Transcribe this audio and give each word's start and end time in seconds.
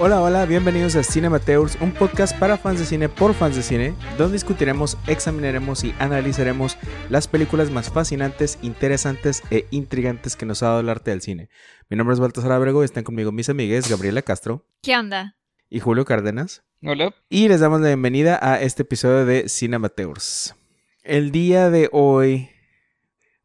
Hola, 0.00 0.22
hola, 0.22 0.46
bienvenidos 0.46 0.94
a 0.94 1.02
Cinemateurs, 1.02 1.76
un 1.80 1.92
podcast 1.92 2.38
para 2.38 2.56
fans 2.56 2.78
de 2.78 2.86
cine 2.86 3.08
por 3.08 3.34
fans 3.34 3.56
de 3.56 3.64
cine, 3.64 3.94
donde 4.16 4.34
discutiremos, 4.34 4.96
examinaremos 5.08 5.82
y 5.82 5.92
analizaremos 5.98 6.78
las 7.10 7.26
películas 7.26 7.72
más 7.72 7.90
fascinantes, 7.90 8.60
interesantes 8.62 9.42
e 9.50 9.66
intrigantes 9.72 10.36
que 10.36 10.46
nos 10.46 10.62
ha 10.62 10.66
dado 10.66 10.80
el 10.80 10.88
arte 10.88 11.10
del 11.10 11.20
cine. 11.20 11.48
Mi 11.90 11.96
nombre 11.96 12.14
es 12.14 12.20
Baltasar 12.20 12.52
Abrego 12.52 12.82
y 12.82 12.84
están 12.84 13.02
conmigo 13.02 13.32
mis 13.32 13.48
amigues 13.48 13.90
Gabriela 13.90 14.22
Castro. 14.22 14.64
¿Qué 14.82 14.96
onda? 14.96 15.36
Y 15.68 15.80
Julio 15.80 16.04
Cárdenas. 16.04 16.62
Hola. 16.80 17.12
Y 17.28 17.48
les 17.48 17.58
damos 17.58 17.80
la 17.80 17.88
bienvenida 17.88 18.38
a 18.40 18.60
este 18.62 18.82
episodio 18.82 19.26
de 19.26 19.48
Cinemateurs. 19.48 20.54
El 21.02 21.32
día 21.32 21.70
de 21.70 21.88
hoy, 21.90 22.50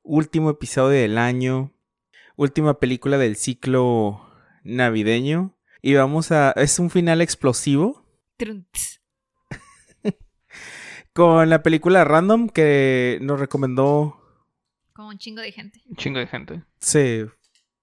último 0.04 0.52
episodio 0.52 1.02
del 1.02 1.18
año, 1.18 1.72
última 2.36 2.78
película 2.78 3.18
del 3.18 3.38
ciclo 3.38 4.22
navideño. 4.64 5.56
Y 5.86 5.96
vamos 5.96 6.32
a. 6.32 6.52
Es 6.54 6.80
un 6.80 6.90
final 6.90 7.20
explosivo. 7.20 8.06
Trunts. 8.38 9.02
con 11.14 11.50
la 11.50 11.62
película 11.62 12.06
Random 12.06 12.48
que 12.48 13.20
nos 13.22 13.38
recomendó. 13.38 14.18
Como 14.94 15.10
un 15.10 15.18
chingo 15.18 15.42
de 15.42 15.52
gente. 15.52 15.82
Un 15.90 15.98
chingo 15.98 16.20
de 16.20 16.28
gente. 16.28 16.64
Sí, 16.80 17.26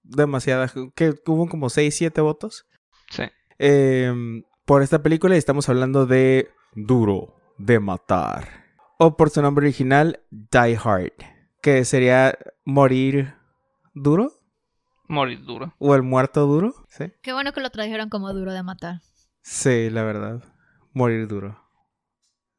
demasiada. 0.01 0.73
Que 0.95 1.13
hubo 1.27 1.47
como 1.47 1.69
6, 1.69 1.95
7 1.95 2.21
votos. 2.21 2.65
Sí. 3.11 3.23
Eh, 3.59 4.11
por 4.65 4.81
esta 4.81 5.03
película 5.03 5.35
y 5.35 5.37
estamos 5.37 5.69
hablando 5.69 6.07
de 6.07 6.49
Duro 6.73 7.35
de 7.59 7.79
Matar. 7.79 8.65
O 8.97 9.15
por 9.15 9.29
su 9.29 9.43
nombre 9.43 9.67
original, 9.67 10.21
Die 10.31 10.79
Hard. 10.83 11.13
Que 11.61 11.85
sería 11.85 12.35
morir 12.65 13.35
duro. 13.93 14.33
Morir 15.11 15.43
duro. 15.43 15.75
O 15.77 15.93
el 15.93 16.03
muerto 16.03 16.45
duro. 16.45 16.73
Sí. 16.87 17.11
Qué 17.21 17.33
bueno 17.33 17.51
que 17.51 17.59
lo 17.59 17.69
trajeron 17.69 18.07
como 18.07 18.31
duro 18.33 18.53
de 18.53 18.63
matar. 18.63 19.01
Sí, 19.41 19.89
la 19.89 20.03
verdad. 20.03 20.41
Morir 20.93 21.27
duro. 21.27 21.61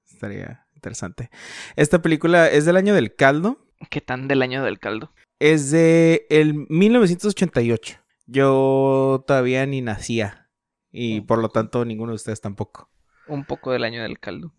Estaría 0.04 0.66
interesante. 0.74 1.30
Esta 1.76 2.02
película 2.02 2.50
es 2.50 2.66
del 2.66 2.76
año 2.76 2.94
del 2.94 3.16
caldo. 3.16 3.56
¿Qué 3.88 4.02
tan 4.02 4.28
del 4.28 4.42
año 4.42 4.62
del 4.62 4.78
caldo? 4.78 5.14
Es 5.38 5.70
de 5.70 6.26
el 6.28 6.66
1988. 6.68 7.98
Yo 8.26 9.24
todavía 9.26 9.64
ni 9.64 9.80
nacía. 9.80 10.50
Y 10.90 11.22
por 11.22 11.38
lo 11.38 11.48
tanto 11.48 11.86
ninguno 11.86 12.12
de 12.12 12.16
ustedes 12.16 12.42
tampoco. 12.42 12.90
Un 13.28 13.46
poco 13.46 13.72
del 13.72 13.84
año 13.84 14.02
del 14.02 14.18
caldo. 14.18 14.52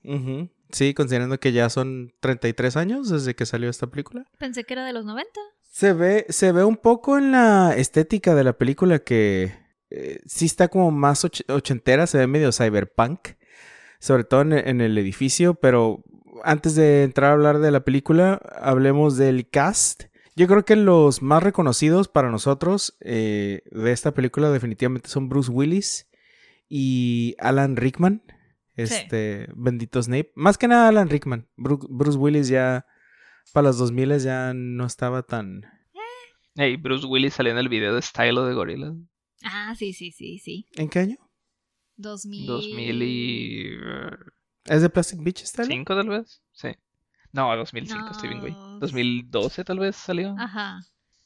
Sí, 0.72 0.96
considerando 0.96 1.40
que 1.40 1.52
ya 1.52 1.70
son 1.70 2.12
33 2.22 2.76
años 2.76 3.10
desde 3.10 3.36
que 3.36 3.46
salió 3.46 3.70
esta 3.70 3.86
película. 3.86 4.26
Pensé 4.40 4.64
que 4.64 4.74
era 4.74 4.84
de 4.84 4.94
los 4.94 5.06
90. 5.06 5.30
Se 5.76 5.92
ve, 5.94 6.28
se 6.30 6.52
ve 6.52 6.64
un 6.64 6.78
poco 6.78 7.18
en 7.18 7.32
la 7.32 7.74
estética 7.76 8.36
de 8.36 8.44
la 8.44 8.54
película 8.54 9.00
que 9.00 9.54
eh, 9.90 10.20
sí 10.28 10.46
está 10.46 10.68
como 10.68 10.92
más 10.92 11.26
och- 11.26 11.44
ochentera, 11.52 12.06
se 12.06 12.20
ve 12.20 12.28
medio 12.28 12.52
cyberpunk, 12.52 13.30
sobre 14.00 14.24
todo 14.24 14.42
en, 14.42 14.54
en 14.54 14.82
el 14.82 14.96
edificio, 15.00 15.56
pero 15.56 16.04
antes 16.44 16.76
de 16.76 17.02
entrar 17.02 17.32
a 17.32 17.34
hablar 17.34 17.58
de 17.58 17.72
la 17.72 17.84
película, 17.84 18.40
hablemos 18.62 19.18
del 19.18 19.50
cast. 19.50 20.04
Yo 20.36 20.46
creo 20.48 20.64
que 20.64 20.76
los 20.76 21.24
más 21.24 21.42
reconocidos 21.42 22.08
para 22.08 22.30
nosotros 22.30 22.96
eh, 23.02 23.64
de 23.72 23.92
esta 23.92 24.14
película 24.14 24.52
definitivamente 24.52 25.10
son 25.10 25.28
Bruce 25.28 25.50
Willis 25.52 26.08
y 26.70 27.36
Alan 27.40 27.78
Rickman. 27.78 28.22
Este, 28.76 29.48
bendito 29.56 30.02
Snape. 30.04 30.32
Más 30.36 30.60
que 30.60 30.68
nada 30.68 30.88
Alan 30.90 31.10
Rickman. 31.10 31.48
Bru- 31.58 31.88
Bruce 31.90 32.18
Willis 32.18 32.48
ya 32.48 32.86
para 33.52 33.68
los 33.68 33.78
2000 33.78 34.20
ya 34.20 34.54
no 34.54 34.86
estaba 34.86 35.24
tan... 35.24 35.64
Hey, 36.56 36.78
Bruce 36.78 37.06
Willis 37.08 37.34
salió 37.34 37.52
en 37.52 37.58
el 37.58 37.68
video 37.68 37.96
de 37.96 38.02
Stylo 38.02 38.46
de 38.46 38.54
Gorillaz. 38.54 38.94
Ah, 39.44 39.74
sí, 39.76 39.92
sí, 39.94 40.12
sí, 40.12 40.38
sí. 40.38 40.68
¿En 40.76 40.88
qué 40.88 41.00
año? 41.00 41.18
2000. 41.98 42.46
2005 42.48 44.34
¿Es 44.66 44.82
de 44.82 44.90
Plastic 44.90 45.22
Beach 45.22 45.42
está? 45.42 45.64
tal 45.68 46.10
vez. 46.10 46.42
Sí. 46.52 46.70
No, 47.32 47.56
2005, 47.56 48.12
estoy 48.12 48.30
bien, 48.30 48.42
güey. 48.42 48.54
No. 48.54 48.80
2012 48.80 49.64
tal 49.64 49.80
vez 49.80 49.96
salió. 49.96 50.36
Ajá. 50.38 50.80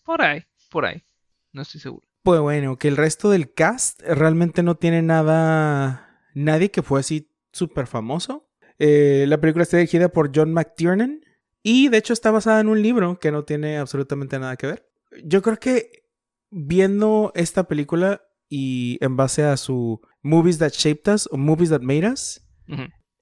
Por 0.04 0.22
ahí, 0.22 0.44
por 0.72 0.86
ahí. 0.86 1.04
No 1.52 1.62
estoy 1.62 1.82
seguro. 1.82 2.08
Pues 2.24 2.40
bueno, 2.40 2.78
que 2.78 2.88
el 2.88 2.98
resto 2.98 3.30
del 3.30 3.54
cast 3.54 4.02
realmente 4.02 4.64
no 4.64 4.76
tiene 4.76 5.02
nada... 5.02 6.24
Nadie 6.34 6.72
que 6.72 6.84
fue 6.84 7.00
así 7.00 7.30
súper 7.52 7.88
famoso. 7.88 8.50
Eh, 8.80 9.26
la 9.28 9.40
película 9.40 9.64
está 9.64 9.78
dirigida 9.78 10.10
por 10.10 10.32
John 10.34 10.54
McTiernan 10.54 11.22
y 11.68 11.90
de 11.90 11.98
hecho 11.98 12.14
está 12.14 12.32
basada 12.32 12.62
en 12.62 12.70
un 12.70 12.82
libro 12.82 13.20
que 13.20 13.30
no 13.30 13.44
tiene 13.44 13.78
absolutamente 13.78 14.40
nada 14.40 14.56
que 14.56 14.68
ver. 14.68 14.90
Yo 15.26 15.42
creo 15.42 15.58
que 15.58 16.08
viendo 16.50 17.34
esta 17.36 17.68
película 17.68 18.22
y 18.48 18.98
en 19.02 19.18
base 19.18 19.44
a 19.44 19.58
su 19.58 20.00
Movies 20.22 20.60
That 20.60 20.72
Shaped 20.72 21.14
Us 21.14 21.28
o 21.30 21.36
Movies 21.36 21.72
That 21.72 21.82
Made 21.82 22.10
Us. 22.10 22.42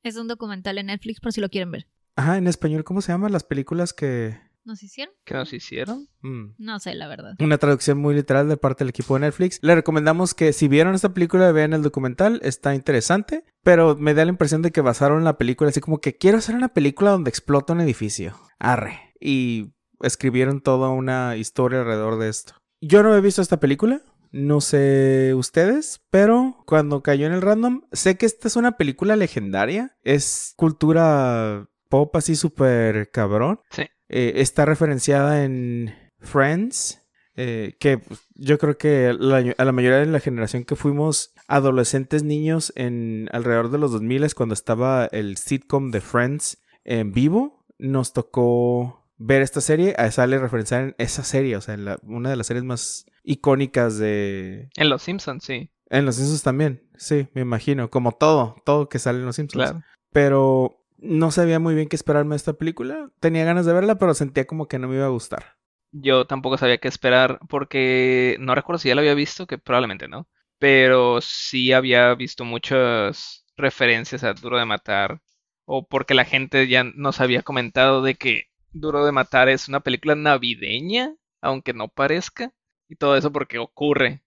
Es 0.04 0.16
un 0.18 0.28
documental 0.28 0.78
en 0.78 0.86
Netflix 0.86 1.20
por 1.20 1.34
si 1.34 1.42
lo 1.42 1.50
quieren 1.50 1.72
ver. 1.72 1.88
ajá, 2.16 2.38
en 2.38 2.46
español, 2.46 2.84
¿cómo 2.84 3.02
se 3.02 3.12
llaman 3.12 3.32
las 3.32 3.44
películas 3.44 3.94
que... 3.94 4.40
¿Nos 4.66 4.82
hicieron? 4.82 5.14
¿Qué 5.26 5.36
nos 5.36 5.54
hicieron? 5.54 6.10
Mm. 6.22 6.56
No 6.58 6.80
sé, 6.80 6.96
la 6.96 7.08
verdad. 7.08 7.36
Una 7.40 7.60
traducción 7.60 8.00
muy 8.00 8.16
literal 8.16 8.50
de 8.50 8.58
parte 8.58 8.84
del 8.84 8.90
equipo 8.90 9.14
de 9.14 9.22
Netflix. 9.22 9.60
Le 9.62 9.76
recomendamos 9.76 10.34
que 10.34 10.54
si 10.54 10.68
vieron 10.68 10.96
esta 10.96 11.14
película, 11.14 11.52
vean 11.52 11.74
el 11.74 11.84
documental. 11.84 12.40
Está 12.44 12.74
interesante. 12.74 13.46
Pero 13.64 13.96
me 13.96 14.16
da 14.16 14.26
la 14.26 14.32
impresión 14.32 14.64
de 14.64 14.72
que 14.72 14.82
basaron 14.82 15.24
la 15.24 15.38
película 15.38 15.70
así 15.70 15.82
como 15.82 16.02
que 16.02 16.18
quiero 16.18 16.40
hacer 16.40 16.56
una 16.56 16.70
película 16.70 17.12
donde 17.12 17.30
explota 17.30 17.74
un 17.74 17.82
edificio. 17.82 18.36
Arre. 18.58 19.14
Y 19.20 19.76
escribieron 20.02 20.62
toda 20.62 20.90
una 20.90 21.38
historia 21.38 21.82
alrededor 21.82 22.18
de 22.18 22.30
esto. 22.30 22.54
Yo 22.82 23.04
no 23.04 23.16
he 23.16 23.22
visto 23.22 23.44
esta 23.44 23.60
película. 23.60 24.02
No 24.32 24.62
sé 24.62 25.34
ustedes, 25.36 26.02
pero 26.10 26.58
cuando 26.66 27.04
cayó 27.04 27.28
en 27.28 27.34
el 27.34 27.42
random, 27.42 27.84
sé 27.92 28.18
que 28.18 28.26
esta 28.26 28.48
es 28.48 28.56
una 28.56 28.78
película 28.78 29.16
legendaria. 29.16 29.96
Es 30.04 30.54
cultura 30.58 31.70
pop 31.90 32.16
así 32.16 32.36
súper 32.36 33.12
cabrón. 33.12 33.62
Sí. 33.70 33.86
Eh, 34.10 34.34
está 34.38 34.66
referenciada 34.66 35.44
en 35.44 35.94
Friends, 36.20 37.02
eh, 37.36 37.76
que 37.80 37.98
pues, 37.98 38.20
yo 38.36 38.58
creo 38.58 38.78
que 38.78 39.16
la- 39.18 39.54
a 39.58 39.66
la 39.66 39.72
mayoría 39.72 40.00
de 40.00 40.06
la 40.06 40.20
generación 40.20 40.64
que 40.64 40.76
fuimos 40.76 41.34
adolescentes 41.48 42.24
niños 42.24 42.72
en 42.76 43.28
alrededor 43.32 43.70
de 43.72 43.78
los 43.78 43.92
2000 43.92 44.34
cuando 44.36 44.54
estaba 44.54 45.06
el 45.12 45.38
sitcom 45.38 45.92
de 45.92 46.02
Friends 46.02 46.60
en 46.84 47.12
vivo, 47.12 47.66
nos 47.78 48.14
tocó 48.14 49.06
ver 49.18 49.42
esta 49.42 49.62
serie, 49.62 49.96
a 49.98 50.12
sale 50.12 50.38
referenciada 50.38 50.84
en 50.84 50.96
esa 50.98 51.24
serie, 51.24 51.56
o 51.58 51.62
sea, 51.62 51.74
en 51.74 51.86
la- 51.86 52.00
una 52.04 52.30
de 52.30 52.36
las 52.36 52.48
series 52.48 52.64
más 52.66 53.06
icónicas 53.24 53.98
de... 53.98 54.70
En 54.78 54.90
Los 54.90 55.02
Simpsons, 55.04 55.44
sí. 55.44 55.72
En 55.90 56.06
Los 56.06 56.16
Simpsons 56.16 56.44
también, 56.44 56.84
sí, 56.98 57.28
me 57.34 57.42
imagino, 57.42 57.90
como 57.90 58.12
todo, 58.14 58.56
todo 58.66 58.88
que 58.90 59.00
sale 59.00 59.20
en 59.20 59.26
Los 59.26 59.36
Simpsons 59.36 59.64
Claro. 59.72 59.84
pero 60.12 60.85
no 61.06 61.32
sabía 61.32 61.60
muy 61.60 61.76
bien 61.76 61.88
qué 61.90 61.96
esperarme 61.96 62.32
de 62.32 62.38
esta 62.38 62.54
película. 62.54 63.12
Tenía 63.20 63.46
ganas 63.46 63.66
de 63.66 63.74
verla, 63.74 63.98
pero 63.98 64.14
sentía 64.14 64.46
como 64.48 64.68
que 64.68 64.80
no 64.80 64.88
me 64.88 64.96
iba 64.96 65.06
a 65.06 65.10
gustar. 65.10 65.58
Yo 65.92 66.28
tampoco 66.28 66.58
sabía 66.58 66.78
qué 66.78 66.88
esperar 66.90 67.40
porque 67.50 68.36
no 68.40 68.54
recuerdo 68.56 68.80
si 68.80 68.90
ya 68.90 68.96
lo 68.96 69.02
había 69.02 69.14
visto, 69.14 69.48
que 69.48 69.58
probablemente 69.58 70.08
no. 70.08 70.28
Pero 70.60 71.22
sí 71.22 71.72
había 71.74 72.14
visto 72.16 72.44
muchas 72.46 73.46
referencias 73.56 74.24
a 74.24 74.34
Duro 74.34 74.58
de 74.58 74.66
Matar. 74.66 75.22
O 75.66 75.88
porque 75.88 76.14
la 76.14 76.26
gente 76.26 76.68
ya 76.68 76.84
nos 76.84 77.22
había 77.22 77.42
comentado 77.44 78.02
de 78.04 78.16
que 78.16 78.46
Duro 78.72 79.06
de 79.06 79.12
Matar 79.12 79.50
es 79.50 79.68
una 79.70 79.80
película 79.80 80.16
navideña, 80.16 81.16
aunque 81.42 81.74
no 81.74 81.88
parezca. 81.88 82.52
Y 82.90 82.98
todo 82.98 83.16
eso 83.16 83.32
porque 83.32 83.58
ocurre 83.58 84.24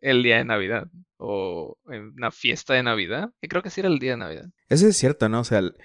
el 0.00 0.22
día 0.22 0.38
de 0.38 0.44
Navidad. 0.44 0.88
O 1.18 1.78
en 1.88 2.14
una 2.16 2.30
fiesta 2.30 2.74
de 2.74 2.82
Navidad. 2.82 3.32
Que 3.40 3.48
creo 3.48 3.62
que 3.62 3.70
sí 3.70 3.80
era 3.80 3.88
el 3.90 3.98
día 3.98 4.12
de 4.12 4.16
Navidad. 4.18 4.46
Eso 4.68 4.88
es 4.88 4.96
cierto, 4.96 5.28
¿no? 5.28 5.40
O 5.40 5.44
sea, 5.44 5.58
el- 5.58 5.76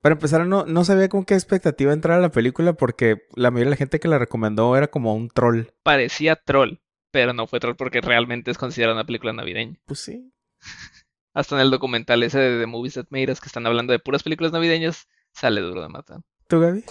para 0.00 0.14
empezar, 0.14 0.46
no, 0.46 0.64
no 0.66 0.84
sabía 0.84 1.08
con 1.08 1.24
qué 1.24 1.34
expectativa 1.34 1.92
entrar 1.92 2.18
a 2.18 2.22
la 2.22 2.30
película 2.30 2.74
porque 2.74 3.26
la 3.34 3.50
mayoría 3.50 3.70
de 3.70 3.70
la 3.70 3.76
gente 3.76 4.00
que 4.00 4.08
la 4.08 4.18
recomendó 4.18 4.76
era 4.76 4.88
como 4.88 5.14
un 5.14 5.28
troll. 5.28 5.66
Parecía 5.82 6.36
troll, 6.36 6.78
pero 7.10 7.32
no 7.32 7.46
fue 7.46 7.60
troll 7.60 7.76
porque 7.76 8.00
realmente 8.00 8.50
es 8.50 8.58
considerada 8.58 8.94
una 8.96 9.06
película 9.06 9.32
navideña. 9.32 9.78
Pues 9.86 10.00
sí. 10.00 10.32
Hasta 11.34 11.56
en 11.56 11.60
el 11.62 11.70
documental 11.70 12.22
ese 12.22 12.38
de 12.38 12.60
The 12.60 12.66
Movies 12.66 12.94
That 12.94 13.06
Made 13.10 13.30
Us, 13.32 13.40
que 13.40 13.48
están 13.48 13.66
hablando 13.66 13.92
de 13.92 13.98
puras 13.98 14.22
películas 14.22 14.52
navideñas, 14.52 15.06
sale 15.34 15.60
duro 15.60 15.82
de 15.82 15.88
matar. 15.88 16.20
¿Tú, 16.48 16.60
Gaby? 16.60 16.82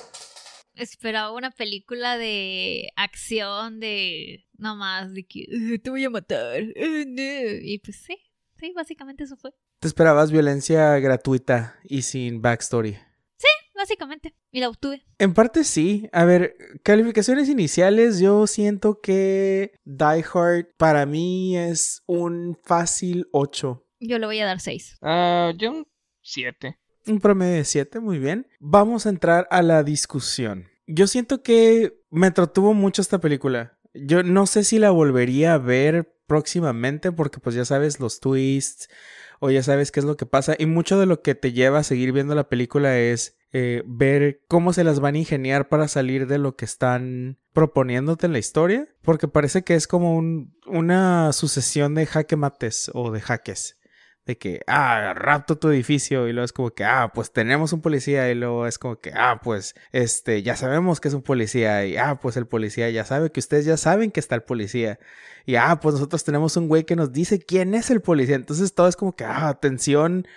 Esperaba 0.76 1.32
una 1.32 1.52
película 1.52 2.18
de 2.18 2.90
acción, 2.98 3.80
de. 3.80 4.46
No 4.58 4.76
más, 4.76 5.14
de 5.14 5.26
que. 5.26 5.46
"Uh, 5.50 5.78
te 5.80 5.90
voy 5.90 6.04
a 6.04 6.10
matar. 6.10 6.62
uh, 6.62 6.66
no". 7.08 7.22
Y 7.64 7.80
pues 7.84 8.04
sí, 8.04 8.18
sí, 8.60 8.74
básicamente 8.76 9.24
eso 9.24 9.38
fue. 9.38 9.52
Te 9.86 9.90
esperabas 9.90 10.32
violencia 10.32 10.98
gratuita 10.98 11.76
y 11.84 12.02
sin 12.02 12.42
backstory. 12.42 12.98
básicamente. 13.76 14.34
Y 14.50 14.60
la 14.60 14.70
obtuve. 14.70 15.06
En 15.20 15.36
parte 15.36 15.64
sí. 15.64 16.10
A 16.12 16.26
ver, 16.26 16.56
calificaciones 16.82 17.50
iniciales, 17.50 18.18
yo 18.18 18.48
siento 18.48 19.00
que 19.00 19.74
Die 19.84 20.26
Hard 20.34 20.70
para 20.78 21.06
mí 21.06 21.56
es 21.56 22.02
un 22.08 22.58
fácil 22.64 23.28
8. 23.32 23.86
Yo 24.00 24.18
le 24.18 24.26
voy 24.26 24.40
a 24.40 24.48
dar 24.48 24.60
6. 24.60 24.98
Ah, 25.04 25.54
yo 25.56 25.70
un 25.70 25.88
7. 26.24 26.80
Un 27.06 27.20
promedio 27.20 27.58
de 27.58 27.66
7, 27.66 28.00
muy 28.00 28.18
bien. 28.18 28.48
Vamos 28.60 29.06
a 29.06 29.10
entrar 29.10 29.48
a 29.52 29.62
la 29.62 29.84
discusión. 29.84 30.66
Yo 30.88 31.06
siento 31.06 31.44
que 31.44 32.02
me 32.10 32.26
entretuvo 32.26 32.74
mucho 32.74 33.04
esta 33.04 33.20
película. 33.20 33.78
Yo 33.94 34.24
no 34.24 34.48
sé 34.48 34.64
si 34.64 34.80
la 34.80 34.90
volvería 34.90 35.54
a 35.54 35.60
ver 35.60 36.12
próximamente 36.26 37.12
porque 37.12 37.40
pues 37.40 37.54
ya 37.54 37.66
sabes 37.66 38.00
los 38.00 38.20
twists 38.20 38.90
o 39.40 39.50
ya 39.50 39.64
sabes 39.64 39.92
qué 39.92 40.00
es 40.00 40.06
lo 40.06 40.18
que 40.18 40.26
pasa 40.26 40.56
y 40.58 40.66
mucho 40.66 41.00
de 41.00 41.06
lo 41.06 41.22
que 41.22 41.36
te 41.36 41.54
lleva 41.54 41.80
a 41.80 41.84
seguir 41.84 42.12
viendo 42.12 42.36
la 42.36 42.50
película 42.50 42.98
es 42.98 43.38
eh, 43.52 43.84
ver 43.86 44.42
cómo 44.48 44.74
se 44.74 44.84
las 44.84 45.00
van 45.00 45.16
a 45.16 45.20
ingeniar 45.20 45.70
para 45.70 45.88
salir 45.88 46.28
de 46.28 46.38
lo 46.38 46.56
que 46.56 46.66
están 46.66 47.40
proponiéndote 47.54 48.26
en 48.26 48.34
la 48.34 48.40
historia 48.40 48.88
porque 49.02 49.28
parece 49.28 49.64
que 49.64 49.76
es 49.76 49.88
como 49.88 50.16
un, 50.16 50.58
una 50.68 51.32
sucesión 51.34 51.96
de 51.96 52.06
jaque 52.06 52.36
mates 52.36 52.92
o 52.94 53.12
de 53.12 53.22
jaques 53.22 53.78
de 54.26 54.38
que, 54.38 54.62
ah, 54.68 55.14
rapto 55.16 55.58
tu 55.58 55.70
edificio 55.70 56.28
y 56.28 56.34
luego 56.34 56.46
es 56.46 56.54
como 56.54 56.72
que, 56.72 56.84
ah, 56.84 57.12
pues 57.14 57.32
tenemos 57.32 57.74
un 57.74 57.82
policía 57.82 58.30
y 58.32 58.36
luego 58.36 58.66
es 58.66 58.80
como 58.80 58.98
que, 58.98 59.12
ah, 59.14 59.40
pues, 59.44 59.76
este, 59.92 60.42
ya 60.42 60.56
sabemos 60.56 61.00
que 61.00 61.10
es 61.10 61.14
un 61.14 61.22
policía 61.22 61.86
y, 61.86 61.98
ah, 61.98 62.20
pues 62.20 62.36
el 62.38 62.48
policía 62.48 62.90
ya 62.90 63.06
sabe 63.06 63.32
que 63.32 63.40
ustedes 63.40 63.66
ya 63.66 63.78
saben 63.78 64.12
que 64.12 64.20
está 64.20 64.36
el 64.36 64.44
policía 64.44 65.00
y, 65.46 65.56
ah, 65.56 65.80
pues 65.80 65.94
nosotros 65.94 66.24
tenemos 66.24 66.58
un 66.58 66.68
güey 66.68 66.86
que 66.86 66.96
nos 66.96 67.12
dice 67.14 67.40
quién 67.40 67.76
es 67.76 67.92
el 67.92 68.02
policía. 68.02 68.36
Entonces 68.36 68.74
todo 68.74 68.88
es 68.88 68.96
como 68.96 69.16
que, 69.16 69.26
ah, 69.26 69.60
tensión 69.62 70.28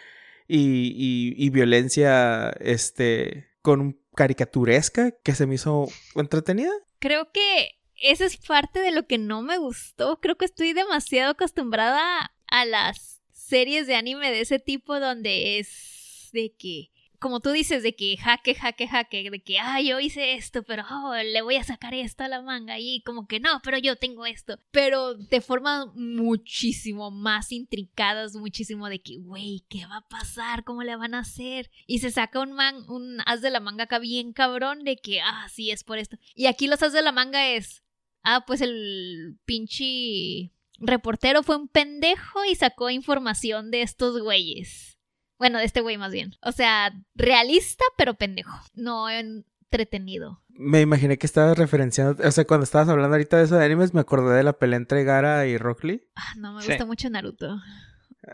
y, 0.47 0.93
y, 0.95 1.35
y 1.37 1.51
violencia, 1.51 2.51
este, 2.61 3.49
con 3.63 3.99
caricaturesca 4.15 5.13
que 5.23 5.35
se 5.35 5.47
me 5.47 5.55
hizo 5.55 5.89
entretenida. 6.15 6.73
Creo 6.99 7.31
que 7.33 7.79
esa 7.95 8.27
es 8.27 8.37
parte 8.37 8.81
de 8.81 8.93
lo 8.93 9.07
que 9.07 9.19
no 9.19 9.43
me 9.43 9.59
gustó. 9.59 10.21
Creo 10.21 10.37
que 10.37 10.45
estoy 10.45 10.73
demasiado 10.73 11.33
acostumbrada 11.33 12.33
a 12.49 12.65
las 12.65 13.18
series 13.49 13.87
de 13.87 13.95
anime 13.95 14.31
de 14.31 14.41
ese 14.41 14.59
tipo 14.59 15.01
donde 15.01 15.59
es 15.59 16.29
de 16.33 16.55
que, 16.55 16.91
como 17.19 17.41
tú 17.41 17.51
dices, 17.51 17.83
de 17.83 17.97
que 17.97 18.17
jaque, 18.17 18.55
jaque, 18.55 18.87
jaque, 18.87 19.31
de 19.31 19.41
que, 19.41 19.59
ah, 19.59 19.81
yo 19.81 19.99
hice 19.99 20.35
esto, 20.35 20.63
pero 20.63 20.85
oh, 20.89 21.15
le 21.17 21.41
voy 21.43 21.57
a 21.57 21.65
sacar 21.65 21.95
esto 21.95 22.25
a 22.25 22.29
la 22.29 22.43
manga 22.43 22.79
y 22.79 23.03
como 23.03 23.27
que 23.27 23.41
no, 23.41 23.61
pero 23.65 23.79
yo 23.79 23.97
tengo 23.97 24.27
esto, 24.27 24.59
pero 24.71 25.15
de 25.15 25.41
forma 25.41 25.91
muchísimo 25.95 27.11
más 27.11 27.51
intricadas, 27.51 28.35
muchísimo 28.37 28.89
de 28.89 29.01
que, 29.01 29.17
güey, 29.19 29.65
¿qué 29.69 29.87
va 29.87 29.97
a 29.97 30.09
pasar? 30.09 30.63
¿Cómo 30.63 30.83
le 30.83 30.95
van 30.97 31.15
a 31.15 31.21
hacer? 31.21 31.71
Y 31.87 32.01
se 32.01 32.11
saca 32.11 32.41
un 32.41 32.53
man, 32.53 32.85
un 32.89 33.21
as 33.27 33.41
de 33.41 33.51
la 33.51 33.61
manga 33.61 33.85
acá 33.85 33.99
bien 33.99 34.33
cabrón 34.33 34.85
de 34.85 34.99
que, 34.99 35.21
ah, 35.21 35.49
sí, 35.51 35.71
es 35.71 35.85
por 35.85 35.99
esto. 35.99 36.19
Y 36.35 36.47
aquí 36.47 36.67
los 36.67 36.83
as 36.83 36.93
de 36.93 37.03
la 37.03 37.13
manga 37.13 37.49
es, 37.49 37.83
ah, 38.23 38.45
pues 38.47 38.61
el 38.61 39.39
pinche 39.47 40.53
reportero 40.79 41.43
fue 41.43 41.57
un 41.57 41.69
pendejo 41.69 42.45
y 42.45 42.55
sacó 42.55 42.91
información 42.91 43.71
de 43.71 43.83
estos 43.83 44.21
güeyes. 44.21 44.99
Bueno, 45.39 45.59
de 45.59 45.65
este 45.65 45.81
güey 45.81 45.99
más 45.99 46.13
bien. 46.13 46.35
O 46.43 46.53
sea, 46.53 46.93
realista 47.15 47.85
pero 47.97 48.15
pendejo. 48.15 48.59
No 48.75 49.09
entretenido. 49.09 50.43
Me 50.49 50.81
imaginé 50.81 51.19
que 51.19 51.27
estabas 51.27 51.57
referenciando, 51.57 52.27
o 52.27 52.31
sea, 52.33 52.45
cuando 52.45 52.65
estabas 52.65 52.89
hablando 52.89 53.15
ahorita 53.15 53.37
de 53.37 53.45
eso 53.45 53.57
de 53.57 53.65
animes, 53.65 53.95
me 53.95 54.01
acordé 54.01 54.37
de 54.37 54.43
la 54.43 54.55
pelea 54.55 54.77
entre 54.77 55.05
Gara 55.05 55.47
y 55.47 55.57
Rock 55.57 55.85
Lee. 55.85 56.09
Ah, 56.17 56.33
no, 56.37 56.55
me 56.55 56.67
gusta 56.67 56.85
mucho 56.85 57.09
Naruto. 57.11 57.61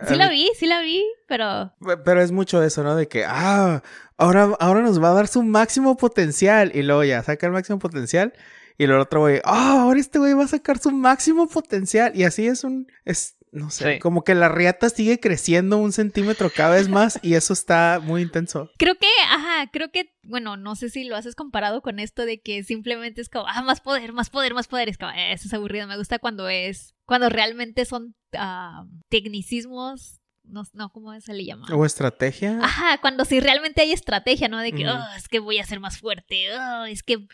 Sí 0.09 0.17
la 0.17 0.29
vi, 0.29 0.49
sí 0.59 0.67
la 0.67 0.81
vi, 0.81 1.05
pero... 1.29 1.73
Pero 2.05 2.23
es 2.23 2.33
mucho 2.33 2.63
eso, 2.63 2.83
¿no? 2.83 2.97
De 2.97 3.07
que, 3.07 3.25
ah, 3.27 3.83
ahora, 4.17 4.57
ahora 4.59 4.81
nos 4.81 5.03
va 5.03 5.11
a 5.11 5.15
dar 5.15 5.29
su 5.29 5.43
máximo 5.43 5.97
potencial. 5.97 6.73
Y 6.75 6.83
luego 6.83 7.05
ya 7.05 7.23
saca 7.23 7.47
el 7.47 7.53
máximo 7.53 7.79
potencial 7.79 8.33
y 8.77 8.85
el 8.85 8.93
otro 8.93 9.21
güey, 9.21 9.41
ah, 9.45 9.83
ahora 9.83 10.01
este 10.01 10.19
güey 10.19 10.35
va 10.35 10.45
a 10.45 10.49
sacar 10.49 10.79
su 10.79 10.91
máximo 10.91 11.49
potencial. 11.49 12.13
Y 12.15 12.25
así 12.25 12.47
es 12.47 12.65
un, 12.65 12.89
es, 13.05 13.37
no 13.53 13.71
sé, 13.71 14.01
como 14.01 14.25
que 14.25 14.35
la 14.35 14.49
riata 14.49 14.89
sigue 14.89 15.21
creciendo 15.21 15.79
un 15.79 15.93
centímetro 15.93 16.51
cada 16.51 16.75
vez 16.75 16.89
más 16.89 17.21
y 17.23 17.35
eso 17.35 17.53
está 17.53 18.01
muy 18.03 18.23
intenso. 18.23 18.71
Creo 18.79 18.97
que, 18.97 19.07
ajá, 19.31 19.71
creo 19.71 19.91
que, 19.93 20.13
bueno, 20.25 20.57
no 20.57 20.75
sé 20.75 20.91
si 20.91 21.05
lo 21.05 21.17
haces 21.17 21.37
comparado 21.37 21.83
con 21.83 22.01
esto 22.01 22.27
de 22.27 22.41
que 22.41 22.65
simplemente 22.65 23.21
es 23.21 23.29
como, 23.29 23.47
ah, 23.47 23.63
más 23.63 23.81
poder, 23.81 24.13
más 24.13 24.31
poder, 24.31 24.55
más 24.55 24.67
poder. 24.67 24.89
Es 24.89 24.99
como, 24.99 25.13
eh, 25.13 25.33
eso 25.33 25.47
es 25.47 25.55
aburrido. 25.55 25.87
Me 25.87 25.97
gusta 25.97 26.19
cuando 26.19 26.49
es, 26.49 26.95
cuando 27.07 27.29
realmente 27.29 27.85
son 27.85 28.17
uh, 28.33 28.89
tecnicismos 29.09 30.21
no, 30.47 30.63
no, 30.75 30.91
¿cómo 30.91 31.19
se 31.21 31.33
le 31.33 31.45
llama? 31.45 31.67
¿O 31.73 31.87
estrategia? 31.87 32.59
Ajá, 32.63 32.99
cuando 33.01 33.25
sí 33.25 33.41
realmente 33.41 33.81
hay 33.81 33.93
estrategia, 33.93 34.49
¿no? 34.49 34.59
De 34.61 34.73
que, 34.73 34.87
oh, 34.87 35.03
es 35.17 35.29
que 35.29 35.39
voy 35.39 35.59
a 35.59 35.65
ser 35.65 35.81
más 35.81 35.99
fuerte, 35.99 36.49
oh, 36.55 36.85
es 36.85 37.03
que 37.03 37.27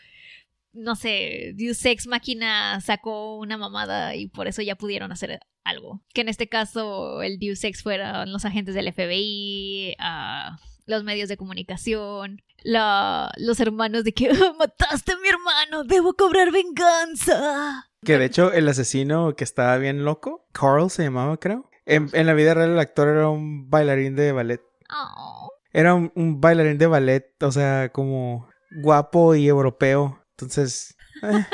no 0.73 0.95
sé, 0.95 1.53
Deus 1.55 1.83
Ex 1.85 2.07
Máquina 2.07 2.79
sacó 2.81 3.37
una 3.37 3.57
mamada 3.57 4.15
y 4.15 4.27
por 4.27 4.47
eso 4.47 4.61
ya 4.61 4.75
pudieron 4.75 5.11
hacer 5.11 5.39
algo. 5.63 6.01
Que 6.13 6.21
en 6.21 6.29
este 6.29 6.47
caso 6.47 7.21
el 7.21 7.39
Deus 7.39 7.63
Ex 7.63 7.83
fueran 7.83 8.31
los 8.31 8.45
agentes 8.45 8.75
del 8.75 8.91
FBI, 8.91 9.95
uh, 9.99 10.55
los 10.85 11.03
medios 11.03 11.29
de 11.29 11.37
comunicación, 11.37 12.41
la, 12.63 13.31
los 13.37 13.59
hermanos 13.59 14.03
de 14.03 14.13
que 14.13 14.31
oh, 14.31 14.53
mataste 14.59 15.13
a 15.13 15.17
mi 15.17 15.29
hermano, 15.29 15.83
debo 15.83 16.13
cobrar 16.13 16.51
venganza. 16.51 17.89
Que 18.03 18.17
de 18.17 18.25
hecho 18.25 18.51
el 18.51 18.67
asesino 18.67 19.35
que 19.35 19.43
estaba 19.43 19.77
bien 19.77 20.05
loco, 20.05 20.47
Carl 20.51 20.89
se 20.89 21.03
llamaba 21.03 21.37
creo. 21.37 21.69
En, 21.85 22.09
la 22.13 22.33
vida 22.33 22.53
real 22.53 22.71
el 22.71 22.79
actor 22.79 23.09
era 23.09 23.27
un 23.29 23.69
bailarín 23.69 24.15
de 24.15 24.31
ballet. 24.31 24.61
Oh. 24.93 25.51
Era 25.73 25.93
un, 25.93 26.11
un 26.15 26.39
bailarín 26.39 26.77
de 26.77 26.87
ballet, 26.87 27.31
o 27.41 27.51
sea, 27.51 27.89
como 27.89 28.47
guapo 28.81 29.35
y 29.35 29.47
europeo. 29.47 30.20
Entonces, 30.41 30.95
eh. 31.23 31.45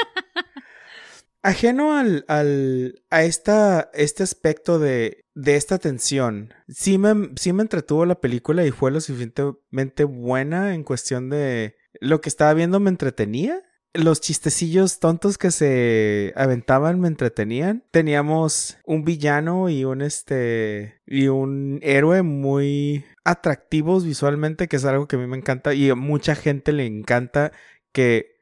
ajeno 1.41 1.97
al, 1.97 2.25
al, 2.27 3.03
a 3.09 3.23
esta, 3.23 3.89
este 3.93 4.23
aspecto 4.23 4.79
de, 4.79 5.25
de 5.33 5.55
esta 5.55 5.77
tensión, 5.77 6.53
sí 6.67 6.97
me, 6.97 7.31
sí 7.35 7.53
me 7.53 7.61
entretuvo 7.63 8.05
la 8.05 8.19
película 8.19 8.65
y 8.65 8.71
fue 8.71 8.91
lo 8.91 9.01
suficientemente 9.01 10.03
buena 10.03 10.73
en 10.73 10.83
cuestión 10.83 11.29
de 11.29 11.75
lo 11.99 12.21
que 12.21 12.29
estaba 12.29 12.53
viendo 12.53 12.79
me 12.79 12.89
entretenía. 12.89 13.63
Los 13.93 14.21
chistecillos 14.21 14.99
tontos 14.99 15.37
que 15.37 15.49
se 15.49 16.33
aventaban 16.35 16.99
me 16.99 17.07
entretenían. 17.07 17.83
Teníamos 17.89 18.77
un 18.85 19.03
villano 19.03 19.69
y 19.69 19.85
un 19.85 20.01
este 20.01 21.01
y 21.07 21.29
un 21.29 21.79
héroe 21.81 22.21
muy 22.21 23.05
atractivos 23.23 24.05
visualmente, 24.05 24.67
que 24.67 24.75
es 24.75 24.85
algo 24.85 25.07
que 25.07 25.15
a 25.15 25.19
mí 25.19 25.25
me 25.25 25.37
encanta 25.37 25.73
y 25.73 25.89
a 25.89 25.95
mucha 25.95 26.35
gente 26.35 26.73
le 26.73 26.85
encanta 26.85 27.51
que 27.91 28.36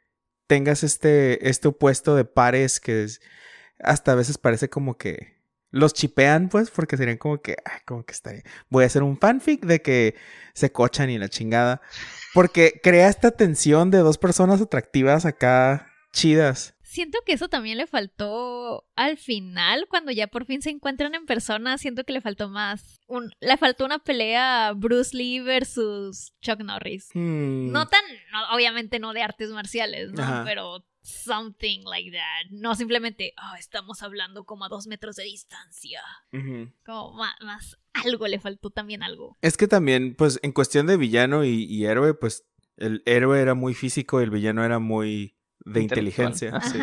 tengas 0.47 0.83
este, 0.83 1.50
este 1.50 1.68
opuesto 1.68 2.15
de 2.15 2.25
pares 2.25 2.80
que 2.80 3.07
hasta 3.80 4.12
a 4.13 4.15
veces 4.15 4.38
parece 4.38 4.69
como 4.69 4.97
que 4.97 5.36
los 5.71 5.94
chipean, 5.94 6.47
pues, 6.47 6.71
porque 6.71 6.95
serían 6.95 7.18
como 7.18 7.42
que, 7.42 7.57
como 7.86 8.06
que 8.06 8.13
estaría. 8.13 8.44
Voy 8.69 8.83
a 8.83 8.87
hacer 8.87 9.04
un 9.04 9.18
fanfic 9.18 9.66
de 9.66 9.81
que 9.81 10.16
se 10.54 10.71
cochan 10.71 11.09
y 11.09 11.18
la 11.18 11.28
chingada. 11.28 11.81
Porque 12.33 12.80
crea 12.81 13.09
esta 13.09 13.31
tensión 13.31 13.92
de 13.92 13.97
dos 13.97 14.18
personas 14.18 14.61
atractivas 14.61 15.25
acá 15.25 15.92
chidas 16.14 16.75
siento 16.95 17.19
que 17.25 17.33
eso 17.33 17.49
también 17.49 17.78
le 17.78 17.87
faltó 17.87 18.87
al 18.95 19.18
final, 19.18 19.85
cuando 19.90 20.11
ya 20.11 20.28
por 20.28 20.45
fin 20.45 20.61
se 20.61 20.69
encuentran 20.69 21.14
en 21.14 21.25
persona, 21.25 21.78
siento 21.78 22.06
que 22.06 22.14
le 22.14 22.21
faltó 22.21 22.49
más. 22.49 23.02
Un, 23.07 23.33
le 23.42 23.57
faltó 23.57 23.85
una 23.85 23.99
pelea 23.99 24.71
Bruce 24.73 25.16
Lee 25.16 25.42
versus 25.42 26.33
Chuck 26.42 26.61
Norris. 26.61 27.09
Hmm. 27.14 27.71
No 27.71 27.87
tan, 27.87 28.02
obviamente 28.54 28.99
no 28.99 29.11
de 29.11 29.21
artes 29.21 29.49
marciales, 29.49 30.14
¿no? 30.14 30.44
Pero 30.45 30.85
something 31.02 31.81
like 31.83 32.11
that. 32.11 32.49
No 32.52 32.75
simplemente, 32.75 33.33
oh, 33.37 33.56
estamos 33.57 34.02
hablando 34.02 34.45
como 34.45 34.64
a 34.64 34.69
dos 34.69 34.87
metros 34.87 35.18
de 35.18 35.25
distancia. 35.25 36.02
Como 36.85 37.14
más, 37.42 37.78
algo 37.94 38.28
le 38.28 38.40
faltó 38.40 38.69
también 38.69 39.04
algo. 39.04 39.37
Es 39.42 39.57
que 39.57 39.68
también, 39.68 40.16
pues, 40.16 40.40
en 40.44 40.54
cuestión 40.54 40.87
de 40.87 40.95
villano 40.95 41.44
y, 41.44 41.66
y 41.66 41.85
héroe, 41.85 42.14
pues, 42.14 42.45
el 42.78 43.04
héroe 43.06 43.42
era 43.42 43.54
muy 43.54 43.73
físico 43.73 44.21
y 44.21 44.23
el 44.23 44.31
villano 44.31 44.64
era 44.64 44.80
muy 44.80 45.35
de 45.66 45.81
inteligencia. 45.81 46.60
Sí. 46.62 46.80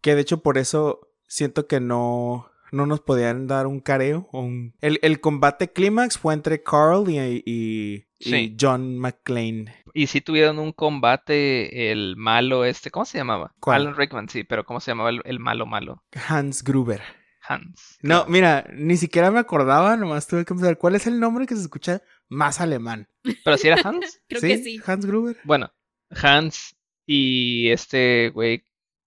Que 0.00 0.14
de 0.14 0.22
hecho 0.22 0.42
por 0.42 0.58
eso 0.58 1.12
siento 1.28 1.66
que 1.66 1.80
no, 1.80 2.50
no 2.72 2.86
nos 2.86 3.00
podían 3.00 3.46
dar 3.46 3.66
un 3.66 3.80
careo. 3.80 4.28
Un... 4.32 4.74
El, 4.80 4.98
el, 5.02 5.20
combate 5.20 5.72
clímax 5.72 6.18
fue 6.18 6.34
entre 6.34 6.62
Carl 6.62 7.08
y, 7.08 7.42
y, 7.46 8.56
John 8.58 8.98
McClane. 8.98 9.74
Y 9.94 10.06
si 10.06 10.20
tuvieron 10.20 10.58
un 10.58 10.72
combate 10.72 11.92
el 11.92 12.16
malo 12.16 12.64
este, 12.64 12.90
¿cómo 12.90 13.04
se 13.04 13.18
llamaba? 13.18 13.54
Alan 13.60 13.94
Rickman, 13.94 14.28
sí, 14.28 14.42
pero 14.42 14.64
¿cómo 14.64 14.80
se 14.80 14.90
llamaba 14.90 15.10
el, 15.10 15.38
malo 15.38 15.66
malo? 15.66 16.02
Hans 16.28 16.64
Gruber. 16.64 17.02
Hans. 17.46 17.98
No, 18.02 18.24
mira, 18.26 18.64
ni 18.72 18.96
siquiera 18.96 19.30
me 19.30 19.40
acordaba, 19.40 19.96
nomás 19.96 20.26
tuve 20.26 20.44
que 20.44 20.54
pensar 20.54 20.78
cuál 20.78 20.94
es 20.94 21.06
el 21.06 21.18
nombre 21.18 21.44
que 21.44 21.56
se 21.56 21.62
escucha 21.62 22.00
más 22.28 22.60
alemán. 22.60 23.08
¿Pero 23.44 23.58
si 23.58 23.68
era 23.68 23.80
Hans? 23.82 24.20
Creo 24.28 24.40
que 24.40 24.58
sí. 24.58 24.80
Hans 24.86 25.04
Gruber. 25.04 25.36
Bueno, 25.44 25.72
Hans 26.10 26.76
y 27.06 27.70
este 27.70 28.30
güey, 28.30 28.64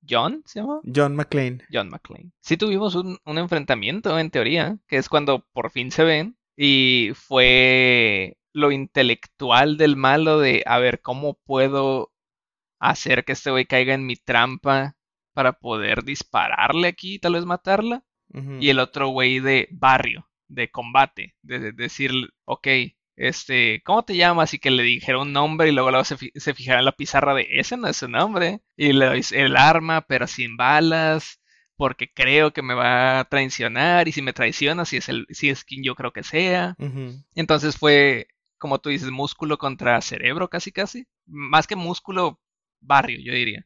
John, 0.08 0.44
¿se 0.46 0.60
llama? 0.60 0.82
John 0.94 1.16
McClane. 1.16 1.60
John 1.72 1.90
McClane. 1.90 2.32
Sí 2.42 2.58
tuvimos 2.58 2.96
un, 2.96 3.20
enfrentamiento, 3.26 4.18
en 4.20 4.30
teoría, 4.30 4.78
que 4.88 4.98
es 4.98 5.10
cuando 5.10 5.46
por 5.54 5.72
fin 5.72 5.92
se 5.92 6.04
ven. 6.04 6.38
Y 6.58 7.12
fue 7.16 8.38
lo 8.54 8.72
intelectual 8.72 9.78
del 9.78 9.96
malo 9.96 10.40
de, 10.40 10.64
a 10.66 10.80
ver, 10.80 11.02
¿cómo 11.02 11.40
puedo 11.46 12.14
hacer 12.80 13.26
que 13.26 13.34
este 13.34 13.52
güey 13.52 13.66
caiga 13.66 13.94
en 13.94 14.06
mi 14.06 14.16
trampa 14.16 14.96
para 15.34 15.54
poder 15.54 16.04
dispararle 16.04 16.88
aquí 16.88 17.16
y 17.16 17.20
tal 17.20 17.34
vez 17.34 17.46
matarla? 17.46 18.04
Y 18.60 18.68
el 18.68 18.80
otro 18.80 19.10
güey 19.10 19.40
de 19.40 19.70
barrio, 19.72 20.28
de 20.50 20.70
combate, 20.70 21.36
de, 21.42 21.60
de 21.60 21.72
decir, 21.72 22.12
ok, 22.44 22.68
este, 23.16 23.82
¿cómo 23.84 24.04
te 24.04 24.16
llamas? 24.16 24.54
Y 24.54 24.60
que 24.60 24.72
le 24.72 24.84
dijera 24.84 25.20
un 25.20 25.32
nombre 25.34 25.70
y 25.70 25.72
luego, 25.72 25.90
luego 25.92 26.04
se, 26.06 26.18
fi- 26.18 26.32
se 26.36 26.54
fijara 26.54 26.80
en 26.80 26.86
la 26.86 26.92
pizarra 26.92 27.34
de, 27.34 27.48
ese 27.52 27.78
no 27.78 27.88
es 27.88 27.98
su 27.98 28.08
nombre. 28.08 28.62
Y 28.76 28.94
le 28.94 29.06
doy 29.06 29.22
el 29.32 29.56
arma, 29.58 30.02
pero 30.02 30.28
sin 30.28 30.58
balas, 30.58 31.40
porque 31.78 32.12
creo 32.14 32.52
que 32.52 32.62
me 32.62 32.74
va 32.74 33.20
a 33.20 33.26
traicionar 33.26 34.08
y 34.08 34.12
si 34.12 34.22
me 34.22 34.34
traiciona, 34.34 34.86
si 34.86 34.98
es, 34.98 35.10
el, 35.10 35.26
si 35.30 35.50
es 35.50 35.64
quien 35.64 35.84
yo 35.84 35.96
creo 35.96 36.12
que 36.14 36.24
sea. 36.24 36.76
Entonces 37.36 37.78
fue, 37.78 38.28
como 38.58 38.80
tú 38.80 38.90
dices, 38.90 39.12
músculo 39.12 39.58
contra 39.58 40.02
cerebro 40.02 40.50
casi 40.50 40.72
casi. 40.72 41.06
Más 41.26 41.68
que 41.68 41.76
músculo, 41.76 42.40
barrio, 42.82 43.20
yo 43.22 43.34
diría. 43.34 43.66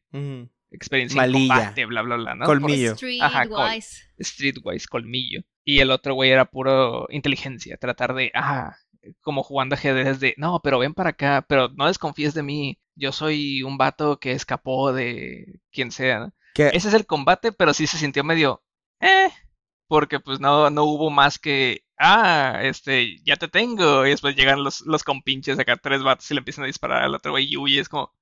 Experiencia 0.72 1.16
Malilla. 1.20 1.38
en 1.40 1.48
combate, 1.48 1.86
bla, 1.86 2.02
bla, 2.02 2.16
bla, 2.16 2.34
¿no? 2.36 2.46
Colmillo. 2.46 2.94
Ajá, 3.20 3.48
col- 3.48 3.56
Streetwise. 3.80 4.10
Streetwise, 4.20 4.86
colmillo. 4.86 5.42
Y 5.64 5.80
el 5.80 5.90
otro 5.90 6.14
güey 6.14 6.30
era 6.30 6.44
puro 6.44 7.06
inteligencia, 7.10 7.76
tratar 7.76 8.14
de, 8.14 8.30
ah, 8.34 8.76
como 9.20 9.42
jugando 9.42 9.74
ajedrez 9.74 10.20
de, 10.20 10.34
no, 10.36 10.60
pero 10.62 10.78
ven 10.78 10.94
para 10.94 11.10
acá, 11.10 11.44
pero 11.48 11.68
no 11.74 11.86
desconfíes 11.86 12.34
de 12.34 12.42
mí, 12.42 12.78
yo 12.94 13.12
soy 13.12 13.62
un 13.62 13.76
vato 13.78 14.18
que 14.18 14.32
escapó 14.32 14.92
de 14.92 15.60
quien 15.72 15.90
sea. 15.92 16.18
¿no? 16.20 16.32
Que- 16.54 16.68
Ese 16.74 16.88
es 16.88 16.94
el 16.94 17.06
combate, 17.06 17.52
pero 17.52 17.72
sí 17.74 17.86
se 17.86 17.98
sintió 17.98 18.24
medio, 18.24 18.62
eh, 19.00 19.28
porque 19.88 20.20
pues 20.20 20.40
no, 20.40 20.70
no 20.70 20.84
hubo 20.84 21.10
más 21.10 21.38
que, 21.38 21.84
ah, 21.98 22.60
este, 22.62 23.16
ya 23.24 23.36
te 23.36 23.48
tengo, 23.48 24.06
y 24.06 24.10
después 24.10 24.36
llegan 24.36 24.62
los, 24.64 24.80
los 24.82 25.02
compinches 25.02 25.58
acá, 25.58 25.76
tres 25.76 26.02
vatos 26.02 26.30
y 26.30 26.34
le 26.34 26.38
empiezan 26.38 26.64
a 26.64 26.68
disparar 26.68 27.02
al 27.02 27.14
otro 27.14 27.32
güey 27.32 27.46
y 27.50 27.56
huye, 27.56 27.80
es 27.80 27.88
como, 27.88 28.12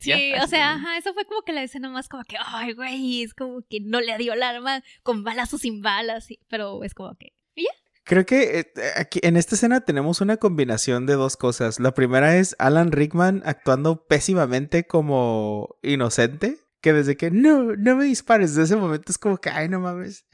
Sí, 0.00 0.10
Ya, 0.10 0.44
o 0.44 0.46
sea, 0.46 0.74
ajá, 0.74 0.96
eso 0.96 1.12
fue 1.12 1.24
como 1.24 1.42
que 1.42 1.52
la 1.52 1.64
escena 1.64 1.88
más 1.90 2.08
como 2.08 2.22
que, 2.22 2.36
ay, 2.38 2.72
güey, 2.74 3.24
es 3.24 3.34
como 3.34 3.62
que 3.68 3.80
no 3.80 4.00
le 4.00 4.16
dio 4.16 4.32
el 4.34 4.44
arma 4.44 4.84
con 5.02 5.24
balas 5.24 5.52
o 5.54 5.58
sin 5.58 5.82
balas, 5.82 6.28
pero 6.46 6.84
es 6.84 6.94
como 6.94 7.16
que, 7.16 7.32
y 7.56 7.64
ya. 7.64 7.70
Creo 8.08 8.24
que 8.24 8.60
eh, 8.60 8.72
aquí 8.96 9.20
en 9.22 9.36
esta 9.36 9.54
escena 9.54 9.82
tenemos 9.82 10.22
una 10.22 10.38
combinación 10.38 11.04
de 11.04 11.12
dos 11.12 11.36
cosas. 11.36 11.78
La 11.78 11.92
primera 11.92 12.38
es 12.38 12.56
Alan 12.58 12.90
Rickman 12.90 13.42
actuando 13.44 14.06
pésimamente 14.06 14.86
como 14.86 15.76
inocente, 15.82 16.56
que 16.80 16.94
desde 16.94 17.18
que 17.18 17.30
no, 17.30 17.76
no 17.76 17.96
me 17.96 18.04
dispares, 18.04 18.54
desde 18.54 18.62
ese 18.62 18.76
momento 18.76 19.12
es 19.12 19.18
como 19.18 19.36
que, 19.36 19.50
ay, 19.50 19.68
no 19.68 19.80
mames. 19.80 20.24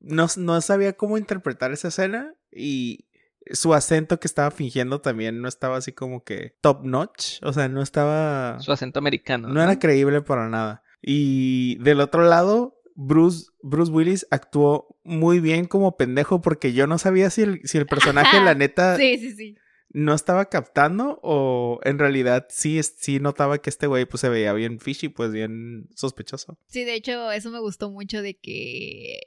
No, 0.00 0.26
no 0.38 0.60
sabía 0.62 0.94
cómo 0.94 1.18
interpretar 1.18 1.70
esa 1.70 1.88
escena 1.88 2.34
y 2.50 3.04
su 3.50 3.74
acento 3.74 4.18
que 4.18 4.26
estaba 4.26 4.50
fingiendo 4.50 5.02
también 5.02 5.42
no 5.42 5.48
estaba 5.48 5.76
así 5.76 5.92
como 5.92 6.24
que 6.24 6.56
top 6.62 6.82
notch, 6.84 7.42
o 7.42 7.52
sea, 7.52 7.68
no 7.68 7.82
estaba... 7.82 8.58
su 8.60 8.72
acento 8.72 9.00
americano. 9.00 9.48
No 9.48 9.62
era 9.62 9.78
creíble 9.78 10.22
para 10.22 10.48
nada. 10.48 10.82
Y 11.02 11.76
del 11.82 12.00
otro 12.00 12.22
lado, 12.22 12.77
Bruce, 13.00 13.46
Bruce 13.62 13.92
Willis 13.92 14.26
actuó 14.32 14.98
muy 15.04 15.38
bien 15.38 15.66
como 15.66 15.96
pendejo 15.96 16.40
porque 16.40 16.72
yo 16.72 16.88
no 16.88 16.98
sabía 16.98 17.30
si 17.30 17.42
el, 17.42 17.60
si 17.62 17.78
el 17.78 17.86
personaje, 17.86 18.40
la 18.40 18.56
neta, 18.56 18.96
Sí, 18.96 19.18
sí, 19.18 19.36
sí. 19.36 19.54
no 19.90 20.14
estaba 20.14 20.46
captando 20.46 21.20
o 21.22 21.78
en 21.84 22.00
realidad 22.00 22.46
sí, 22.50 22.82
sí 22.82 23.20
notaba 23.20 23.58
que 23.58 23.70
este 23.70 23.86
güey 23.86 24.04
pues 24.04 24.20
se 24.20 24.28
veía 24.28 24.52
bien 24.52 24.80
fishy, 24.80 25.08
pues 25.08 25.30
bien 25.30 25.88
sospechoso. 25.94 26.58
Sí, 26.66 26.82
de 26.82 26.94
hecho, 26.94 27.30
eso 27.30 27.52
me 27.52 27.60
gustó 27.60 27.88
mucho 27.88 28.20
de 28.20 28.36
que 28.36 29.20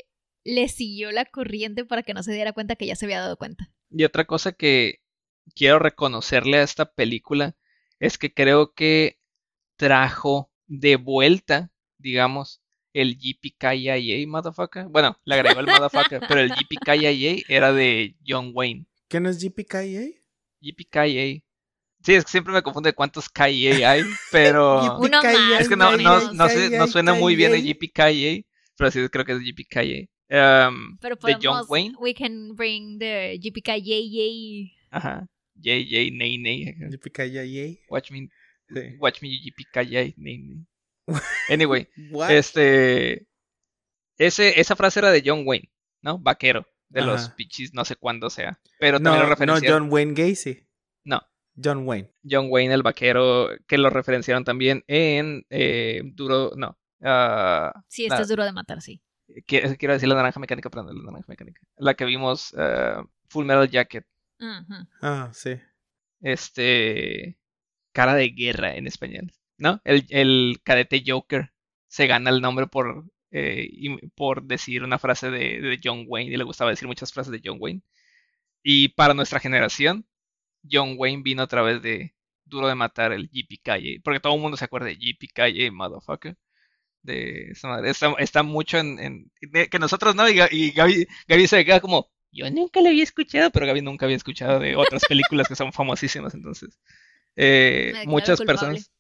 le 0.43 0.67
siguió 0.67 1.11
la 1.13 1.23
corriente 1.23 1.85
para 1.85 2.03
que 2.03 2.13
no 2.13 2.23
se 2.23 2.33
diera 2.33 2.51
cuenta 2.51 2.75
que 2.75 2.87
ya 2.87 2.97
se 2.97 3.05
había 3.05 3.21
dado 3.21 3.37
cuenta. 3.37 3.71
Y 3.89 4.03
otra 4.03 4.25
cosa 4.25 4.51
que 4.51 4.99
quiero 5.55 5.79
reconocerle 5.79 6.57
a 6.57 6.63
esta 6.63 6.91
película 6.91 7.55
es 7.99 8.17
que 8.17 8.33
creo 8.33 8.73
que 8.73 9.19
trajo 9.77 10.51
de 10.67 10.97
vuelta, 10.97 11.71
digamos, 11.97 12.60
el 12.93 13.17
JPKIA, 13.17 14.27
motherfucker. 14.27 14.86
Bueno, 14.89 15.17
le 15.25 15.36
agregó 15.36 15.60
el 15.62 15.67
motherfucker, 15.67 16.21
pero 16.27 16.41
el 16.41 16.51
JPKIA 16.51 17.43
era 17.48 17.71
de 17.74 18.15
John 18.25 18.51
Wayne. 18.53 18.86
¿Qué 19.07 19.19
no 19.19 19.29
es 19.29 19.39
JPKA? 19.39 19.83
JPKIA. 20.62 21.41
Sí, 22.03 22.13
es 22.15 22.25
que 22.25 22.31
siempre 22.31 22.51
me 22.53 22.63
confunde 22.63 22.93
cuántos 22.93 23.29
KIA 23.29 23.91
hay, 23.91 24.03
pero 24.31 24.98
Uno 25.00 25.21
más, 25.21 25.62
es 25.62 25.69
que 25.69 25.75
no, 25.75 25.95
no, 25.98 26.33
no, 26.33 26.50
sé- 26.50 26.75
no 26.77 26.88
suena 26.88 27.13
muy 27.13 27.36
bien 27.36 27.53
el. 27.53 27.63
JPKIA, 27.63 28.41
pero 28.75 28.89
sí 28.89 29.07
creo 29.10 29.25
que 29.25 29.33
es 29.33 29.39
JPKIA. 29.39 30.07
Um, 30.33 30.98
Pero 31.01 31.15
de 31.17 31.33
John 31.33 31.41
podemos, 31.41 31.69
Wayne. 31.69 31.93
we 32.00 32.13
can 32.13 32.55
bring 32.55 32.98
the 33.00 33.38
GPK 33.38 33.81
yay 33.83 34.10
yay. 34.10 34.74
Ajá. 34.89 35.27
JJ, 35.55 36.12
Nay, 36.13 36.38
Nay. 36.38 36.74
JPKA. 36.89 37.79
Watch 37.89 38.12
me 38.12 38.29
Sí. 38.74 38.95
Watch 39.00 39.21
me 39.21 39.27
JPKJ. 39.29 40.13
Nay, 40.17 40.38
nay. 40.38 40.65
Anyway, 41.50 41.88
What? 42.12 42.31
este. 42.31 43.27
Ese, 44.17 44.60
esa 44.60 44.75
frase 44.75 45.00
era 45.00 45.12
de 45.12 45.24
John 45.25 45.43
Wayne, 45.46 45.72
¿no? 46.01 46.20
Vaquero. 46.20 46.65
De 46.89 47.01
los 47.01 47.29
pichis, 47.29 47.74
no 47.74 47.86
sé 47.86 47.96
cuándo 47.96 48.29
sea. 48.29 48.60
Pero 48.77 49.00
no, 49.00 49.03
también 49.05 49.22
lo 49.24 49.29
no, 49.29 49.34
referenciaron. 49.36 49.84
John 49.84 49.93
Wayne 49.93 50.13
Gacy. 50.13 50.67
No. 51.05 51.22
John 51.55 51.88
Wayne. 51.88 52.12
John 52.29 52.48
Wayne, 52.50 52.74
el 52.74 52.84
vaquero, 52.84 53.48
que 53.65 53.77
lo 53.77 53.89
referenciaron 53.89 54.43
también 54.43 54.84
en 54.88 55.46
eh, 55.50 56.01
Duro. 56.03 56.51
No. 56.58 56.77
ah, 57.01 57.74
Sí, 57.88 58.03
esto 58.03 58.15
la- 58.15 58.22
es 58.22 58.27
duro 58.27 58.43
de 58.43 58.51
matar, 58.51 58.81
sí. 58.81 59.01
qui- 59.48 59.77
quiero 59.77 59.93
decir 59.93 60.10
la 60.10 60.15
naranja 60.15 60.39
mecánica, 60.41 60.70
perdón, 60.70 60.98
la 60.98 61.03
naranja 61.12 61.25
mecánica. 61.29 61.62
La 61.77 61.93
que 61.93 62.03
vimos, 62.05 62.53
ah, 62.58 63.03
Full 63.29 63.46
Metal 63.46 63.70
Jacket. 63.70 64.05
Ah, 65.01 65.29
sí. 65.34 65.51
Este. 66.20 67.38
Cara 67.93 68.15
de 68.15 68.29
guerra 68.29 68.75
en 68.75 68.86
español. 68.88 69.31
¿No? 69.61 69.79
El, 69.85 70.05
el 70.09 70.59
cadete 70.63 71.03
Joker 71.05 71.51
se 71.87 72.07
gana 72.07 72.31
el 72.31 72.41
nombre 72.41 72.65
por, 72.67 73.05
eh, 73.31 73.67
y- 73.71 74.07
por 74.15 74.43
decir 74.43 74.83
una 74.83 74.97
frase 74.99 75.29
de, 75.29 75.61
de 75.61 75.79
John 75.83 76.05
Wayne. 76.07 76.31
Y 76.33 76.37
le 76.37 76.43
gustaba 76.43 76.71
decir 76.71 76.87
muchas 76.87 77.13
frases 77.13 77.31
de 77.31 77.41
John 77.45 77.57
Wayne. 77.59 77.83
Y 78.63 78.89
para 78.89 79.13
nuestra 79.13 79.39
generación, 79.39 80.05
John 80.69 80.95
Wayne 80.97 81.23
vino 81.23 81.43
a 81.43 81.47
través 81.47 81.81
de 81.81 82.15
Duro 82.45 82.67
de 82.67 82.75
Matar, 82.75 83.13
el 83.13 83.29
JPKJ. 83.31 84.01
Porque 84.03 84.19
todo 84.19 84.35
el 84.35 84.41
mundo 84.41 84.57
se 84.57 84.65
acuerda 84.65 84.87
de 84.87 84.97
JPKJ, 84.97 85.71
motherfucker. 85.71 86.37
De 87.03 87.51
esa 87.51 87.67
madre. 87.67 87.89
Está, 87.91 88.13
está 88.19 88.43
mucho 88.43 88.77
en, 88.79 88.99
en- 88.99 89.31
de- 89.41 89.69
que 89.69 89.79
nosotros 89.79 90.15
no. 90.15 90.29
Y, 90.29 90.39
y 90.51 90.71
Gaby, 90.71 91.07
Gaby 91.27 91.47
se 91.47 91.65
queda 91.65 91.79
como. 91.81 92.11
Yo 92.31 92.49
nunca 92.51 92.81
lo 92.81 92.87
había 92.89 93.03
escuchado, 93.03 93.51
pero 93.51 93.65
Gaby 93.67 93.81
nunca 93.81 94.05
había 94.05 94.17
escuchado 94.17 94.59
de 94.59 94.75
otras 94.75 95.03
películas 95.07 95.47
que 95.47 95.55
son 95.55 95.73
famosísimas. 95.73 96.33
Entonces, 96.33 96.79
eh, 97.35 97.93
muchas 98.05 98.37
culpable. 98.39 98.45
personas, 98.45 98.90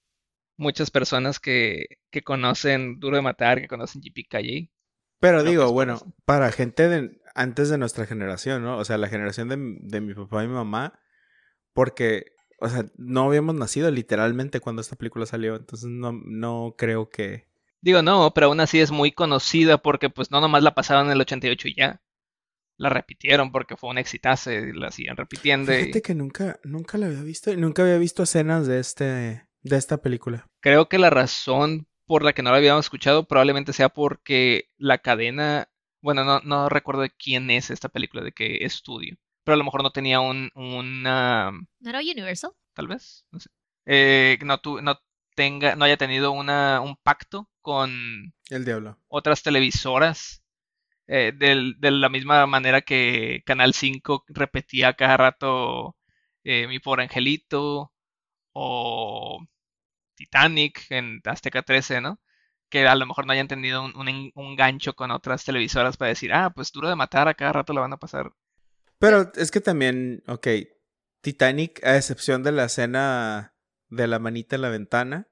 muchas 0.61 0.91
personas 0.91 1.39
que, 1.39 1.97
que 2.11 2.21
conocen 2.21 2.99
Duro 2.99 3.17
de 3.17 3.21
Matar, 3.23 3.59
que 3.59 3.67
conocen 3.67 4.01
JPKJ, 4.01 4.69
Pero 5.19 5.43
digo, 5.43 5.71
bueno, 5.73 5.99
para 6.23 6.51
gente 6.51 6.87
de, 6.87 7.21
antes 7.35 7.69
de 7.69 7.77
nuestra 7.77 8.05
generación, 8.05 8.63
¿no? 8.63 8.77
O 8.77 8.85
sea, 8.85 8.97
la 8.97 9.09
generación 9.09 9.49
de, 9.49 9.57
de 9.81 10.01
mi 10.01 10.13
papá 10.13 10.43
y 10.43 10.47
mi 10.47 10.53
mamá, 10.53 10.99
porque, 11.73 12.25
o 12.59 12.69
sea, 12.69 12.85
no 12.95 13.23
habíamos 13.23 13.55
nacido 13.55 13.89
literalmente 13.91 14.59
cuando 14.59 14.81
esta 14.81 14.95
película 14.95 15.25
salió, 15.25 15.55
entonces 15.55 15.89
no, 15.89 16.13
no 16.13 16.75
creo 16.77 17.09
que... 17.09 17.49
Digo, 17.81 18.03
no, 18.03 18.31
pero 18.35 18.47
aún 18.47 18.59
así 18.59 18.79
es 18.79 18.91
muy 18.91 19.11
conocida 19.11 19.79
porque 19.79 20.11
pues 20.11 20.29
no 20.29 20.39
nomás 20.39 20.61
la 20.61 20.75
pasaron 20.75 21.07
en 21.07 21.13
el 21.13 21.21
88 21.21 21.67
y 21.69 21.75
ya. 21.75 22.01
La 22.77 22.89
repitieron 22.89 23.51
porque 23.51 23.75
fue 23.75 23.89
un 23.89 23.97
exitazo 23.97 24.51
y 24.51 24.73
la 24.73 24.91
siguen 24.91 25.17
repitiendo. 25.17 25.73
y 25.73 25.85
Fíjate 25.85 26.01
que 26.03 26.13
nunca, 26.15 26.59
nunca 26.63 26.99
la 26.99 27.07
había 27.07 27.23
visto 27.23 27.51
y 27.51 27.57
nunca 27.57 27.81
había 27.81 27.97
visto 27.97 28.21
escenas 28.21 28.67
de 28.67 28.79
este, 28.79 29.47
de 29.63 29.77
esta 29.77 29.97
película. 30.01 30.47
Creo 30.59 30.89
que 30.89 30.97
la 30.97 31.09
razón 31.09 31.87
por 32.05 32.23
la 32.23 32.33
que 32.33 32.41
no 32.43 32.51
la 32.51 32.57
habíamos 32.57 32.85
escuchado 32.85 33.25
probablemente 33.27 33.73
sea 33.73 33.89
porque 33.89 34.69
la 34.77 34.97
cadena, 34.97 35.69
bueno, 36.01 36.23
no, 36.23 36.39
no 36.41 36.67
recuerdo 36.69 37.01
de 37.01 37.11
quién 37.11 37.49
es 37.49 37.69
esta 37.71 37.89
película, 37.89 38.23
de 38.23 38.31
qué 38.33 38.57
estudio, 38.65 39.15
pero 39.43 39.53
a 39.55 39.57
lo 39.57 39.63
mejor 39.63 39.83
no 39.83 39.91
tenía 39.91 40.19
un, 40.19 40.49
una, 40.55 41.51
¿No 41.79 41.89
era 41.89 41.99
Universal? 41.99 42.51
tal 42.73 42.87
vez, 42.87 43.25
no 43.31 43.39
sé, 43.39 43.49
eh, 43.85 44.37
no, 44.43 44.57
tu- 44.59 44.81
no 44.81 44.99
tenga, 45.35 45.75
no 45.75 45.85
haya 45.85 45.97
tenido 45.97 46.31
una, 46.31 46.81
un 46.81 46.95
pacto 46.97 47.49
con 47.61 48.33
El 48.49 48.65
diablo. 48.65 48.97
otras 49.07 49.43
televisoras 49.43 50.43
eh, 51.07 51.33
del- 51.35 51.75
de 51.79 51.91
la 51.91 52.09
misma 52.09 52.45
manera 52.47 52.81
que 52.81 53.41
Canal 53.45 53.73
5 53.73 54.23
repetía 54.27 54.93
cada 54.93 55.17
rato 55.17 55.95
eh, 56.43 56.67
Mi 56.67 56.79
Pobre 56.79 57.03
Angelito 57.03 57.93
o 58.53 59.45
Titanic 60.15 60.85
en 60.89 61.21
Azteca 61.25 61.61
13, 61.61 62.01
¿no? 62.01 62.19
Que 62.69 62.87
a 62.87 62.95
lo 62.95 63.05
mejor 63.05 63.25
no 63.25 63.33
hayan 63.33 63.47
tenido 63.47 63.83
un, 63.83 64.31
un 64.33 64.55
gancho 64.55 64.93
con 64.93 65.11
otras 65.11 65.43
televisoras 65.43 65.97
para 65.97 66.09
decir, 66.09 66.33
ah, 66.33 66.51
pues 66.53 66.71
duro 66.71 66.89
de 66.89 66.95
matar, 66.95 67.27
a 67.27 67.33
cada 67.33 67.53
rato 67.53 67.73
la 67.73 67.81
van 67.81 67.93
a 67.93 67.97
pasar. 67.97 68.31
Pero 68.99 69.31
es 69.35 69.51
que 69.51 69.61
también, 69.61 70.23
ok, 70.27 70.47
Titanic, 71.21 71.83
a 71.83 71.97
excepción 71.97 72.43
de 72.43 72.51
la 72.51 72.65
escena 72.65 73.55
de 73.89 74.07
la 74.07 74.19
manita 74.19 74.55
en 74.55 74.61
la 74.61 74.69
ventana 74.69 75.30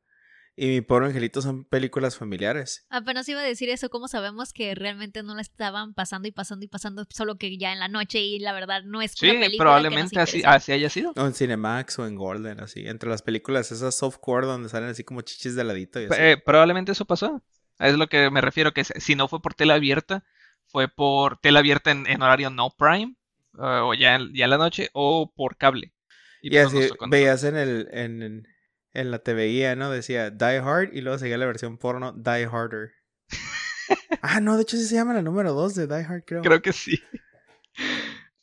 y 0.59 0.67
Mi 0.67 0.81
Pobre 0.81 1.05
Angelito 1.07 1.41
son 1.41 1.63
películas 1.63 2.17
familiares. 2.17 2.85
Apenas 2.89 3.27
iba 3.29 3.39
a 3.39 3.43
decir 3.43 3.69
eso, 3.69 3.89
¿cómo 3.89 4.07
sabemos 4.07 4.51
que 4.53 4.75
realmente 4.75 5.23
no 5.23 5.33
la 5.35 5.41
estaban 5.41 5.93
pasando 5.93 6.27
y 6.27 6.31
pasando 6.31 6.65
y 6.65 6.67
pasando, 6.67 7.05
solo 7.09 7.37
que 7.37 7.57
ya 7.57 7.71
en 7.71 7.79
la 7.79 7.87
noche 7.87 8.19
y 8.19 8.39
la 8.39 8.51
verdad 8.53 8.83
no 8.83 9.01
es 9.01 9.13
Sí, 9.15 9.29
una 9.29 9.39
película 9.39 9.63
probablemente 9.65 10.11
que 10.11 10.19
nos 10.19 10.29
así, 10.29 10.43
así 10.45 10.71
haya 10.73 10.89
sido. 10.89 11.13
O 11.15 11.25
en 11.25 11.33
Cinemax 11.33 11.99
o 11.99 12.05
en 12.07 12.15
Golden, 12.15 12.59
así. 12.59 12.87
Entre 12.87 13.09
las 13.09 13.21
películas, 13.21 13.71
esas 13.71 13.95
softcore 13.95 14.45
donde 14.47 14.69
salen 14.69 14.89
así 14.89 15.03
como 15.03 15.21
chichis 15.21 15.55
de 15.55 15.63
ladito 15.63 16.01
y 16.01 16.05
así. 16.05 16.15
Eh, 16.17 16.37
probablemente 16.45 16.91
eso 16.91 17.05
pasó. 17.05 17.41
Es 17.79 17.95
lo 17.95 18.07
que 18.07 18.29
me 18.29 18.41
refiero, 18.41 18.73
que 18.73 18.83
si 18.83 19.15
no 19.15 19.27
fue 19.29 19.41
por 19.41 19.53
tela 19.53 19.75
abierta, 19.75 20.25
fue 20.67 20.87
por 20.89 21.37
tela 21.39 21.59
abierta 21.59 21.91
en, 21.91 22.05
en 22.07 22.21
horario 22.21 22.49
no 22.49 22.69
prime, 22.77 23.15
eh, 23.57 23.61
o 23.61 23.93
ya, 23.93 24.15
en- 24.15 24.33
ya 24.33 24.43
en 24.43 24.49
la 24.49 24.57
noche, 24.57 24.89
o 24.93 25.31
por 25.33 25.55
cable. 25.57 25.93
Y, 26.41 26.49
pues 26.51 26.65
así 26.67 26.89
veías 27.09 27.43
en 27.43 27.55
el 27.57 27.87
en, 27.91 28.21
en, 28.23 28.47
en 28.93 29.11
la 29.11 29.19
TVI, 29.19 29.75
¿no? 29.75 29.89
Decía 29.89 30.29
Die 30.29 30.57
Hard 30.57 30.93
y 30.93 31.01
luego 31.01 31.17
seguía 31.19 31.37
la 31.37 31.45
versión 31.45 31.77
porno 31.77 32.13
Die 32.13 32.45
Harder. 32.45 32.91
ah, 34.21 34.39
no, 34.39 34.55
de 34.55 34.63
hecho 34.63 34.77
sí 34.77 34.85
se 34.85 34.95
llama 34.95 35.13
la 35.13 35.21
número 35.21 35.53
2 35.53 35.75
de 35.75 35.87
Die 35.87 36.05
Hard, 36.05 36.23
creo. 36.25 36.41
Creo 36.41 36.61
que 36.61 36.73
sí. 36.73 37.01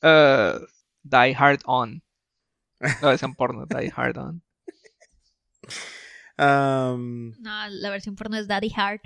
Eh, 0.03 0.55
Die 1.03 1.35
Hard 1.37 1.61
On. 1.65 2.03
No, 3.03 3.11
es 3.11 3.23
en 3.23 3.35
porno, 3.35 3.67
Die 3.67 3.93
Hard 3.95 4.19
On. 4.19 4.43
Am, 6.37 7.35
No, 7.39 7.69
la 7.69 7.91
versión 7.91 8.15
porno 8.15 8.37
es 8.37 8.47
Daddy 8.47 8.73
Hard. 8.77 9.01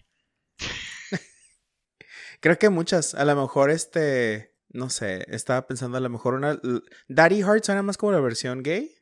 creo 2.41 2.59
que 2.59 2.69
muchas. 2.71 3.15
A 3.15 3.25
lo 3.25 3.37
mejor 3.37 3.71
este. 3.71 4.57
No 4.69 4.91
sé. 4.91 5.25
Estaba 5.29 5.67
pensando 5.67 5.97
a 5.97 6.01
lo 6.01 6.11
mejor 6.11 6.35
una. 6.35 6.61
Daddy 7.09 7.43
Hard 7.43 7.63
suena 7.63 7.83
más 7.83 7.97
como 7.97 8.13
la 8.13 8.21
versión 8.21 8.63
gay. 8.63 8.95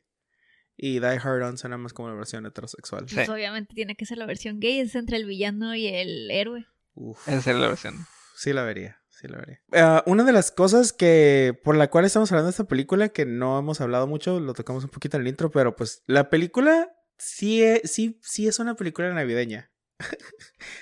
Y 0.81 0.99
Die 0.99 1.05
Hard 1.21 1.43
On 1.43 1.57
suena 1.57 1.77
más 1.77 1.91
como 1.91 2.07
la 2.07 2.15
versión 2.15 2.45
heterosexual. 2.45 3.05
Pues 3.13 3.25
Sí. 3.25 3.31
obviamente 3.31 3.73
tiene 3.73 3.95
que 3.95 4.05
ser 4.05 4.17
la 4.17 4.25
versión 4.25 4.59
gay, 4.61 4.79
es 4.79 4.95
entre 4.95 5.17
el 5.17 5.25
villano 5.25 5.75
y 5.75 5.87
el 5.87 6.31
héroe. 6.31 6.65
Uf. 6.93 7.27
Esa 7.27 7.41
sería 7.41 7.59
la 7.61 7.67
versión. 7.67 7.95
Sí 8.35 8.53
la 8.53 8.63
vería, 8.63 9.01
sí 9.09 9.27
la 9.27 9.39
vería. 9.39 9.59
Ah, 9.73 10.03
una 10.05 10.23
de 10.23 10.31
las 10.31 10.51
cosas 10.51 10.93
que 10.93 11.59
por 11.65 11.75
la 11.75 11.89
cual 11.89 12.05
estamos 12.05 12.31
hablando 12.31 12.45
de 12.47 12.51
esta 12.51 12.63
película, 12.63 13.09
que 13.09 13.25
no 13.25 13.59
hemos 13.59 13.81
hablado 13.81 14.07
mucho, 14.07 14.39
lo 14.39 14.53
tocamos 14.53 14.85
un 14.85 14.89
poquito 14.89 15.17
en 15.17 15.21
el 15.23 15.27
intro, 15.27 15.51
pero 15.51 15.75
pues 15.75 16.01
la 16.07 16.29
película 16.29 16.89
sí, 17.17 17.61
e- 17.61 17.81
sí, 17.83 18.17
sí 18.23 18.47
es 18.47 18.59
una 18.59 18.75
película 18.75 19.13
navideña. 19.13 19.71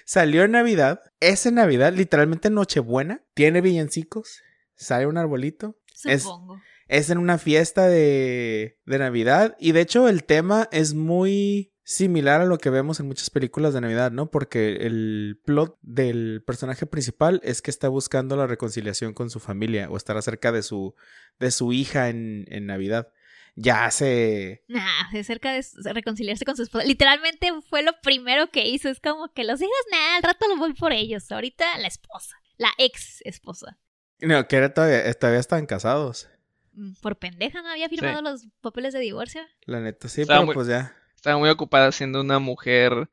Salió 0.06 0.44
en 0.44 0.52
Navidad, 0.52 1.02
es 1.20 1.46
en 1.48 1.56
Navidad, 1.56 1.94
literalmente 1.94 2.50
Nochebuena, 2.52 3.24
tiene 3.34 3.62
villancicos, 3.62 4.42
sale 4.76 5.08
un 5.08 5.18
arbolito, 5.18 5.80
Es- 6.06 6.22
Supongo. 6.24 6.58
es 6.58 6.62
en 6.88 7.18
una 7.18 7.38
fiesta 7.38 7.88
de, 7.88 8.78
de 8.86 9.00
Navidad 9.00 9.56
y 9.60 9.72
de 9.72 9.82
hecho 9.82 10.08
el 10.08 10.24
tema 10.24 10.70
es 10.72 10.94
muy 10.94 11.74
similar 11.88 12.42
a 12.42 12.46
lo 12.46 12.58
que 12.58 12.70
vemos 12.70 13.00
en 13.00 13.08
muchas 13.08 13.30
películas 13.30 13.74
de 13.74 13.80
Navidad, 13.80 14.12
¿no? 14.12 14.30
Porque 14.30 14.76
el 14.82 15.40
plot 15.46 15.78
del 15.82 16.44
personaje 16.46 16.86
principal 16.86 17.40
es 17.46 17.62
que 17.62 17.72
está 17.72 17.88
buscando 17.88 18.36
la 18.36 18.46
reconciliación 18.46 19.14
con 19.14 19.30
su 19.30 19.40
familia 19.40 19.90
o 19.90 19.96
estar 19.96 20.22
cerca 20.22 20.52
de 20.52 20.64
su, 20.64 20.96
de 21.40 21.50
su 21.50 21.72
hija 21.72 22.10
en, 22.10 22.44
en 22.50 22.66
Navidad. 22.66 23.08
Ya 23.56 23.86
hace... 23.86 24.66
Nah, 24.68 25.12
de 25.14 25.24
cerca 25.24 25.54
de 25.54 25.64
reconciliarse 25.94 26.44
con 26.44 26.58
su 26.58 26.64
esposa. 26.64 26.86
Literalmente 26.86 27.50
fue 27.70 27.84
lo 27.84 27.94
primero 28.04 28.52
que 28.52 28.68
hizo. 28.68 28.90
Es 28.90 29.00
como 29.00 29.32
que 29.32 29.46
los 29.46 29.62
hijos, 29.62 29.74
nada, 29.90 30.18
al 30.18 30.24
rato 30.24 30.46
lo 30.50 30.58
voy 30.58 30.74
por 30.74 30.92
ellos. 30.92 31.32
Ahorita 31.32 31.78
la 31.78 31.88
esposa. 31.88 32.36
La 32.58 32.70
ex 32.78 33.22
esposa. 33.24 33.80
No, 34.20 34.46
que 34.48 34.58
era 34.58 34.74
todavía, 34.74 35.12
todavía 35.14 35.40
están 35.40 35.66
casados. 35.66 36.30
Mm, 36.78 36.94
Por 37.02 37.18
pendeja 37.18 37.62
no 37.64 37.70
había 37.70 37.90
firmado 37.90 38.22
los 38.22 38.48
papeles 38.62 38.94
de 38.94 39.00
divorcio. 39.00 39.42
La 39.66 39.80
neta, 39.82 40.08
sí, 40.08 40.22
Estaba 40.22 40.40
pero 40.42 40.46
muy- 40.46 40.54
pues 40.56 40.68
ya. 40.68 40.96
Estaba 41.16 41.38
muy 41.40 41.50
ocupada 41.50 41.92
siendo 41.92 42.22
una 42.22 42.38
mujer 42.40 43.10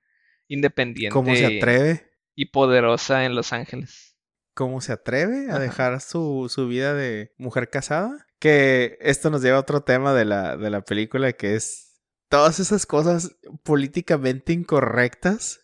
independiente 0.49 1.12
¿Cómo 1.14 1.35
se 1.35 1.47
atreve? 1.47 2.11
y 2.35 2.47
poderosa 2.47 3.25
en 3.25 3.35
Los 3.35 3.52
Ángeles. 3.54 4.16
cómo 4.52 4.80
se 4.80 4.92
atreve 4.92 5.47
a 5.50 5.54
Ajá. 5.54 5.59
dejar 5.61 6.00
su, 6.00 6.49
su 6.49 6.68
vida 6.68 6.94
de 6.94 7.33
mujer 7.38 7.71
casada. 7.71 8.26
Que 8.38 8.99
esto 9.00 9.30
nos 9.30 9.40
lleva 9.42 9.56
a 9.56 9.61
otro 9.61 9.83
tema 9.83 10.12
de 10.14 10.25
la, 10.26 10.56
de 10.56 10.68
la 10.71 10.83
película 10.83 11.33
que 11.33 11.54
es 11.56 12.02
todas 12.28 12.61
esas 12.61 12.85
cosas 12.87 13.35
políticamente 13.64 14.52
incorrectas. 14.52 15.61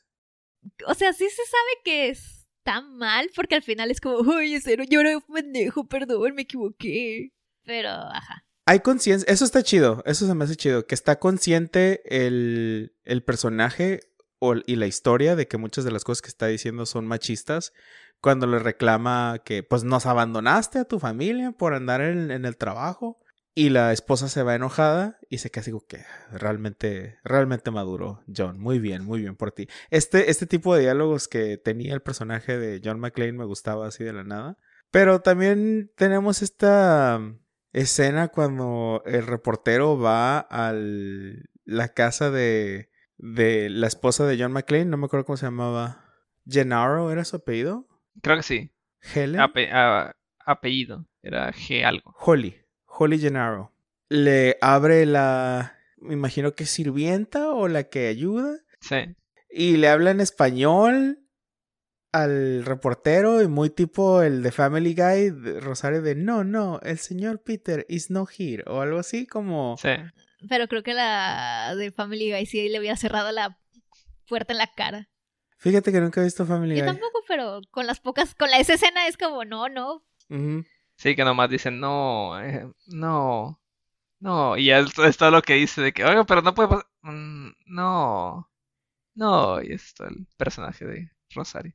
O 0.87 0.95
sea, 0.95 1.13
sí 1.13 1.29
se 1.29 1.43
sabe 1.45 1.71
que 1.85 2.09
está 2.09 2.81
mal 2.81 3.31
porque 3.37 3.55
al 3.57 3.63
final 3.63 3.91
es 3.91 4.01
como, 4.01 4.17
oye, 4.33 4.59
cero, 4.63 4.83
yo 4.89 5.01
era 5.03 5.17
un 5.19 5.23
pendejo, 5.35 5.87
perdón, 5.87 6.35
me 6.35 6.43
equivoqué. 6.43 7.33
Pero, 7.71 7.91
ajá. 7.91 8.45
Hay 8.67 8.81
conciencia, 8.81 9.33
eso 9.33 9.45
está 9.45 9.63
chido, 9.63 10.03
eso 10.07 10.27
se 10.27 10.35
me 10.35 10.43
hace 10.43 10.57
chido, 10.57 10.89
que 10.89 10.97
está 10.97 11.21
consciente 11.21 12.03
el, 12.05 12.97
el 13.05 13.23
personaje 13.23 14.01
o, 14.41 14.57
y 14.67 14.75
la 14.75 14.89
historia 14.89 15.37
de 15.37 15.47
que 15.47 15.57
muchas 15.57 15.85
de 15.85 15.93
las 15.93 16.03
cosas 16.03 16.21
que 16.21 16.31
está 16.31 16.49
diciendo 16.49 16.85
son 16.85 17.07
machistas 17.07 17.73
cuando 18.21 18.49
le 18.49 18.59
reclama 18.59 19.41
que 19.45 19.63
pues 19.63 19.85
nos 19.85 20.05
abandonaste 20.05 20.81
a 20.81 20.85
tu 20.85 20.99
familia 20.99 21.53
por 21.53 21.75
andar 21.75 22.01
en, 22.01 22.45
el 22.45 22.57
trabajo 22.57 23.21
y 23.55 23.69
la 23.69 23.93
esposa 23.93 24.29
se 24.29 24.43
va 24.43 24.57
enojada 24.57 25.21
y 25.29 25.39
se 25.39 25.53
así 25.55 25.71
como 25.71 25.87
que 25.87 26.05
realmente, 26.33 27.21
realmente 27.23 27.71
maduro, 27.71 28.25
John, 28.35 28.59
muy 28.59 28.81
bien, 28.81 29.05
muy 29.05 29.21
bien 29.21 29.37
por 29.37 29.53
ti. 29.53 29.69
Este, 29.91 30.29
este 30.29 30.47
tipo 30.47 30.75
de 30.75 30.81
diálogos 30.81 31.29
que 31.29 31.57
tenía 31.57 31.95
el 31.95 32.03
personaje 32.03 32.59
de 32.59 32.81
John 32.85 32.99
McClane 32.99 33.35
me 33.35 33.45
gustaba 33.45 33.87
así 33.87 34.03
de 34.03 34.13
la 34.13 34.25
nada. 34.25 34.59
Pero 34.91 35.21
también 35.21 35.93
tenemos 35.97 36.43
esta 36.43 37.21
escena 37.73 38.29
cuando 38.29 39.03
el 39.07 39.27
reportero 39.27 39.99
va 39.99 40.39
a 40.39 40.73
la 40.75 41.89
casa 41.95 42.31
de, 42.31 42.91
de 43.19 43.69
la 43.71 43.87
esposa 43.87 44.27
de 44.27 44.37
John 44.41 44.53
McClane, 44.53 44.87
no 44.87 44.97
me 44.97 45.07
acuerdo 45.07 45.25
cómo 45.27 45.37
se 45.37 45.47
llamaba. 45.47 46.05
Gennaro 46.47 47.11
era 47.13 47.25
su 47.25 47.37
apellido. 47.37 47.87
Creo 48.23 48.37
que 48.39 48.43
sí. 48.43 48.73
Helen. 49.15 49.41
Ape- 49.41 49.71
a- 49.73 50.17
apellido. 50.45 51.07
Era 51.23 51.53
G 51.53 51.85
algo. 51.85 52.15
Holly. 52.19 52.57
Holly 52.87 53.19
Gennaro. 53.19 53.73
Le 54.09 54.57
abre 54.61 55.07
la. 55.07 55.77
Me 55.99 56.15
imagino 56.15 56.55
que 56.55 56.65
sirvienta 56.67 57.51
o 57.53 57.69
la 57.69 57.85
que 57.85 58.09
ayuda. 58.09 58.59
Sí. 58.81 58.97
Y 59.51 59.77
le 59.77 59.89
habla 59.89 60.11
en 60.11 60.21
español 60.21 61.19
al 62.13 62.65
reportero 62.65 63.43
y 63.43 63.49
muy 63.49 63.71
tipo 63.71 64.23
el 64.23 64.43
de 64.43 64.53
Family 64.53 64.95
Guy, 64.95 65.31
Rosario, 65.61 66.03
de 66.03 66.15
no, 66.15 66.45
no, 66.45 66.81
el 66.83 66.99
señor 66.99 67.43
Peter 67.43 67.87
is 67.89 68.11
no 68.11 68.27
here 68.27 68.65
o 68.67 68.81
algo 68.81 68.99
así 68.99 69.27
como... 69.27 69.77
Sí. 69.79 69.91
Pero 70.49 70.69
creo 70.69 70.83
que 70.83 70.95
la 70.95 71.75
de 71.77 71.93
Family 71.93 72.33
Guy 72.33 72.47
sí 72.47 72.69
le 72.69 72.79
había 72.79 72.97
cerrado 72.97 73.31
la 73.31 73.59
puerta 74.27 74.53
en 74.53 74.59
la 74.59 74.73
cara. 74.75 75.09
Fíjate 75.59 75.93
que 75.93 76.01
nunca 76.01 76.21
he 76.21 76.25
visto 76.25 76.47
Family 76.47 76.77
Yo 76.77 76.85
Guy. 76.85 76.93
tampoco, 76.93 77.23
pero 77.29 77.61
con 77.71 77.87
las 77.87 78.01
pocas, 78.01 78.35
con 78.35 78.51
la 78.51 78.59
esa 78.59 78.75
escena 78.75 79.07
es 79.07 79.17
como, 79.17 79.45
no, 79.45 79.69
no. 79.69 80.03
Sí, 80.97 81.15
que 81.15 81.25
nomás 81.25 81.51
dicen, 81.51 81.81
no, 81.81 82.41
eh, 82.41 82.67
no, 82.87 83.61
no. 84.19 84.57
Y 84.57 84.67
ya 84.67 84.79
es, 84.79 84.99
es 84.99 85.17
todo 85.17 85.31
lo 85.31 85.43
que 85.43 85.55
dice 85.55 85.83
de 85.83 85.93
que, 85.93 86.05
oiga, 86.05 86.25
pero 86.25 86.43
no 86.43 86.55
puede 86.55 86.69
pasar. 86.71 86.87
Mm, 87.03 87.51
no, 87.67 88.51
no. 89.15 89.63
Y 89.63 89.73
es 89.73 89.95
todo 89.95 90.09
el 90.09 90.27
personaje 90.37 90.87
de 90.87 91.11
Rosario. 91.35 91.75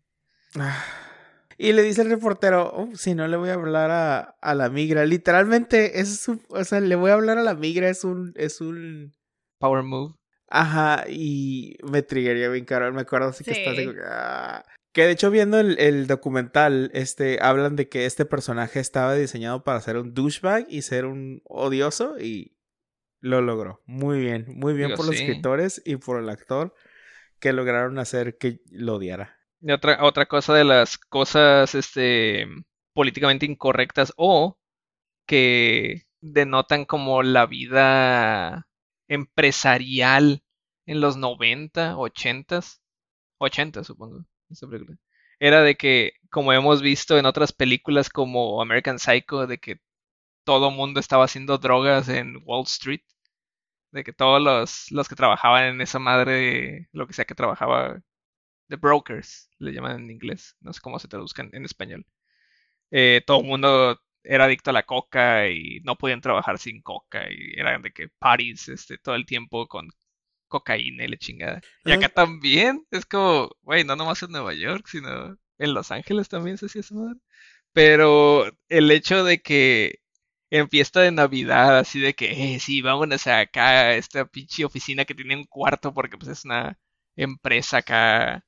Y 1.57 1.71
le 1.73 1.83
dice 1.83 2.01
el 2.01 2.09
reportero, 2.09 2.71
"Oh, 2.73 2.89
si 2.95 3.15
no 3.15 3.27
le 3.27 3.37
voy 3.37 3.49
a 3.49 3.53
hablar 3.53 3.89
a, 3.91 4.19
a 4.41 4.55
la 4.55 4.69
migra. 4.69 5.05
Literalmente, 5.05 5.99
es 6.01 6.19
su, 6.19 6.41
o 6.49 6.63
sea, 6.65 6.81
le 6.81 6.95
voy 6.95 7.11
a 7.11 7.13
hablar 7.13 7.37
a 7.37 7.43
la 7.43 7.55
migra, 7.55 7.89
es 7.89 8.03
un, 8.03 8.33
es 8.35 8.59
un... 8.61 9.13
Power 9.59 9.83
move. 9.83 10.15
Ajá, 10.49 11.05
y 11.09 11.77
me 11.89 12.01
triggería 12.01 12.49
bien 12.49 12.65
caro. 12.65 12.91
Me 12.93 13.01
acuerdo 13.01 13.29
así 13.29 13.43
que 13.43 13.51
está 13.51 13.71
así 13.71 13.79
Sí. 13.81 13.85
como 13.85 13.97
que, 13.97 14.03
ah. 14.05 14.65
Que 14.91 15.03
de 15.05 15.11
hecho 15.11 15.29
viendo 15.31 15.59
el, 15.59 15.77
el 15.79 16.07
documental, 16.07 16.89
este, 16.93 17.39
hablan 17.41 17.75
de 17.75 17.89
que 17.89 18.05
este 18.05 18.25
personaje 18.25 18.79
estaba 18.79 19.13
diseñado 19.15 19.63
para 19.63 19.81
ser 19.81 19.97
un 19.97 20.13
douchebag 20.13 20.65
y 20.69 20.81
ser 20.83 21.05
un 21.05 21.41
odioso 21.45 22.17
y 22.19 22.55
lo 23.19 23.41
logró. 23.41 23.81
Muy 23.85 24.19
bien, 24.19 24.45
muy 24.47 24.73
bien 24.73 24.89
Digo, 24.89 24.97
por 24.97 25.05
los 25.07 25.15
sí. 25.17 25.23
escritores 25.23 25.81
y 25.83 25.97
por 25.97 26.19
el 26.21 26.29
actor 26.29 26.73
que 27.39 27.51
lograron 27.51 27.97
hacer 27.99 28.37
que 28.37 28.61
lo 28.71 28.95
odiara. 28.95 29.37
Y 29.65 29.71
otra, 29.71 30.03
otra 30.03 30.27
cosa 30.27 30.53
de 30.53 30.63
las 30.63 30.97
cosas, 30.99 31.73
este, 31.73 32.47
políticamente 32.93 33.47
incorrectas 33.47 34.13
o 34.15 34.59
que 35.27 36.03
denotan 36.21 36.85
como 36.85 37.23
la 37.23 37.47
vida 37.47 38.67
empresarial 39.07 40.43
en 40.85 41.01
los 41.01 41.17
90, 41.17 41.97
80, 41.97 42.61
80 43.39 43.83
supongo. 43.83 44.25
Era 45.39 45.61
de 45.63 45.75
que, 45.75 46.13
como 46.29 46.53
hemos 46.53 46.81
visto 46.81 47.17
en 47.17 47.25
otras 47.25 47.51
películas 47.53 48.09
como 48.09 48.61
American 48.61 48.99
Psycho, 48.99 49.47
de 49.47 49.57
que 49.59 49.79
todo 50.45 50.71
mundo 50.71 50.99
estaba 50.99 51.25
haciendo 51.25 51.57
drogas 51.57 52.09
en 52.09 52.37
Wall 52.45 52.65
Street, 52.65 53.01
de 53.91 54.03
que 54.03 54.13
todos 54.13 54.41
los, 54.41 54.91
los 54.91 55.09
que 55.09 55.15
trabajaban 55.15 55.65
en 55.65 55.81
esa 55.81 55.99
madre, 55.99 56.87
lo 56.91 57.07
que 57.07 57.13
sea 57.13 57.25
que 57.25 57.35
trabajaba, 57.35 57.99
de 58.67 58.75
brokers, 58.77 59.49
le 59.59 59.71
llaman 59.71 60.03
en 60.03 60.11
inglés, 60.11 60.55
no 60.59 60.73
sé 60.73 60.81
cómo 60.81 60.99
se 60.99 61.07
traduzcan 61.07 61.49
en 61.53 61.65
español. 61.65 62.05
Eh, 62.91 63.21
todo 63.25 63.41
el 63.41 63.47
mundo 63.47 63.99
era 64.23 64.45
adicto 64.45 64.71
a 64.71 64.73
la 64.73 64.83
coca 64.83 65.47
y 65.49 65.81
no 65.83 65.95
podían 65.97 66.21
trabajar 66.21 66.57
sin 66.57 66.81
coca 66.81 67.25
y 67.31 67.59
eran 67.59 67.81
de 67.81 67.91
que 67.91 68.09
parties 68.19 68.69
este, 68.69 68.97
todo 68.97 69.15
el 69.15 69.25
tiempo 69.25 69.67
con 69.67 69.89
cocaína 70.47 71.05
y 71.05 71.07
la 71.07 71.17
chingada. 71.17 71.61
Y 71.83 71.91
acá 71.91 72.09
también 72.09 72.85
es 72.91 73.05
como, 73.05 73.49
güey, 73.61 73.83
no 73.83 73.95
nomás 73.95 74.23
en 74.23 74.31
Nueva 74.31 74.53
York, 74.53 74.87
sino 74.87 75.37
en 75.57 75.73
Los 75.73 75.91
Ángeles 75.91 76.29
también 76.29 76.57
se 76.57 76.67
hacía 76.67 76.81
esa 76.81 76.95
madre. 76.95 77.19
Pero 77.73 78.45
el 78.69 78.91
hecho 78.91 79.23
de 79.23 79.41
que 79.41 79.99
en 80.49 80.69
fiesta 80.69 81.01
de 81.01 81.11
Navidad, 81.11 81.77
así 81.79 81.99
de 81.99 82.13
que, 82.13 82.55
eh, 82.55 82.59
sí, 82.59 82.81
vámonos 82.81 83.27
acá 83.27 83.89
a 83.89 83.95
esta 83.95 84.25
pinche 84.25 84.65
oficina 84.65 85.05
que 85.05 85.15
tiene 85.15 85.35
un 85.35 85.45
cuarto 85.45 85.93
porque 85.93 86.17
pues 86.17 86.29
es 86.31 86.45
una 86.45 86.77
empresa 87.15 87.77
acá 87.77 88.45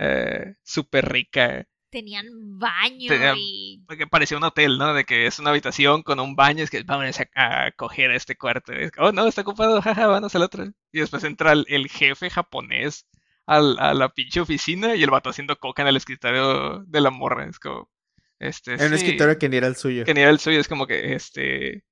eh, 0.00 0.54
súper 0.62 1.12
rica. 1.12 1.66
Tenían 1.90 2.26
baño 2.58 3.08
Tenían- 3.08 3.34
y... 3.36 3.82
Porque 3.86 4.06
parecía 4.06 4.36
un 4.38 4.44
hotel, 4.44 4.78
¿no? 4.78 4.94
De 4.94 5.04
que 5.04 5.26
es 5.26 5.38
una 5.40 5.50
habitación 5.50 6.02
con 6.04 6.20
un 6.20 6.36
baño, 6.36 6.62
es 6.62 6.70
que 6.70 6.82
vámonos 6.84 7.18
a, 7.20 7.66
a 7.66 7.72
coger 7.72 8.12
este 8.12 8.36
cuarto. 8.36 8.72
Es 8.72 8.92
que, 8.92 9.00
oh, 9.00 9.10
no, 9.12 9.26
está 9.26 9.40
ocupado, 9.42 9.82
jaja, 9.82 10.06
vamos 10.06 10.34
al 10.36 10.42
otro. 10.42 10.64
Y 10.92 11.00
después 11.00 11.24
entra 11.24 11.52
el, 11.52 11.64
el 11.68 11.88
jefe 11.88 12.30
japonés 12.30 13.06
al- 13.46 13.76
a 13.80 13.92
la 13.94 14.08
pinche 14.10 14.40
oficina 14.40 14.94
y 14.94 15.02
el 15.02 15.10
vato 15.10 15.30
haciendo 15.30 15.56
coca 15.58 15.82
en 15.82 15.88
el 15.88 15.96
escritorio 15.96 16.84
de 16.86 17.00
la 17.00 17.10
morra. 17.10 17.46
Es 17.46 17.58
como, 17.58 17.90
este, 18.38 18.74
En 18.74 18.82
un 18.86 18.94
escritorio 18.94 19.36
que 19.38 19.48
ni 19.48 19.56
era 19.56 19.66
el 19.66 19.74
suyo. 19.76 20.04
que 20.04 20.14
ni 20.14 20.20
era 20.20 20.30
el 20.30 20.38
suyo, 20.38 20.60
es 20.60 20.68
como 20.68 20.86
que, 20.86 21.14
este, 21.14 21.84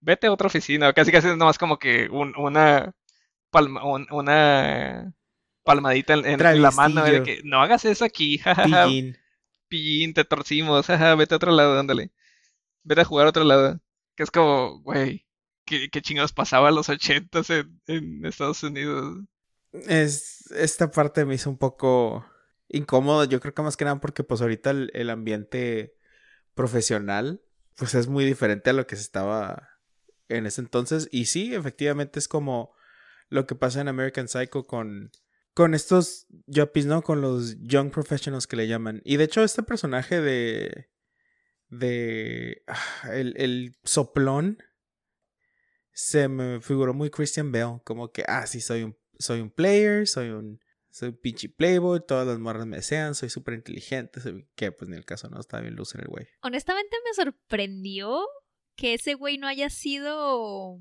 vete 0.00 0.28
a 0.28 0.32
otra 0.32 0.46
oficina. 0.46 0.92
Casi 0.92 1.10
casi 1.10 1.26
es 1.28 1.36
nomás 1.36 1.58
como 1.58 1.78
que 1.80 2.08
un- 2.08 2.36
una, 2.36 2.92
palma, 3.50 3.84
un- 3.84 4.06
una 4.12 5.12
palmadita 5.68 6.14
en, 6.14 6.62
la 6.62 6.70
mano 6.70 7.04
de 7.04 7.22
que 7.22 7.42
no 7.44 7.60
hagas 7.60 7.84
eso 7.84 8.04
aquí, 8.04 8.38
jajaja, 8.44 8.86
Pillín. 8.86 9.18
pillín, 9.68 10.14
te 10.14 10.24
torcimos, 10.24 10.86
jaja, 10.86 11.14
vete 11.14 11.34
a 11.34 11.36
otro 11.36 11.52
lado, 11.52 11.78
ándale. 11.78 12.10
Vete 12.84 13.02
a 13.02 13.04
jugar 13.04 13.26
a 13.26 13.30
otro 13.30 13.44
lado. 13.44 13.78
Que 14.14 14.22
es 14.22 14.30
como, 14.30 14.80
güey, 14.80 15.26
¿qué, 15.66 15.90
qué 15.90 16.00
chingados 16.00 16.32
pasaba 16.32 16.70
en 16.70 16.76
los 16.76 16.88
ochentas 16.88 17.50
en, 17.50 17.80
en 17.86 18.24
Estados 18.24 18.62
Unidos? 18.62 19.24
Es, 19.72 20.50
esta 20.52 20.90
parte 20.90 21.26
me 21.26 21.34
hizo 21.34 21.50
un 21.50 21.58
poco 21.58 22.24
incómodo. 22.68 23.24
Yo 23.24 23.38
creo 23.38 23.52
que 23.52 23.62
más 23.62 23.76
que 23.76 23.84
nada 23.84 24.00
porque 24.00 24.24
pues 24.24 24.40
ahorita 24.40 24.70
el, 24.70 24.90
el 24.94 25.10
ambiente 25.10 25.94
profesional 26.54 27.42
pues 27.76 27.94
es 27.94 28.08
muy 28.08 28.24
diferente 28.24 28.70
a 28.70 28.72
lo 28.72 28.86
que 28.86 28.96
se 28.96 29.02
estaba 29.02 29.68
en 30.28 30.46
ese 30.46 30.62
entonces. 30.62 31.08
Y 31.12 31.26
sí, 31.26 31.54
efectivamente 31.54 32.18
es 32.18 32.26
como 32.26 32.74
lo 33.28 33.46
que 33.46 33.54
pasa 33.54 33.82
en 33.82 33.88
American 33.88 34.28
Psycho 34.28 34.66
con, 34.66 35.12
con 35.58 35.74
estos 35.74 36.28
yuppies, 36.46 36.86
¿no? 36.86 37.02
Con 37.02 37.20
los 37.20 37.56
young 37.58 37.90
professionals 37.90 38.46
que 38.46 38.54
le 38.54 38.68
llaman. 38.68 39.02
Y 39.04 39.16
de 39.16 39.24
hecho 39.24 39.42
este 39.42 39.64
personaje 39.64 40.20
de... 40.20 40.88
de... 41.66 42.62
ah, 42.68 43.10
el, 43.12 43.34
el 43.36 43.76
soplón 43.82 44.58
se 45.90 46.28
me 46.28 46.60
figuró 46.60 46.94
muy 46.94 47.10
Christian 47.10 47.50
Bale, 47.50 47.80
como 47.82 48.12
que, 48.12 48.22
ah, 48.28 48.46
sí, 48.46 48.60
soy 48.60 48.84
un, 48.84 48.96
soy 49.18 49.40
un 49.40 49.50
player, 49.50 50.06
soy 50.06 50.28
un, 50.28 50.60
soy 50.90 51.08
un 51.08 51.16
pinche 51.16 51.48
playboy, 51.48 52.06
todas 52.06 52.24
las 52.24 52.38
morras 52.38 52.64
me 52.64 52.76
desean, 52.76 53.16
soy 53.16 53.28
súper 53.28 53.54
inteligente, 53.54 54.20
que 54.54 54.70
pues 54.70 54.88
en 54.88 54.94
el 54.94 55.04
caso 55.04 55.28
no, 55.28 55.40
está 55.40 55.60
bien 55.60 55.74
loser 55.74 56.02
el 56.02 56.06
güey. 56.06 56.28
Honestamente 56.40 56.96
me 57.04 57.14
sorprendió 57.14 58.24
que 58.76 58.94
ese 58.94 59.14
güey 59.14 59.38
no 59.38 59.48
haya 59.48 59.70
sido 59.70 60.78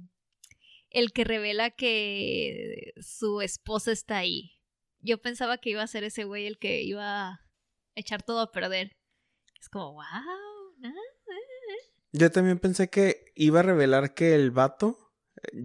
el 0.92 1.14
que 1.14 1.24
revela 1.24 1.72
que 1.72 2.94
su 3.02 3.42
esposa 3.42 3.92
está 3.92 4.18
ahí. 4.18 4.57
Yo 5.00 5.18
pensaba 5.22 5.58
que 5.58 5.70
iba 5.72 5.84
a 5.84 5.88
ser 5.88 6.04
ese 6.04 6.24
güey 6.24 6.48
el 6.48 6.58
que 6.60 6.82
iba 6.82 7.28
a 7.30 7.42
echar 7.96 8.24
todo 8.24 8.42
a 8.42 8.52
perder. 8.52 8.92
Es 9.60 9.70
como, 9.70 9.94
wow, 9.94 10.04
¿no? 10.80 10.92
Yo 12.14 12.32
también 12.32 12.58
pensé 12.60 12.90
que 12.90 13.26
iba 13.36 13.60
a 13.60 13.64
revelar 13.64 14.14
que 14.14 14.34
el 14.34 14.52
vato, 14.52 14.98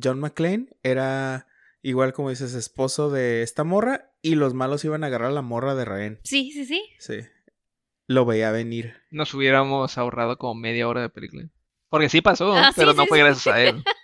John 0.02 0.20
McClane, 0.20 0.66
era 0.82 1.46
igual 1.82 2.12
como 2.12 2.30
dices, 2.30 2.54
esposo 2.54 3.10
de 3.10 3.42
esta 3.42 3.64
morra 3.64 4.12
y 4.22 4.34
los 4.34 4.52
malos 4.54 4.84
iban 4.84 5.02
a 5.04 5.06
agarrar 5.06 5.30
a 5.30 5.34
la 5.34 5.42
morra 5.42 5.74
de 5.74 5.84
rehén. 5.84 6.20
Sí, 6.24 6.50
sí, 6.52 6.64
sí. 6.66 6.82
Sí. 6.98 7.20
Lo 8.06 8.24
veía 8.26 8.50
venir. 8.50 8.94
Nos 9.10 9.32
hubiéramos 9.34 9.96
ahorrado 9.96 10.36
como 10.36 10.54
media 10.54 10.88
hora 10.88 11.00
de 11.02 11.08
película. 11.08 11.48
Porque 11.88 12.08
sí 12.08 12.20
pasó, 12.20 12.52
Ah, 12.54 12.72
sí, 12.72 12.80
pero 12.80 12.92
no 12.94 13.02
sí, 13.02 13.08
fue 13.08 13.18
sí. 13.18 13.24
gracias 13.24 13.54
a 13.54 13.62
él. 13.62 13.84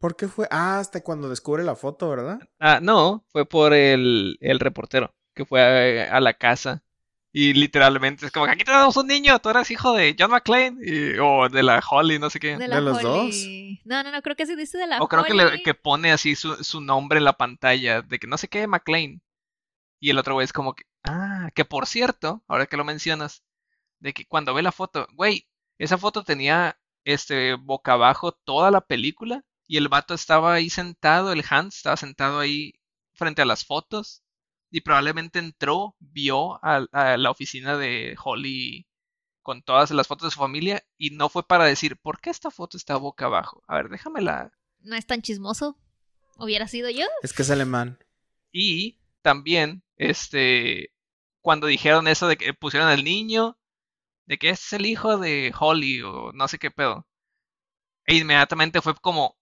¿Por 0.00 0.16
qué 0.16 0.28
fue? 0.28 0.46
Ah, 0.50 0.78
hasta 0.78 1.02
cuando 1.02 1.28
descubre 1.28 1.64
la 1.64 1.74
foto, 1.76 2.08
¿verdad? 2.08 2.38
Ah, 2.60 2.78
no, 2.80 3.24
fue 3.30 3.46
por 3.46 3.72
el, 3.74 4.36
el 4.40 4.60
reportero 4.60 5.14
que 5.34 5.44
fue 5.44 6.08
a, 6.08 6.16
a 6.16 6.20
la 6.20 6.34
casa. 6.34 6.82
Y 7.30 7.52
literalmente 7.52 8.26
es 8.26 8.32
como 8.32 8.46
que 8.46 8.52
aquí 8.52 8.64
tenemos 8.64 8.96
un 8.96 9.06
niño, 9.06 9.38
tú 9.38 9.50
eres 9.50 9.70
hijo 9.70 9.92
de 9.92 10.16
John 10.18 10.30
McClane 10.30 10.78
y- 10.82 11.18
o 11.20 11.48
de 11.48 11.62
la 11.62 11.82
Holly, 11.88 12.18
no 12.18 12.30
sé 12.30 12.40
qué. 12.40 12.56
De 12.56 12.66
la 12.66 12.76
¿De 12.76 12.82
los 12.82 13.04
Holly. 13.04 13.80
No, 13.84 14.02
no, 14.02 14.10
no, 14.10 14.22
creo 14.22 14.34
que 14.34 14.46
se 14.46 14.56
dice 14.56 14.78
de 14.78 14.86
la 14.86 15.00
O 15.00 15.08
creo 15.08 15.24
que, 15.24 15.34
le- 15.34 15.44
Holly. 15.44 15.62
que 15.62 15.74
pone 15.74 16.10
así 16.10 16.34
su, 16.34 16.54
su 16.64 16.80
nombre 16.80 17.18
en 17.18 17.24
la 17.24 17.34
pantalla, 17.34 18.02
de 18.02 18.18
que 18.18 18.26
no 18.26 18.38
sé 18.38 18.48
qué, 18.48 18.66
McLean. 18.66 19.20
Y 20.00 20.10
el 20.10 20.18
otro 20.18 20.34
güey 20.34 20.44
es 20.44 20.52
como 20.52 20.74
que, 20.74 20.84
ah, 21.04 21.50
que 21.54 21.64
por 21.64 21.86
cierto, 21.86 22.42
ahora 22.48 22.66
que 22.66 22.76
lo 22.76 22.84
mencionas, 22.84 23.42
de 24.00 24.12
que 24.14 24.26
cuando 24.26 24.54
ve 24.54 24.62
la 24.62 24.72
foto, 24.72 25.06
güey, 25.14 25.46
esa 25.78 25.98
foto 25.98 26.24
tenía 26.24 26.78
este 27.04 27.54
boca 27.54 27.92
abajo 27.92 28.32
toda 28.32 28.70
la 28.70 28.80
película 28.80 29.44
y 29.68 29.76
el 29.76 29.88
vato 29.88 30.14
estaba 30.14 30.54
ahí 30.54 30.70
sentado, 30.70 31.30
el 31.30 31.44
Hans 31.48 31.76
estaba 31.76 31.96
sentado 31.96 32.40
ahí 32.40 32.80
frente 33.12 33.42
a 33.42 33.44
las 33.44 33.64
fotos 33.64 34.24
y 34.70 34.80
probablemente 34.80 35.38
entró, 35.38 35.94
vio 36.00 36.54
a, 36.64 36.86
a 36.92 37.16
la 37.16 37.30
oficina 37.30 37.76
de 37.76 38.16
Holly 38.22 38.88
con 39.42 39.62
todas 39.62 39.90
las 39.90 40.06
fotos 40.06 40.28
de 40.28 40.30
su 40.32 40.40
familia 40.40 40.84
y 40.96 41.10
no 41.10 41.28
fue 41.28 41.46
para 41.46 41.64
decir, 41.64 41.96
¿por 41.98 42.20
qué 42.20 42.30
esta 42.30 42.50
foto 42.50 42.76
está 42.76 42.96
boca 42.96 43.26
abajo? 43.26 43.62
A 43.66 43.76
ver, 43.76 43.88
déjamela 43.90 44.52
No 44.80 44.96
es 44.96 45.06
tan 45.06 45.22
chismoso. 45.22 45.78
Hubiera 46.38 46.66
sido 46.66 46.88
yo. 46.90 47.06
Es 47.22 47.32
que 47.32 47.42
es 47.42 47.50
alemán. 47.50 47.98
Y 48.52 48.98
también, 49.22 49.82
este, 49.96 50.92
cuando 51.40 51.66
dijeron 51.66 52.08
eso 52.08 52.26
de 52.28 52.36
que 52.36 52.54
pusieron 52.54 52.88
al 52.88 53.04
niño, 53.04 53.58
de 54.26 54.38
que 54.38 54.50
es 54.50 54.72
el 54.72 54.86
hijo 54.86 55.18
de 55.18 55.52
Holly 55.58 56.02
o 56.02 56.32
no 56.32 56.48
sé 56.48 56.58
qué 56.58 56.70
pedo. 56.70 57.06
E 58.06 58.16
inmediatamente 58.16 58.80
fue 58.82 58.94
como, 58.94 59.37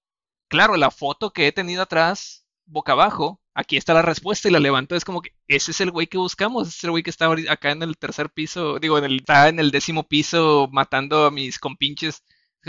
claro, 0.49 0.77
la 0.77 0.91
foto 0.91 1.33
que 1.33 1.47
he 1.47 1.53
tenido 1.53 1.83
atrás, 1.83 2.47
boca 2.65 2.93
abajo, 2.93 3.41
aquí 3.55 3.77
está 3.77 3.95
la 3.95 4.03
respuesta 4.03 4.49
y 4.49 4.53
la 4.53 4.61
levantó. 4.61 4.97
Es 4.97 5.05
como 5.05 5.23
que 5.23 5.33
ese 5.49 5.71
es 5.71 5.81
el 5.81 5.91
güey 5.91 6.07
que 6.07 6.19
buscamos, 6.19 6.69
ese 6.69 6.77
es 6.79 6.85
el 6.85 6.91
güey 6.91 7.03
que 7.03 7.11
está 7.11 7.29
acá 7.49 7.71
en 7.71 7.83
el 7.83 7.97
tercer 7.97 8.31
piso, 8.31 8.79
digo, 8.79 8.99
en 8.99 9.05
el, 9.05 9.17
está 9.17 9.49
en 9.49 9.59
el 9.59 9.71
décimo 9.71 10.05
piso 10.09 10.69
matando 10.73 11.27
a 11.27 11.31
mis 11.31 11.59
compinches. 11.59 12.23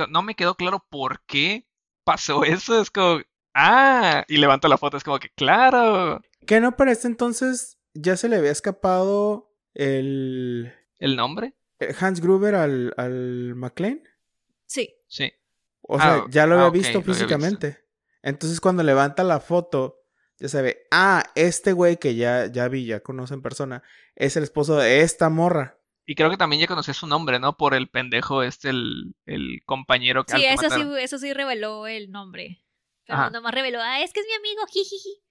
No 0.10 0.22
me 0.22 0.36
quedó 0.36 0.56
claro 0.56 0.86
por 0.90 1.24
qué 1.26 1.68
pasó 2.04 2.44
eso. 2.44 2.82
Es 2.82 2.92
como, 2.92 3.22
ah, 3.54 4.24
y 4.28 4.38
levanto 4.38 4.68
la 4.68 4.78
foto, 4.78 4.98
es 4.98 5.04
como 5.04 5.20
que, 5.20 5.30
claro. 5.32 6.22
Que 6.46 6.60
no 6.60 6.76
para 6.76 6.92
este 6.92 7.08
entonces 7.08 7.78
ya 7.94 8.16
se 8.16 8.30
le 8.30 8.38
había 8.38 8.52
escapado 8.52 9.52
el, 9.74 10.72
¿El 11.00 11.16
nombre? 11.16 11.54
Hans 12.00 12.22
Gruber 12.22 12.56
al, 12.56 12.94
al 12.98 13.56
McLean. 13.56 14.02
Sí. 14.66 14.96
Sí. 15.08 15.32
O 15.88 16.00
sea, 16.00 16.16
Ah, 16.16 16.26
ya 16.30 16.46
lo 16.46 16.56
ah, 16.56 16.66
había 16.68 16.70
visto 16.82 16.94
lo 16.94 17.00
había 17.00 17.14
físicamente. 17.14 17.84
Entonces 18.22 18.60
cuando 18.60 18.84
levanta 18.84 19.24
la 19.24 19.40
foto, 19.40 20.02
ya 20.40 20.48
se 20.50 20.62
ve, 20.62 20.88
ah, 20.92 21.24
este 21.36 21.72
güey 21.74 21.98
que 21.98 22.16
ya, 22.16 22.48
ya 22.48 22.68
vi, 22.68 22.86
ya 22.86 23.00
conoce 23.00 23.34
en 23.34 23.42
persona, 23.42 23.84
es 24.16 24.36
el 24.38 24.44
esposo 24.44 24.78
de 24.78 25.02
esta 25.02 25.30
morra. 25.30 25.80
Y 26.06 26.16
creo 26.16 26.30
que 26.30 26.38
también 26.38 26.62
ya 26.62 26.68
conocí 26.68 26.94
su 26.94 27.06
nombre, 27.08 27.38
¿no? 27.40 27.58
Por 27.58 27.74
el 27.74 27.90
pendejo 27.90 28.42
este, 28.44 28.70
el, 28.70 29.16
el 29.26 29.62
compañero 29.66 30.26
que, 30.26 30.38
Sí, 30.38 30.46
eso 30.46 30.64
sí, 30.64 30.70
mataron. 30.70 30.98
eso 31.00 31.18
sí 31.20 31.34
reveló 31.34 31.86
el 31.88 32.12
nombre. 32.12 32.64
Pero 33.06 33.20
Ajá. 33.20 33.30
nomás 33.30 33.54
reveló, 33.54 33.80
ah, 33.82 34.02
es 34.02 34.14
que 34.14 34.20
es 34.22 34.26
mi 34.26 34.34
amigo, 34.36 34.62
jijiji. 34.70 35.22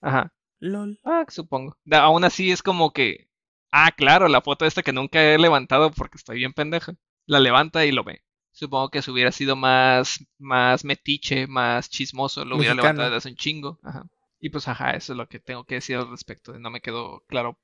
Ajá. 0.00 0.32
LOL. 0.58 0.98
Ah, 1.04 1.24
supongo. 1.28 1.76
Da- 1.84 2.02
aún 2.02 2.24
así 2.24 2.50
es 2.50 2.62
como 2.62 2.92
que, 2.92 3.30
ah, 3.72 3.92
claro, 3.96 4.28
la 4.28 4.42
foto 4.42 4.66
esta 4.66 4.82
que 4.82 4.92
nunca 4.92 5.22
he 5.22 5.38
levantado 5.38 5.90
porque 5.90 6.18
estoy 6.18 6.36
bien 6.36 6.52
pendeja. 6.52 6.94
La 7.26 7.40
levanta 7.40 7.84
y 7.86 7.92
lo 7.92 8.04
ve. 8.04 8.22
Supongo 8.60 8.90
que 8.90 9.00
si 9.00 9.10
hubiera 9.10 9.32
sido 9.32 9.56
más, 9.56 10.22
más 10.38 10.84
metiche, 10.84 11.46
más 11.46 11.88
chismoso, 11.88 12.44
lo 12.44 12.56
hubiera 12.56 12.74
Mexicano. 12.74 12.82
levantado 12.98 13.08
desde 13.08 13.16
hace 13.16 13.28
un 13.30 13.36
chingo. 13.36 13.78
Ajá. 13.82 14.04
Y 14.38 14.50
pues, 14.50 14.68
ajá, 14.68 14.90
eso 14.90 15.14
es 15.14 15.16
lo 15.16 15.26
que 15.28 15.40
tengo 15.40 15.64
que 15.64 15.76
decir 15.76 15.96
al 15.96 16.10
respecto. 16.10 16.58
No 16.58 16.70
me 16.70 16.82
quedó 16.82 17.24
claro 17.26 17.58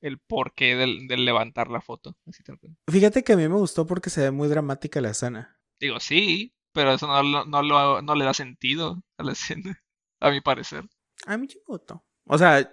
el 0.00 0.18
porqué 0.18 0.74
del, 0.74 1.06
del 1.06 1.26
levantar 1.26 1.68
la 1.68 1.82
foto. 1.82 2.16
Así. 2.26 2.42
Fíjate 2.88 3.22
que 3.22 3.34
a 3.34 3.36
mí 3.36 3.46
me 3.46 3.56
gustó 3.56 3.86
porque 3.86 4.08
se 4.08 4.22
ve 4.22 4.30
muy 4.30 4.48
dramática 4.48 5.02
la 5.02 5.10
escena. 5.10 5.58
Digo, 5.78 6.00
sí, 6.00 6.54
pero 6.72 6.94
eso 6.94 7.06
no, 7.06 7.44
no, 7.44 7.62
lo- 7.62 8.00
no 8.00 8.14
le 8.14 8.24
da 8.24 8.32
sentido 8.32 9.04
a 9.18 9.22
la 9.24 9.32
escena, 9.32 9.82
a 10.18 10.30
mi 10.30 10.40
parecer. 10.40 10.88
A 11.26 11.36
mí 11.36 11.46
me 11.46 11.54
gustó. 11.66 12.02
O 12.24 12.38
sea, 12.38 12.72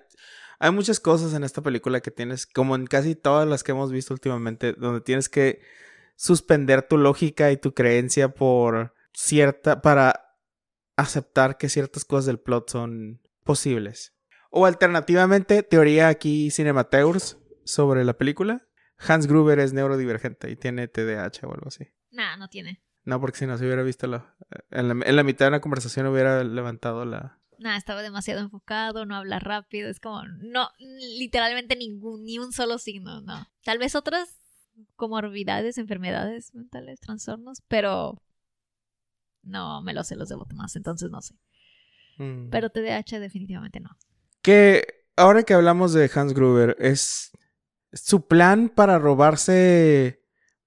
hay 0.60 0.72
muchas 0.72 1.02
cosas 1.02 1.34
en 1.34 1.44
esta 1.44 1.62
película 1.62 2.00
que 2.00 2.12
tienes, 2.12 2.46
como 2.48 2.76
en 2.76 2.88
casi 2.88 3.16
todas 3.16 3.48
las 3.50 3.64
que 3.64 3.74
hemos 3.74 3.92
visto 3.92 4.14
últimamente, 4.14 4.72
donde 4.74 5.02
tienes 5.02 5.28
que 5.28 5.62
suspender 6.20 6.82
tu 6.82 6.98
lógica 6.98 7.50
y 7.50 7.56
tu 7.56 7.74
creencia 7.74 8.34
por 8.34 8.94
cierta, 9.14 9.82
para 9.82 10.36
aceptar 10.98 11.58
que 11.58 11.70
ciertas 11.70 12.04
cosas 12.04 12.26
del 12.26 12.42
plot 12.42 12.70
son 12.70 13.22
posibles. 13.46 14.14
O 14.52 14.66
alternativamente, 14.66 15.64
teoría 15.64 16.10
aquí 16.10 16.52
Cinemateurs 16.52 17.38
sobre 17.64 18.04
la 18.04 18.18
película. 18.18 18.68
Hans 18.98 19.28
Gruber 19.28 19.60
es 19.60 19.72
neurodivergente 19.72 20.52
y 20.52 20.58
tiene 20.58 20.90
TDAH 20.90 21.48
o 21.48 21.54
algo 21.54 21.70
así. 21.70 21.88
Nah, 22.12 22.36
no 22.36 22.50
tiene. 22.50 22.84
No, 23.06 23.22
porque 23.22 23.38
si 23.38 23.46
no 23.46 23.58
se 23.58 23.64
hubiera 23.64 23.82
visto 23.84 24.06
la, 24.06 24.36
en 24.72 24.90
la, 24.90 25.06
en 25.08 25.16
la 25.16 25.24
mitad 25.24 25.46
de 25.46 25.52
la 25.52 25.62
conversación 25.62 26.06
hubiera 26.08 26.44
levantado 26.44 27.06
la, 27.06 27.40
Nah, 27.60 27.76
estaba 27.76 28.02
demasiado 28.02 28.40
enfocado, 28.40 29.06
no 29.06 29.16
habla 29.16 29.40
rápido, 29.40 29.90
es 29.90 30.00
como, 30.00 30.24
no, 30.24 30.70
literalmente 31.18 31.76
ningún, 31.76 32.24
ni 32.24 32.40
un 32.40 32.54
solo 32.54 32.78
signo, 32.78 33.20
no. 33.22 33.48
Tal 33.64 33.78
vez 33.78 33.96
otras 33.96 34.39
comorbidades, 34.96 35.78
enfermedades 35.78 36.54
mentales, 36.54 37.00
trastornos, 37.00 37.62
pero 37.68 38.22
no 39.44 39.82
me 39.82 39.94
lo 39.94 40.04
sé 40.04 40.16
los 40.16 40.30
de 40.30 40.38
más, 40.56 40.76
entonces 40.76 41.10
no 41.10 41.22
sé. 41.22 41.36
Mm. 42.18 42.50
Pero 42.50 42.70
TDAH 42.70 43.20
definitivamente 43.20 43.80
no. 43.80 43.90
Que 44.42 45.06
ahora 45.16 45.44
que 45.44 45.54
hablamos 45.54 45.94
de 45.94 46.10
Hans 46.14 46.34
Gruber, 46.34 46.76
es 46.80 47.32
su 47.94 48.28
plan 48.28 48.70
para 48.70 49.00
robarse 49.00 50.24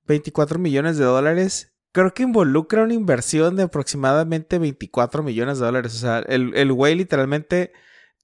24 0.06 0.58
millones 0.58 0.98
de 0.98 1.04
dólares. 1.04 1.74
Creo 1.92 2.14
que 2.14 2.22
involucra 2.22 2.84
una 2.84 2.94
inversión 2.94 3.56
de 3.56 3.64
aproximadamente 3.64 4.58
24 4.58 5.22
millones 5.22 5.58
de 5.58 5.66
dólares. 5.66 5.94
O 5.94 5.98
sea, 5.98 6.20
el, 6.20 6.54
el 6.54 6.72
güey 6.72 6.94
literalmente 6.94 7.72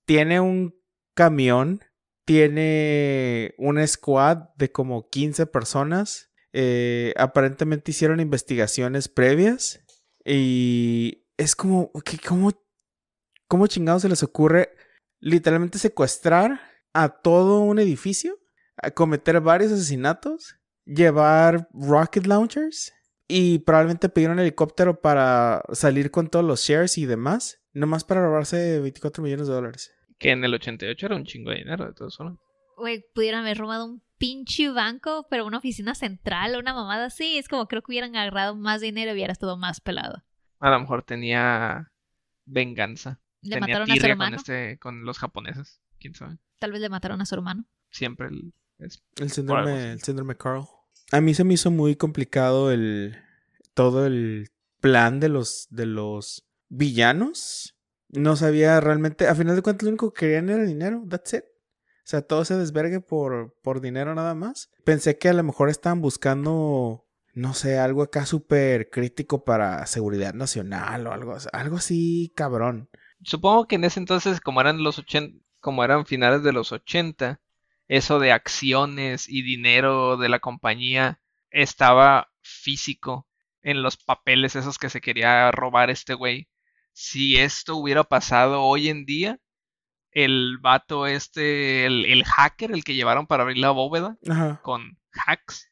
tiene 0.05 0.41
un 0.41 0.75
camión, 1.15 1.83
tiene 2.29 3.55
una 3.57 3.87
squad 3.87 4.51
de 4.59 4.71
como 4.71 5.09
15 5.09 5.47
personas. 5.47 6.31
Eh, 6.53 7.15
aparentemente 7.17 7.91
hicieron 7.91 8.21
investigaciones 8.21 9.09
previas. 9.09 9.81
Y 10.27 11.27
es 11.39 11.57
como, 11.57 11.91
que 12.05 12.19
¿cómo, 12.19 12.53
¿cómo 13.49 13.67
chingados 13.67 14.03
se 14.03 14.11
les 14.11 14.23
ocurre 14.23 14.75
literalmente 15.21 15.79
secuestrar 15.79 16.61
a 16.93 17.09
todo 17.09 17.61
un 17.61 17.79
edificio? 17.79 18.39
Cometer 18.95 19.41
varios 19.41 19.73
asesinatos, 19.73 20.57
llevar 20.85 21.71
rocket 21.73 22.27
launchers 22.27 22.93
y 23.27 23.61
probablemente 23.61 24.11
pedir 24.11 24.29
un 24.29 24.39
helicóptero 24.39 25.01
para 25.01 25.63
salir 25.73 26.11
con 26.11 26.29
todos 26.29 26.45
los 26.45 26.61
shares 26.61 26.99
y 26.99 27.07
demás, 27.07 27.63
nomás 27.73 28.05
para 28.05 28.21
robarse 28.21 28.81
24 28.81 29.25
millones 29.25 29.47
de 29.47 29.55
dólares. 29.55 29.98
Que 30.19 30.31
en 30.33 30.45
el 30.45 30.55
88 30.55 31.07
era 31.07 31.17
un 31.17 31.25
chingo 31.25 31.51
de 31.51 31.57
dinero, 31.59 31.87
de 31.87 31.93
todos 31.93 32.19
modos. 32.21 32.39
Güey, 32.77 33.05
pudieran 33.15 33.41
haber 33.43 33.59
robado 33.59 33.85
un 33.87 34.03
pinche 34.19 34.71
banco, 34.71 35.27
pero 35.31 35.47
una 35.47 35.59
oficina 35.59 35.95
central, 35.95 36.57
una 36.59 36.75
mamada 36.75 37.07
así. 37.07 37.39
Es 37.39 37.49
como 37.49 37.67
creo 37.69 37.83
que 37.83 37.91
hubieran 37.93 38.17
agarrado 38.17 38.55
más 38.57 38.81
dinero 38.81 39.11
y 39.11 39.15
hubiera 39.15 39.33
estado 39.33 39.57
más 39.57 39.81
pelado. 39.81 40.25
A 40.61 40.71
lo 40.71 40.81
mejor 40.81 41.03
tenía 41.05 41.93
venganza. 42.45 43.21
Le 43.43 43.57
tenía 43.57 43.79
mataron 43.79 43.83
a 43.83 43.87
su 43.87 43.93
tirria 43.95 44.15
con, 44.17 44.23
hermano. 44.23 44.37
este, 44.37 44.79
con 44.79 45.05
los 45.05 45.19
japoneses. 45.19 45.81
¿Quién 46.01 46.15
sabe? 46.15 46.39
Tal 46.59 46.73
vez 46.73 46.81
le 46.81 46.89
mataron 46.89 47.21
a 47.21 47.27
su 47.27 47.35
hermano. 47.37 47.65
Siempre 47.91 48.29
el- 48.29 48.53
es 48.79 49.03
El 49.21 49.31
síndrome, 49.31 49.93
el 49.93 50.01
síndrome 50.03 50.37
Carl. 50.37 50.65
A 51.13 51.21
mí 51.21 51.35
se 51.35 51.45
me 51.45 51.55
hizo 51.55 51.71
muy 51.71 51.97
complicado 51.97 52.71
el 52.73 53.17
todo 53.75 54.07
el 54.07 54.51
plan 54.81 55.21
de 55.21 55.29
los 55.29 55.67
de 55.71 55.87
los 55.87 56.45
villanos. 56.69 57.77
No 58.09 58.37
sabía 58.37 58.81
realmente, 58.81 59.29
a 59.29 59.35
final 59.35 59.57
de 59.57 59.63
cuentas 59.63 59.85
lo 59.85 59.91
único 59.91 60.13
que 60.13 60.27
querían 60.27 60.49
era 60.49 60.65
dinero, 60.65 61.05
that's 61.09 61.35
it. 61.35 61.45
O 61.45 62.11
sea, 62.11 62.23
todo 62.23 62.43
ese 62.43 62.57
desvergue 62.57 63.01
por, 63.01 63.55
por 63.63 63.81
dinero 63.83 64.15
nada 64.15 64.35
más. 64.35 64.71
Pensé 64.85 65.19
que 65.19 65.29
a 65.29 65.35
lo 65.35 65.43
mejor 65.43 65.69
estaban 65.69 66.01
buscando, 66.01 67.07
no 67.35 67.53
sé, 67.53 67.79
algo 67.79 68.03
acá 68.03 68.25
súper 68.25 68.89
crítico 68.89 69.45
para 69.45 69.85
seguridad 69.85 70.33
nacional 70.33 71.07
o 71.07 71.13
algo, 71.13 71.37
algo 71.53 71.77
así 71.77 72.33
cabrón. 72.35 72.89
Supongo 73.23 73.67
que 73.67 73.77
en 73.77 73.85
ese 73.85 74.01
entonces, 74.01 74.41
como 74.41 74.63
eran 74.63 74.83
los 74.83 74.99
80, 74.99 75.39
como 75.61 75.85
eran 75.85 76.07
finales 76.07 76.43
de 76.43 76.53
los 76.53 76.73
80, 76.73 77.41
eso 77.89 78.19
de 78.19 78.33
acciones 78.33 79.29
y 79.29 79.43
dinero 79.43 80.17
de 80.17 80.29
la 80.29 80.39
compañía 80.39 81.21
estaba 81.51 82.31
físico 82.41 83.27
en 83.63 83.83
los 83.83 83.97
papeles 83.97 84.57
esos 84.57 84.79
que 84.79 84.91
se 84.91 85.01
quería 85.01 85.51
robar 85.51 85.91
este 85.91 86.15
güey. 86.15 86.49
Si 87.01 87.37
esto 87.37 87.77
hubiera 87.77 88.03
pasado 88.03 88.65
hoy 88.65 88.89
en 88.89 89.05
día, 89.05 89.39
el 90.11 90.59
vato 90.59 91.07
este, 91.07 91.87
el, 91.87 92.05
el 92.05 92.25
hacker, 92.25 92.73
el 92.73 92.83
que 92.83 92.97
llevaron 92.97 93.29
para 93.29 93.45
abrir 93.45 93.59
la 93.59 93.71
bóveda 93.71 94.19
Ajá. 94.29 94.61
con 94.65 94.99
hacks, 95.13 95.71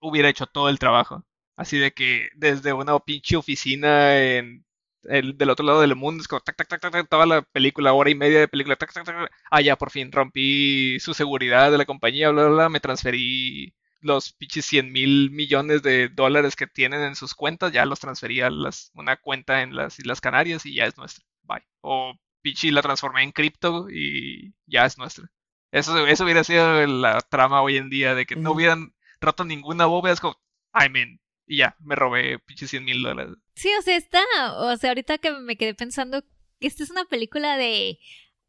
hubiera 0.00 0.28
hecho 0.28 0.46
todo 0.46 0.68
el 0.68 0.78
trabajo. 0.78 1.26
Así 1.56 1.76
de 1.76 1.90
que 1.90 2.28
desde 2.36 2.72
una 2.72 2.96
pinche 3.00 3.36
oficina 3.36 4.16
en 4.16 4.64
el, 5.02 5.36
del 5.36 5.50
otro 5.50 5.66
lado 5.66 5.80
del 5.80 5.96
mundo, 5.96 6.22
es 6.22 6.28
como 6.28 6.40
tac, 6.40 6.56
tac, 6.56 6.68
tac, 6.68 6.80
tac, 6.80 7.08
toda 7.08 7.26
la 7.26 7.42
película, 7.42 7.92
hora 7.92 8.10
y 8.10 8.14
media 8.14 8.38
de 8.38 8.46
película, 8.46 8.76
tac, 8.76 8.92
tac, 8.92 9.04
tac, 9.04 9.16
tac. 9.16 9.32
ah, 9.50 9.60
ya 9.60 9.74
por 9.76 9.90
fin 9.90 10.12
rompí 10.12 11.00
su 11.00 11.14
seguridad 11.14 11.72
de 11.72 11.78
la 11.78 11.84
compañía, 11.84 12.30
bla, 12.30 12.44
bla, 12.44 12.54
bla, 12.54 12.68
me 12.68 12.78
transferí 12.78 13.74
los 14.00 14.32
pinches 14.32 14.64
100 14.66 14.92
mil 14.92 15.30
millones 15.30 15.82
de 15.82 16.08
dólares 16.08 16.56
que 16.56 16.66
tienen 16.66 17.02
en 17.02 17.14
sus 17.16 17.34
cuentas, 17.34 17.72
ya 17.72 17.84
los 17.84 18.00
transferí 18.00 18.40
a 18.40 18.50
las, 18.50 18.90
una 18.94 19.16
cuenta 19.16 19.62
en 19.62 19.74
las 19.76 19.98
Islas 19.98 20.20
Canarias 20.20 20.64
y 20.66 20.74
ya 20.74 20.86
es 20.86 20.96
nuestra. 20.96 21.24
Bye. 21.42 21.64
O 21.82 22.14
pinche 22.42 22.70
la 22.72 22.82
transformé 22.82 23.22
en 23.22 23.32
cripto 23.32 23.88
y 23.90 24.54
ya 24.66 24.86
es 24.86 24.96
nuestra. 24.98 25.30
Eso, 25.72 26.06
eso 26.06 26.24
hubiera 26.24 26.42
sido 26.44 26.86
la 26.86 27.20
trama 27.20 27.62
hoy 27.62 27.76
en 27.76 27.90
día, 27.90 28.14
de 28.14 28.26
que 28.26 28.34
no 28.36 28.52
hubieran 28.52 28.94
roto 29.20 29.44
ninguna 29.44 29.86
bóveda, 29.86 30.14
es 30.14 30.20
como, 30.20 30.36
I'm 30.74 30.96
in. 30.96 31.20
Y 31.46 31.58
ya, 31.58 31.76
me 31.80 31.94
robé 31.96 32.38
pinches 32.40 32.70
100 32.70 32.84
mil 32.84 33.02
dólares. 33.02 33.34
Sí, 33.54 33.68
o 33.78 33.82
sea, 33.82 33.96
está. 33.96 34.20
O 34.56 34.76
sea, 34.76 34.90
ahorita 34.90 35.18
que 35.18 35.32
me 35.32 35.56
quedé 35.56 35.74
pensando 35.74 36.22
que 36.60 36.66
esta 36.66 36.82
es 36.84 36.90
una 36.90 37.04
película 37.04 37.56
de 37.56 37.98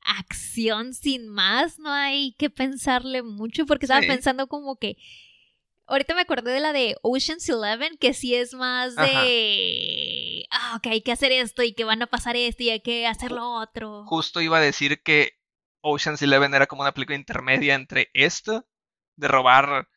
acción 0.03 0.93
sin 0.93 1.27
más, 1.27 1.79
no 1.79 1.91
hay 1.91 2.33
que 2.37 2.49
pensarle 2.49 3.21
mucho, 3.23 3.65
porque 3.65 3.85
estaba 3.85 4.01
Sí. 4.01 4.07
pensando 4.07 4.47
como 4.47 4.77
que. 4.77 4.97
Ahorita 5.91 6.15
me 6.15 6.21
acordé 6.21 6.53
de 6.53 6.61
la 6.61 6.71
de 6.71 6.95
Ocean's 7.01 7.49
Eleven, 7.49 7.97
que 7.97 8.13
sí 8.13 8.33
es 8.33 8.53
más 8.53 8.95
de. 8.95 10.45
Ah, 10.49 10.77
ok, 10.77 10.87
hay 10.87 11.01
que 11.01 11.11
hacer 11.11 11.33
esto 11.33 11.63
y 11.63 11.73
que 11.73 11.83
van 11.83 12.01
a 12.01 12.07
pasar 12.07 12.37
esto 12.37 12.63
y 12.63 12.69
hay 12.69 12.79
que 12.79 13.05
hacer 13.07 13.33
lo 13.33 13.59
otro. 13.59 14.05
Justo 14.05 14.39
iba 14.39 14.57
a 14.57 14.61
decir 14.61 15.03
que 15.03 15.33
Ocean's 15.81 16.21
Eleven 16.21 16.53
era 16.53 16.67
como 16.67 16.83
una 16.83 16.93
película 16.93 17.17
intermedia 17.17 17.75
entre 17.75 18.09
esto, 18.13 18.65
de 19.17 19.27
robar 19.27 19.89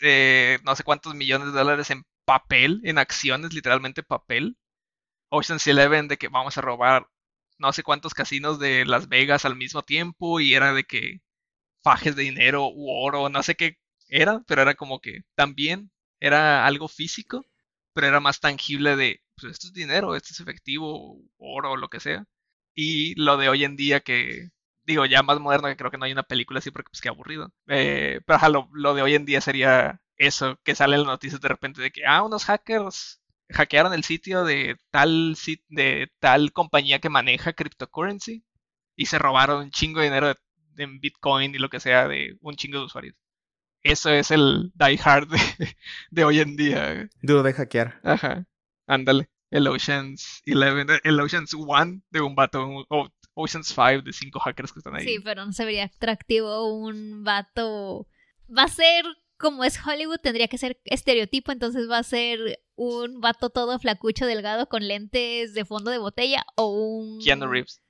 eh, 0.00 0.60
no 0.62 0.76
sé 0.76 0.84
cuántos 0.84 1.16
millones 1.16 1.52
de 1.52 1.58
dólares 1.58 1.90
en 1.90 2.04
papel, 2.24 2.80
en 2.84 2.98
acciones, 2.98 3.52
literalmente 3.52 4.04
papel. 4.04 4.58
Ocean's 5.28 5.66
Eleven 5.66 6.06
de 6.06 6.18
que 6.18 6.28
vamos 6.28 6.56
a 6.56 6.60
robar 6.60 7.08
no 7.58 7.72
sé 7.72 7.82
cuántos 7.82 8.14
casinos 8.14 8.60
de 8.60 8.84
Las 8.84 9.08
Vegas 9.08 9.44
al 9.44 9.56
mismo 9.56 9.82
tiempo 9.82 10.38
y 10.38 10.54
era 10.54 10.72
de 10.72 10.84
que 10.84 11.18
fajes 11.82 12.14
de 12.14 12.22
dinero 12.22 12.68
u 12.68 12.90
oro, 12.90 13.28
no 13.28 13.42
sé 13.42 13.56
qué 13.56 13.80
era, 14.10 14.42
pero 14.46 14.62
era 14.62 14.74
como 14.74 15.00
que 15.00 15.22
también 15.34 15.90
era 16.20 16.66
algo 16.66 16.88
físico, 16.88 17.46
pero 17.94 18.08
era 18.08 18.20
más 18.20 18.40
tangible 18.40 18.96
de, 18.96 19.22
pues 19.36 19.52
esto 19.52 19.68
es 19.68 19.72
dinero, 19.72 20.14
esto 20.16 20.30
es 20.32 20.40
efectivo, 20.40 21.18
oro, 21.38 21.76
lo 21.76 21.88
que 21.88 22.00
sea. 22.00 22.26
Y 22.74 23.14
lo 23.20 23.36
de 23.36 23.48
hoy 23.48 23.64
en 23.64 23.76
día 23.76 24.00
que, 24.00 24.50
digo, 24.84 25.06
ya 25.06 25.22
más 25.22 25.40
moderno, 25.40 25.68
que 25.68 25.76
creo 25.76 25.90
que 25.90 25.98
no 25.98 26.04
hay 26.06 26.12
una 26.12 26.22
película 26.24 26.58
así 26.58 26.70
porque 26.70 26.90
pues 26.90 27.00
qué 27.00 27.08
aburrido. 27.08 27.52
Eh, 27.68 28.20
pero 28.26 28.68
lo, 28.72 28.94
de 28.94 29.02
hoy 29.02 29.14
en 29.14 29.24
día 29.26 29.40
sería 29.40 30.00
eso, 30.16 30.58
que 30.64 30.74
sale 30.74 30.96
en 30.96 31.02
las 31.02 31.08
noticias 31.08 31.40
de 31.40 31.48
repente 31.48 31.80
de 31.82 31.90
que, 31.90 32.06
ah, 32.06 32.22
unos 32.22 32.44
hackers 32.44 33.20
hackearon 33.50 33.92
el 33.94 34.04
sitio 34.04 34.44
de 34.44 34.76
tal, 34.90 35.36
de 35.68 36.12
tal 36.20 36.52
compañía 36.52 37.00
que 37.00 37.08
maneja 37.08 37.52
cryptocurrency 37.52 38.44
y 38.96 39.06
se 39.06 39.18
robaron 39.18 39.64
un 39.64 39.70
chingo 39.70 40.00
de 40.00 40.06
dinero 40.06 40.34
en 40.76 41.00
Bitcoin 41.00 41.54
y 41.54 41.58
lo 41.58 41.70
que 41.70 41.80
sea 41.80 42.08
de 42.08 42.36
un 42.40 42.56
chingo 42.56 42.78
de 42.78 42.84
usuarios. 42.84 43.16
Eso 43.82 44.10
es 44.10 44.30
el 44.30 44.72
Die 44.74 45.00
Hard 45.02 45.28
de, 45.28 45.38
de 46.10 46.24
hoy 46.24 46.40
en 46.40 46.56
día. 46.56 47.08
Duro 47.22 47.42
de 47.42 47.52
hackear. 47.52 48.00
Ajá, 48.02 48.46
ándale. 48.86 49.28
El 49.50 49.66
Oceans 49.66 50.42
11, 50.46 51.00
el 51.02 51.18
Oceans 51.20 51.54
1 51.54 52.02
de 52.10 52.20
un 52.20 52.34
vato, 52.36 52.64
un- 52.66 52.84
o 52.88 53.08
Oceans 53.34 53.68
5 53.68 54.02
de 54.04 54.12
cinco 54.12 54.38
hackers 54.40 54.72
que 54.72 54.78
están 54.80 54.94
ahí. 54.96 55.04
Sí, 55.04 55.18
pero 55.24 55.44
no 55.46 55.52
se 55.52 55.64
vería 55.64 55.84
atractivo 55.84 56.72
un 56.76 57.24
vato. 57.24 58.06
Va 58.56 58.64
a 58.64 58.68
ser 58.68 59.04
como 59.38 59.64
es 59.64 59.78
Hollywood, 59.84 60.18
tendría 60.22 60.48
que 60.48 60.58
ser 60.58 60.78
estereotipo, 60.84 61.50
entonces 61.50 61.88
va 61.90 61.98
a 61.98 62.02
ser 62.02 62.60
un 62.76 63.20
vato 63.20 63.48
todo 63.50 63.78
flacucho, 63.78 64.26
delgado, 64.26 64.68
con 64.68 64.86
lentes 64.86 65.54
de 65.54 65.64
fondo 65.64 65.90
de 65.90 65.98
botella 65.98 66.44
o 66.56 66.66
un. 66.98 67.20
Keanu 67.24 67.46
Reeves. 67.46 67.80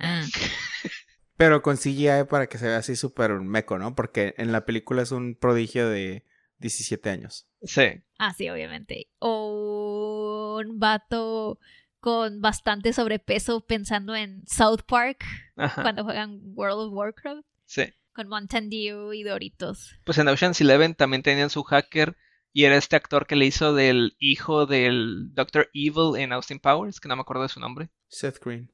Ah, 0.00 0.24
Pero 1.40 1.62
con 1.62 1.78
CGI 1.78 2.24
para 2.28 2.48
que 2.48 2.58
se 2.58 2.66
vea 2.66 2.76
así 2.76 2.96
súper 2.96 3.32
meco, 3.40 3.78
¿no? 3.78 3.94
Porque 3.94 4.34
en 4.36 4.52
la 4.52 4.66
película 4.66 5.00
es 5.00 5.10
un 5.10 5.34
prodigio 5.34 5.88
de 5.88 6.26
17 6.58 7.08
años. 7.08 7.48
Sí. 7.62 8.02
ah, 8.18 8.34
sí, 8.34 8.50
obviamente. 8.50 9.08
O 9.20 10.60
un 10.62 10.78
vato 10.78 11.58
con 11.98 12.42
bastante 12.42 12.92
sobrepeso 12.92 13.64
pensando 13.64 14.14
en 14.14 14.42
South 14.46 14.82
Park 14.86 15.24
Ajá. 15.56 15.80
cuando 15.80 16.04
juegan 16.04 16.40
World 16.54 16.78
of 16.88 16.92
Warcraft 16.92 17.46
Sí. 17.64 17.84
con 18.12 18.28
Mountain 18.28 18.68
Dew 18.68 19.14
y 19.14 19.22
Doritos. 19.22 19.98
Pues 20.04 20.18
en 20.18 20.28
Ocean's 20.28 20.60
11 20.60 20.92
también 20.92 21.22
tenían 21.22 21.48
su 21.48 21.62
hacker 21.62 22.18
y 22.52 22.64
era 22.64 22.76
este 22.76 22.96
actor 22.96 23.26
que 23.26 23.36
le 23.36 23.46
hizo 23.46 23.72
del 23.72 24.14
hijo 24.18 24.66
del 24.66 25.32
Dr. 25.32 25.70
Evil 25.72 26.20
en 26.20 26.34
Austin 26.34 26.60
Powers, 26.60 27.00
que 27.00 27.08
no 27.08 27.16
me 27.16 27.22
acuerdo 27.22 27.44
de 27.44 27.48
su 27.48 27.60
nombre. 27.60 27.88
Seth 28.08 28.44
Green. 28.44 28.70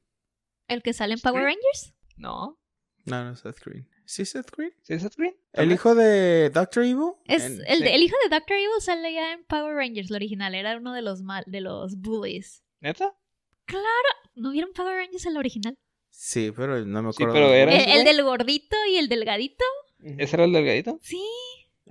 ¿El 0.67 0.83
que 0.83 0.93
sale 0.93 1.15
en. 1.15 1.21
Power 1.21 1.45
Rangers? 1.45 1.95
¿No? 2.17 2.59
No, 3.05 3.25
no, 3.25 3.37
Seth 3.37 3.61
Green. 3.65 3.89
¿Sí, 4.05 4.25
Seth 4.25 4.51
Green? 4.57 4.73
¿Sí 4.83 4.95
es 4.95 5.03
Seth 5.03 5.17
Green? 5.17 5.37
¿El 5.53 5.73
hijo 5.73 5.95
de 5.95 6.51
Doctor 6.51 6.85
Evil? 6.85 7.13
Es 7.27 7.45
En- 7.45 7.63
el, 7.67 7.79
sí. 7.79 7.89
el 7.89 8.03
hijo 8.03 8.17
de 8.25 8.37
Dr. 8.37 8.57
Evil 8.57 8.81
sale 8.81 9.13
ya 9.13 9.33
en 9.33 9.45
Power 9.45 9.75
Rangers, 9.75 10.11
lo 10.11 10.17
original, 10.17 10.55
era 10.55 10.77
uno 10.77 10.93
de 10.93 11.03
los 11.03 11.23
mal, 11.23 11.45
de 11.47 11.61
los 11.61 11.97
bullies. 11.99 12.63
¿Neta? 12.81 13.15
¿No 14.35 14.51
vieron 14.51 14.73
Power 14.75 14.95
Rangers 14.97 15.25
en 15.27 15.35
la 15.35 15.41
original? 15.41 15.79
Sí, 16.11 16.53
pero 16.55 16.85
no 16.85 17.03
me 17.03 17.13
Sí, 17.13 17.23
acuerdo. 17.23 17.35
pero 17.35 17.51
de- 17.51 17.63
era- 17.63 17.95
El, 17.95 18.05
del 18.05 18.23
gordito 18.23 18.77
y 18.91 18.97
el 18.97 19.09
delgadito. 19.09 19.65
¿Ese 20.01 20.37
era 20.37 20.45
el 20.45 20.53
delgadito? 20.53 20.99
Sí. 21.03 21.23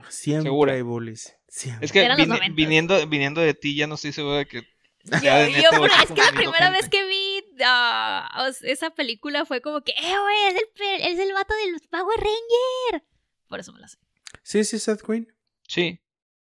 Siempre 0.09 0.43
Segura. 0.49 0.73
hay 0.73 0.81
bullies. 0.81 1.35
Siempre. 1.47 1.85
Es 1.85 1.91
que 1.91 2.07
viniendo, 2.53 3.07
viniendo 3.07 3.41
de 3.41 3.53
ti 3.53 3.75
ya 3.75 3.87
no 3.87 3.95
estoy 3.95 4.11
seguro 4.11 4.35
de 4.35 4.45
que 4.45 4.63
Yo, 5.05 5.19
yo, 5.21 5.85
es 5.85 6.11
que 6.11 6.21
la 6.21 6.31
primera 6.35 6.65
gente. 6.71 6.71
vez 6.81 6.89
que 6.89 7.07
vi 7.07 7.24
ah, 7.63 8.49
esa 8.63 8.89
película 8.91 9.45
fue 9.45 9.61
como 9.61 9.81
que, 9.81 9.91
¡eh, 9.91 10.19
güey! 10.19 10.43
Es 10.47 10.55
el, 10.55 11.13
es 11.13 11.19
el 11.19 11.33
vato 11.33 11.53
del 11.55 11.79
Power 11.89 12.17
Ranger. 12.19 13.03
Por 13.47 13.59
eso 13.59 13.71
me 13.73 13.79
la 13.79 13.87
sé. 13.87 13.97
Sí, 14.43 14.63
sí, 14.63 14.79
Seth 14.79 15.01
Green. 15.03 15.27
Sí, 15.67 15.99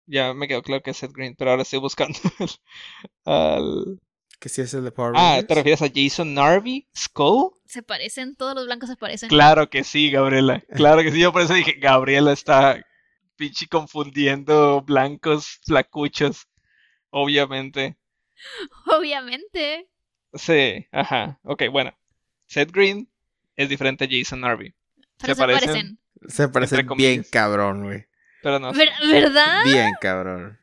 ya 0.06 0.34
me 0.34 0.48
quedó 0.48 0.62
claro 0.62 0.82
que 0.82 0.90
es 0.90 0.96
Seth 0.98 1.12
Green, 1.12 1.34
pero 1.36 1.50
ahora 1.50 1.62
estoy 1.62 1.78
buscando 1.78 2.18
al... 3.24 4.00
Que 4.38 4.50
sí 4.50 4.60
es 4.60 4.74
el 4.74 4.84
de 4.84 4.92
Power 4.92 5.12
Ah, 5.16 5.30
Rangers. 5.30 5.46
¿te 5.46 5.54
refieres 5.54 5.82
a 5.82 5.90
Jason 5.92 6.34
Narvi? 6.34 6.86
¿Skull? 6.94 7.52
Se 7.64 7.82
parecen, 7.82 8.36
todos 8.36 8.54
los 8.54 8.66
blancos 8.66 8.90
se 8.90 8.96
parecen. 8.96 9.30
Claro 9.30 9.70
que 9.70 9.82
sí, 9.82 10.10
Gabriela. 10.10 10.62
Claro 10.74 11.02
que 11.02 11.10
sí, 11.10 11.20
yo 11.20 11.32
por 11.32 11.40
eso 11.40 11.54
dije, 11.54 11.72
Gabriela 11.78 12.32
está 12.32 12.84
pinche 13.36 13.66
confundiendo 13.66 14.82
blancos, 14.82 15.58
flacuchos. 15.64 16.46
Obviamente. 17.10 17.96
Obviamente. 18.86 19.88
Sí, 20.34 20.86
ajá. 20.92 21.38
Ok, 21.42 21.64
bueno. 21.70 21.96
Seth 22.46 22.70
Green 22.72 23.08
es 23.56 23.68
diferente 23.68 24.04
a 24.04 24.08
Jason 24.10 24.40
Narvi. 24.40 24.74
Pero 25.18 25.34
¿Se 25.34 25.34
se 25.34 25.40
parecen? 25.40 25.68
parecen. 25.68 25.98
Se 26.28 26.48
parece 26.48 26.74
Entre 26.76 26.94
bien 26.96 27.14
comillas. 27.16 27.30
cabrón, 27.30 27.84
güey. 27.84 28.06
Pero 28.42 28.58
no. 28.58 28.72
Ver- 28.72 28.90
¿Verdad? 29.10 29.64
Bien 29.64 29.92
cabrón. 30.00 30.58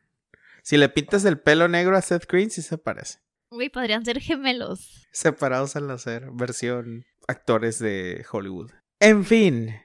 Si 0.62 0.76
le 0.76 0.88
pintas 0.88 1.24
el 1.24 1.38
pelo 1.40 1.68
negro 1.68 1.96
a 1.96 2.02
Seth 2.02 2.26
Green, 2.30 2.50
sí 2.50 2.62
se 2.62 2.78
parece. 2.78 3.18
Güey, 3.50 3.68
podrían 3.68 4.04
ser 4.04 4.20
gemelos. 4.20 5.06
Separados 5.12 5.76
al 5.76 5.86
nacer, 5.86 6.28
versión 6.32 7.04
actores 7.28 7.78
de 7.78 8.24
Hollywood. 8.30 8.70
En 9.00 9.24
fin, 9.24 9.76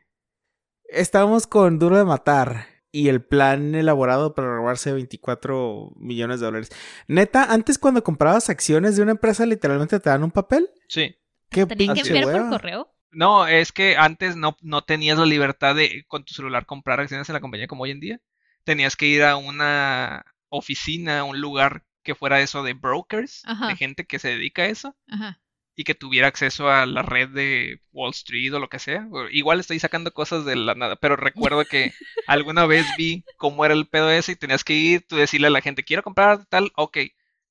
estamos 0.85 1.47
con 1.47 1.77
Duro 1.79 1.97
de 1.97 2.05
Matar 2.05 2.67
y 2.91 3.09
el 3.09 3.21
plan 3.21 3.75
elaborado 3.75 4.33
para 4.33 4.55
robarse 4.55 4.91
24 4.91 5.93
millones 5.95 6.39
de 6.39 6.45
dólares. 6.45 6.69
Neta, 7.07 7.51
antes 7.51 7.77
cuando 7.77 8.03
comprabas 8.03 8.49
acciones 8.49 8.95
de 8.95 9.03
una 9.03 9.11
empresa, 9.11 9.45
literalmente 9.45 9.99
te 9.99 10.09
dan 10.09 10.23
un 10.23 10.31
papel. 10.31 10.69
Sí. 10.87 11.15
¿Qué 11.49 11.65
Tenían 11.65 11.95
que 11.95 12.01
enviar 12.01 12.31
por 12.31 12.49
correo. 12.49 12.93
No, 13.11 13.47
es 13.47 13.71
que 13.71 13.97
antes 13.97 14.35
no, 14.35 14.55
no 14.61 14.83
tenías 14.83 15.17
la 15.17 15.25
libertad 15.25 15.75
de 15.75 16.05
con 16.07 16.23
tu 16.23 16.33
celular 16.33 16.65
comprar 16.65 16.99
acciones 16.99 17.27
en 17.27 17.33
la 17.33 17.41
compañía 17.41 17.67
como 17.67 17.83
hoy 17.83 17.91
en 17.91 17.99
día. 17.99 18.21
Tenías 18.63 18.95
que 18.95 19.07
ir 19.07 19.23
a 19.23 19.35
una 19.35 20.25
oficina, 20.49 21.23
un 21.23 21.41
lugar 21.41 21.83
que 22.03 22.15
fuera 22.15 22.41
eso 22.41 22.63
de 22.63 22.73
brokers, 22.73 23.43
Ajá. 23.45 23.67
de 23.67 23.75
gente 23.75 24.05
que 24.05 24.19
se 24.19 24.29
dedica 24.29 24.63
a 24.63 24.67
eso 24.67 24.95
Ajá. 25.07 25.39
Y 25.79 25.85
que 25.85 25.95
tuviera 25.95 26.27
acceso 26.27 26.69
a 26.69 26.85
la 26.85 27.03
red 27.03 27.29
de 27.29 27.81
Wall 27.93 28.11
Street 28.11 28.53
o 28.53 28.59
lo 28.59 28.67
que 28.67 28.79
sea. 28.79 29.07
Igual 29.31 29.61
estoy 29.61 29.79
sacando 29.79 30.11
cosas 30.13 30.43
de 30.43 30.57
la 30.57 30.75
nada, 30.75 30.97
pero 30.97 31.15
recuerdo 31.15 31.63
que 31.63 31.93
alguna 32.27 32.65
vez 32.65 32.85
vi 32.97 33.23
cómo 33.37 33.63
era 33.63 33.73
el 33.73 33.87
pedo 33.87 34.11
ese 34.11 34.33
y 34.33 34.35
tenías 34.35 34.65
que 34.65 34.73
ir, 34.73 35.07
tú 35.07 35.15
decirle 35.15 35.47
a 35.47 35.51
la 35.51 35.61
gente, 35.61 35.85
quiero 35.85 36.03
comprar 36.03 36.45
tal, 36.47 36.73
ok, 36.75 36.97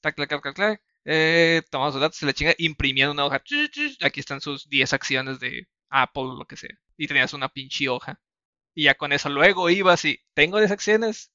tac, 0.03 0.15
tac, 0.15 0.29
tac, 0.29 0.43
tac, 0.43 0.55
tac, 0.57 0.83
eh, 1.07 1.63
tomamos 1.71 1.95
sus 1.95 2.03
datos, 2.03 2.19
se 2.19 2.27
la 2.27 2.35
chinga, 2.35 2.55
imprimían 2.59 3.09
una 3.09 3.25
hoja, 3.25 3.43
aquí 4.03 4.21
están 4.21 4.43
sus 4.43 4.69
10 4.69 4.93
acciones 4.93 5.41
de 5.41 5.67
Apple 5.89 6.25
o 6.25 6.37
lo 6.37 6.45
que 6.45 6.59
sea, 6.59 6.79
y 6.99 7.07
tenías 7.07 7.33
una 7.33 7.49
pinche 7.49 7.89
hoja. 7.89 8.21
Y 8.75 8.85
ya 8.85 8.95
con 8.95 9.13
eso 9.15 9.31
luego 9.31 9.71
ibas 9.71 10.05
y, 10.05 10.21
tengo 10.35 10.59
10 10.59 10.71
acciones, 10.71 11.33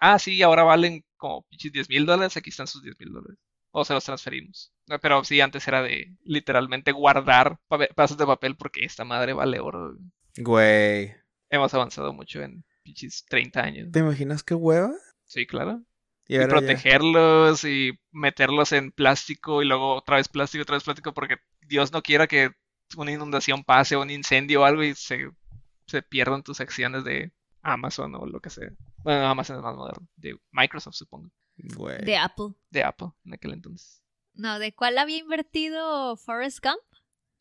ah, 0.00 0.20
sí, 0.20 0.42
ahora 0.42 0.62
valen 0.62 1.04
como 1.16 1.42
pinches 1.48 1.72
10 1.72 1.88
mil 1.88 2.06
dólares, 2.06 2.36
aquí 2.36 2.50
están 2.50 2.68
sus 2.68 2.84
10 2.84 3.00
mil 3.00 3.12
dólares. 3.12 3.38
O 3.72 3.84
se 3.84 3.94
los 3.94 4.04
transferimos. 4.04 4.73
No, 4.86 4.98
Pero 4.98 5.24
sí, 5.24 5.40
antes 5.40 5.66
era 5.66 5.82
de 5.82 6.14
literalmente 6.24 6.92
guardar 6.92 7.58
pedazos 7.68 8.18
de 8.18 8.26
papel 8.26 8.56
porque 8.56 8.84
esta 8.84 9.04
madre 9.04 9.32
vale 9.32 9.60
oro. 9.60 9.96
Güey, 10.36 11.14
Hemos 11.50 11.72
avanzado 11.74 12.12
mucho 12.12 12.42
en 12.42 12.64
pinches 12.82 13.24
30 13.28 13.62
años. 13.62 13.92
¿te 13.92 14.00
imaginas 14.00 14.42
qué 14.42 14.54
hueva? 14.54 14.92
Sí, 15.26 15.46
claro. 15.46 15.82
Y 16.26 16.34
Y 16.34 16.36
ahora 16.38 16.60
ya- 16.60 16.66
protegerlos 16.66 17.64
y 17.64 17.98
meterlos 18.10 18.72
en 18.72 18.92
plástico 18.92 19.62
y 19.62 19.66
luego 19.66 19.94
otra 19.94 20.16
vez 20.16 20.28
plástico, 20.28 20.62
otra 20.62 20.76
vez 20.76 20.84
plástico 20.84 21.14
porque 21.14 21.36
Dios 21.62 21.92
no 21.92 22.02
quiera 22.02 22.26
que 22.26 22.50
una 22.96 23.12
inundación 23.12 23.64
pase 23.64 23.96
o 23.96 24.02
un 24.02 24.10
incendio 24.10 24.62
o 24.62 24.64
algo 24.64 24.82
y 24.82 24.94
se, 24.94 25.30
se 25.86 26.02
pierdan 26.02 26.42
tus 26.42 26.60
acciones 26.60 27.04
de 27.04 27.32
Amazon 27.62 28.14
o 28.16 28.26
lo 28.26 28.40
que 28.40 28.50
sea. 28.50 28.68
Bueno, 29.02 29.26
Amazon 29.26 29.56
es 29.56 29.62
más 29.62 29.76
moderno. 29.76 30.06
De 30.16 30.36
Microsoft, 30.50 30.94
supongo. 30.94 31.30
Güey. 31.56 32.04
De 32.04 32.16
Apple. 32.18 32.48
De 32.70 32.82
Apple 32.84 33.08
en 33.24 33.34
aquel 33.34 33.52
entonces. 33.52 34.02
No, 34.34 34.58
¿de 34.60 34.72
cuál 34.72 34.98
había 34.98 35.18
invertido 35.18 36.16
Forrest 36.16 36.60
Gump? 36.62 36.82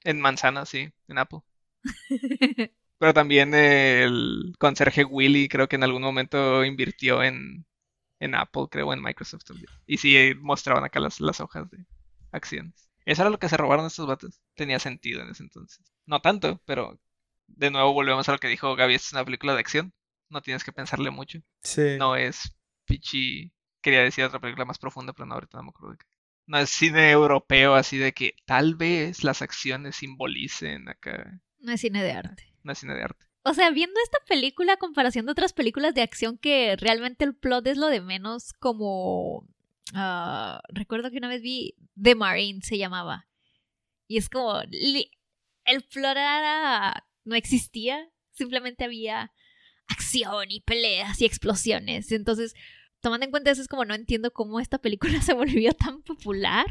En 0.05 0.21
manzana, 0.21 0.65
sí, 0.65 0.93
en 1.09 1.17
Apple. 1.17 1.41
Pero 2.97 3.13
también 3.13 3.53
el 3.53 4.53
conserje 4.59 5.03
Willy 5.03 5.49
creo 5.49 5.67
que 5.67 5.75
en 5.75 5.83
algún 5.83 6.01
momento 6.01 6.63
invirtió 6.63 7.21
en, 7.23 7.65
en 8.19 8.35
Apple, 8.35 8.67
creo, 8.71 8.93
en 8.93 9.01
Microsoft 9.01 9.43
también. 9.45 9.69
Y 9.87 9.97
sí 9.97 10.33
mostraban 10.39 10.83
acá 10.85 10.99
las, 10.99 11.19
las 11.21 11.41
hojas 11.41 11.69
de 11.71 11.85
acciones. 12.31 12.89
Eso 13.05 13.23
era 13.23 13.31
lo 13.31 13.39
que 13.39 13.49
se 13.49 13.57
robaron 13.57 13.85
estos 13.85 14.07
vatos. 14.07 14.41
Tenía 14.55 14.79
sentido 14.79 15.21
en 15.21 15.29
ese 15.31 15.43
entonces. 15.43 15.81
No 16.05 16.21
tanto, 16.21 16.61
pero 16.65 16.99
de 17.47 17.71
nuevo 17.71 17.93
volvemos 17.93 18.29
a 18.29 18.33
lo 18.33 18.39
que 18.39 18.47
dijo 18.47 18.75
Gaby, 18.75 18.95
esta 18.95 19.07
es 19.07 19.13
una 19.13 19.25
película 19.25 19.53
de 19.53 19.59
acción. 19.59 19.93
No 20.29 20.41
tienes 20.41 20.63
que 20.63 20.73
pensarle 20.73 21.11
mucho. 21.11 21.39
Sí. 21.63 21.97
No 21.97 22.15
es 22.15 22.55
pichi... 22.85 23.51
Quería 23.81 24.01
decir 24.03 24.23
otra 24.23 24.39
película 24.39 24.65
más 24.65 24.79
profunda, 24.79 25.13
pero 25.13 25.25
no, 25.25 25.35
ahorita 25.35 25.57
no 25.57 25.63
me 25.65 25.69
acuerdo 25.69 25.91
de 25.91 25.97
qué. 25.97 26.05
No 26.45 26.57
es 26.57 26.69
cine 26.69 27.11
europeo 27.11 27.75
así 27.75 27.97
de 27.97 28.11
que 28.13 28.35
tal 28.45 28.75
vez 28.75 29.23
las 29.23 29.41
acciones 29.41 29.95
simbolicen 29.95 30.89
acá. 30.89 31.41
No 31.59 31.71
es 31.71 31.81
cine 31.81 32.03
de 32.03 32.11
arte. 32.11 32.53
No 32.63 32.73
es 32.73 32.79
cine 32.79 32.95
de 32.95 33.03
arte. 33.03 33.25
O 33.43 33.53
sea, 33.53 33.69
viendo 33.71 33.99
esta 34.03 34.19
película 34.27 34.77
comparación 34.77 35.25
de 35.25 35.33
otras 35.33 35.53
películas 35.53 35.93
de 35.93 36.01
acción 36.01 36.37
que 36.37 36.75
realmente 36.77 37.25
el 37.25 37.35
plot 37.35 37.67
es 37.67 37.77
lo 37.77 37.87
de 37.87 38.01
menos, 38.01 38.53
como... 38.53 39.47
ah, 39.93 40.61
recuerdo 40.69 41.11
que 41.11 41.17
una 41.17 41.27
vez 41.27 41.41
vi 41.41 41.75
The 42.01 42.15
Marine, 42.15 42.61
se 42.61 42.77
llamaba. 42.77 43.27
Y 44.07 44.17
es 44.17 44.29
como... 44.29 44.61
El 44.61 45.83
plot 45.83 46.11
era... 46.11 47.05
no 47.25 47.35
existía. 47.35 48.09
Simplemente 48.31 48.83
había 48.83 49.31
acción 49.87 50.49
y 50.49 50.61
peleas 50.61 51.21
y 51.21 51.25
explosiones. 51.25 52.11
Entonces, 52.11 52.55
tomando 53.03 53.25
en 53.25 53.31
cuenta 53.31 53.51
eso, 53.51 53.61
es 53.61 53.67
como 53.67 53.85
no 53.85 53.93
entiendo 53.93 54.31
cómo 54.31 54.59
esta 54.59 54.79
película 54.79 55.21
se 55.21 55.33
volvió 55.33 55.73
tan 55.73 56.01
popular. 56.01 56.65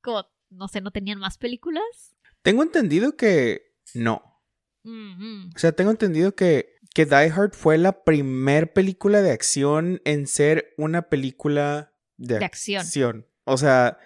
Como, 0.00 0.24
no 0.50 0.66
sé, 0.66 0.80
¿no 0.80 0.90
tenían 0.90 1.20
más 1.20 1.38
películas? 1.38 2.16
Tengo 2.42 2.64
entendido 2.64 3.16
que 3.16 3.76
no. 3.94 4.42
Mm, 4.82 5.44
mm. 5.44 5.50
O 5.54 5.58
sea, 5.58 5.72
tengo 5.72 5.90
entendido 5.90 6.34
que, 6.34 6.74
que 6.94 7.04
Die 7.04 7.30
Hard 7.30 7.52
fue 7.52 7.78
la 7.78 8.02
primer 8.04 8.72
película 8.72 9.22
de 9.22 9.30
acción 9.30 10.00
en 10.04 10.26
ser 10.26 10.72
una 10.78 11.02
película 11.10 11.92
de, 12.16 12.38
De 12.38 12.44
acción. 12.46 13.26
O 13.44 13.58
sea, 13.58 13.98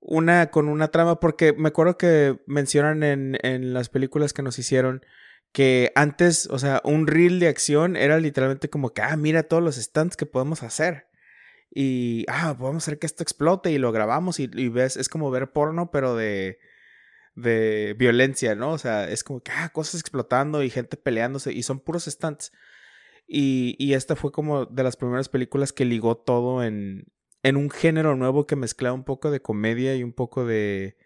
una 0.00 0.50
con 0.50 0.68
una 0.68 0.88
trama, 0.88 1.20
porque 1.20 1.52
me 1.52 1.68
acuerdo 1.68 1.98
que 1.98 2.40
mencionan 2.46 3.02
en, 3.02 3.38
en 3.42 3.74
las 3.74 3.90
películas 3.90 4.32
que 4.32 4.42
nos 4.42 4.58
hicieron 4.58 5.04
que 5.52 5.92
antes, 5.94 6.46
o 6.50 6.58
sea, 6.58 6.80
un 6.84 7.06
reel 7.06 7.40
de 7.40 7.48
acción 7.48 7.96
era 7.96 8.18
literalmente 8.18 8.70
como 8.70 8.90
que, 8.90 9.02
ah, 9.02 9.16
mira 9.16 9.44
todos 9.44 9.62
los 9.62 9.76
stunts 9.76 10.16
que 10.16 10.26
podemos 10.26 10.62
hacer. 10.62 11.08
Y, 11.70 12.24
ah, 12.28 12.56
podemos 12.58 12.84
hacer 12.84 12.98
que 12.98 13.06
esto 13.06 13.22
explote 13.22 13.70
y 13.70 13.78
lo 13.78 13.92
grabamos 13.92 14.40
y, 14.40 14.50
y 14.52 14.68
ves, 14.68 14.96
es 14.96 15.08
como 15.08 15.30
ver 15.30 15.52
porno, 15.52 15.90
pero 15.90 16.16
de, 16.16 16.58
de 17.34 17.94
violencia, 17.98 18.54
¿no? 18.54 18.72
O 18.72 18.78
sea, 18.78 19.08
es 19.08 19.24
como 19.24 19.40
que, 19.40 19.52
ah, 19.52 19.70
cosas 19.70 20.00
explotando 20.00 20.62
y 20.62 20.70
gente 20.70 20.96
peleándose 20.96 21.52
y 21.52 21.62
son 21.62 21.80
puros 21.80 22.04
stunts. 22.06 22.52
Y, 23.26 23.76
y 23.78 23.94
esta 23.94 24.16
fue 24.16 24.32
como 24.32 24.66
de 24.66 24.82
las 24.82 24.96
primeras 24.96 25.28
películas 25.28 25.72
que 25.72 25.84
ligó 25.84 26.16
todo 26.16 26.64
en, 26.64 27.06
en 27.42 27.56
un 27.56 27.70
género 27.70 28.16
nuevo 28.16 28.46
que 28.46 28.56
mezclaba 28.56 28.94
un 28.94 29.04
poco 29.04 29.30
de 29.30 29.42
comedia 29.42 29.94
y 29.94 30.02
un 30.02 30.12
poco 30.12 30.46
de 30.46 30.96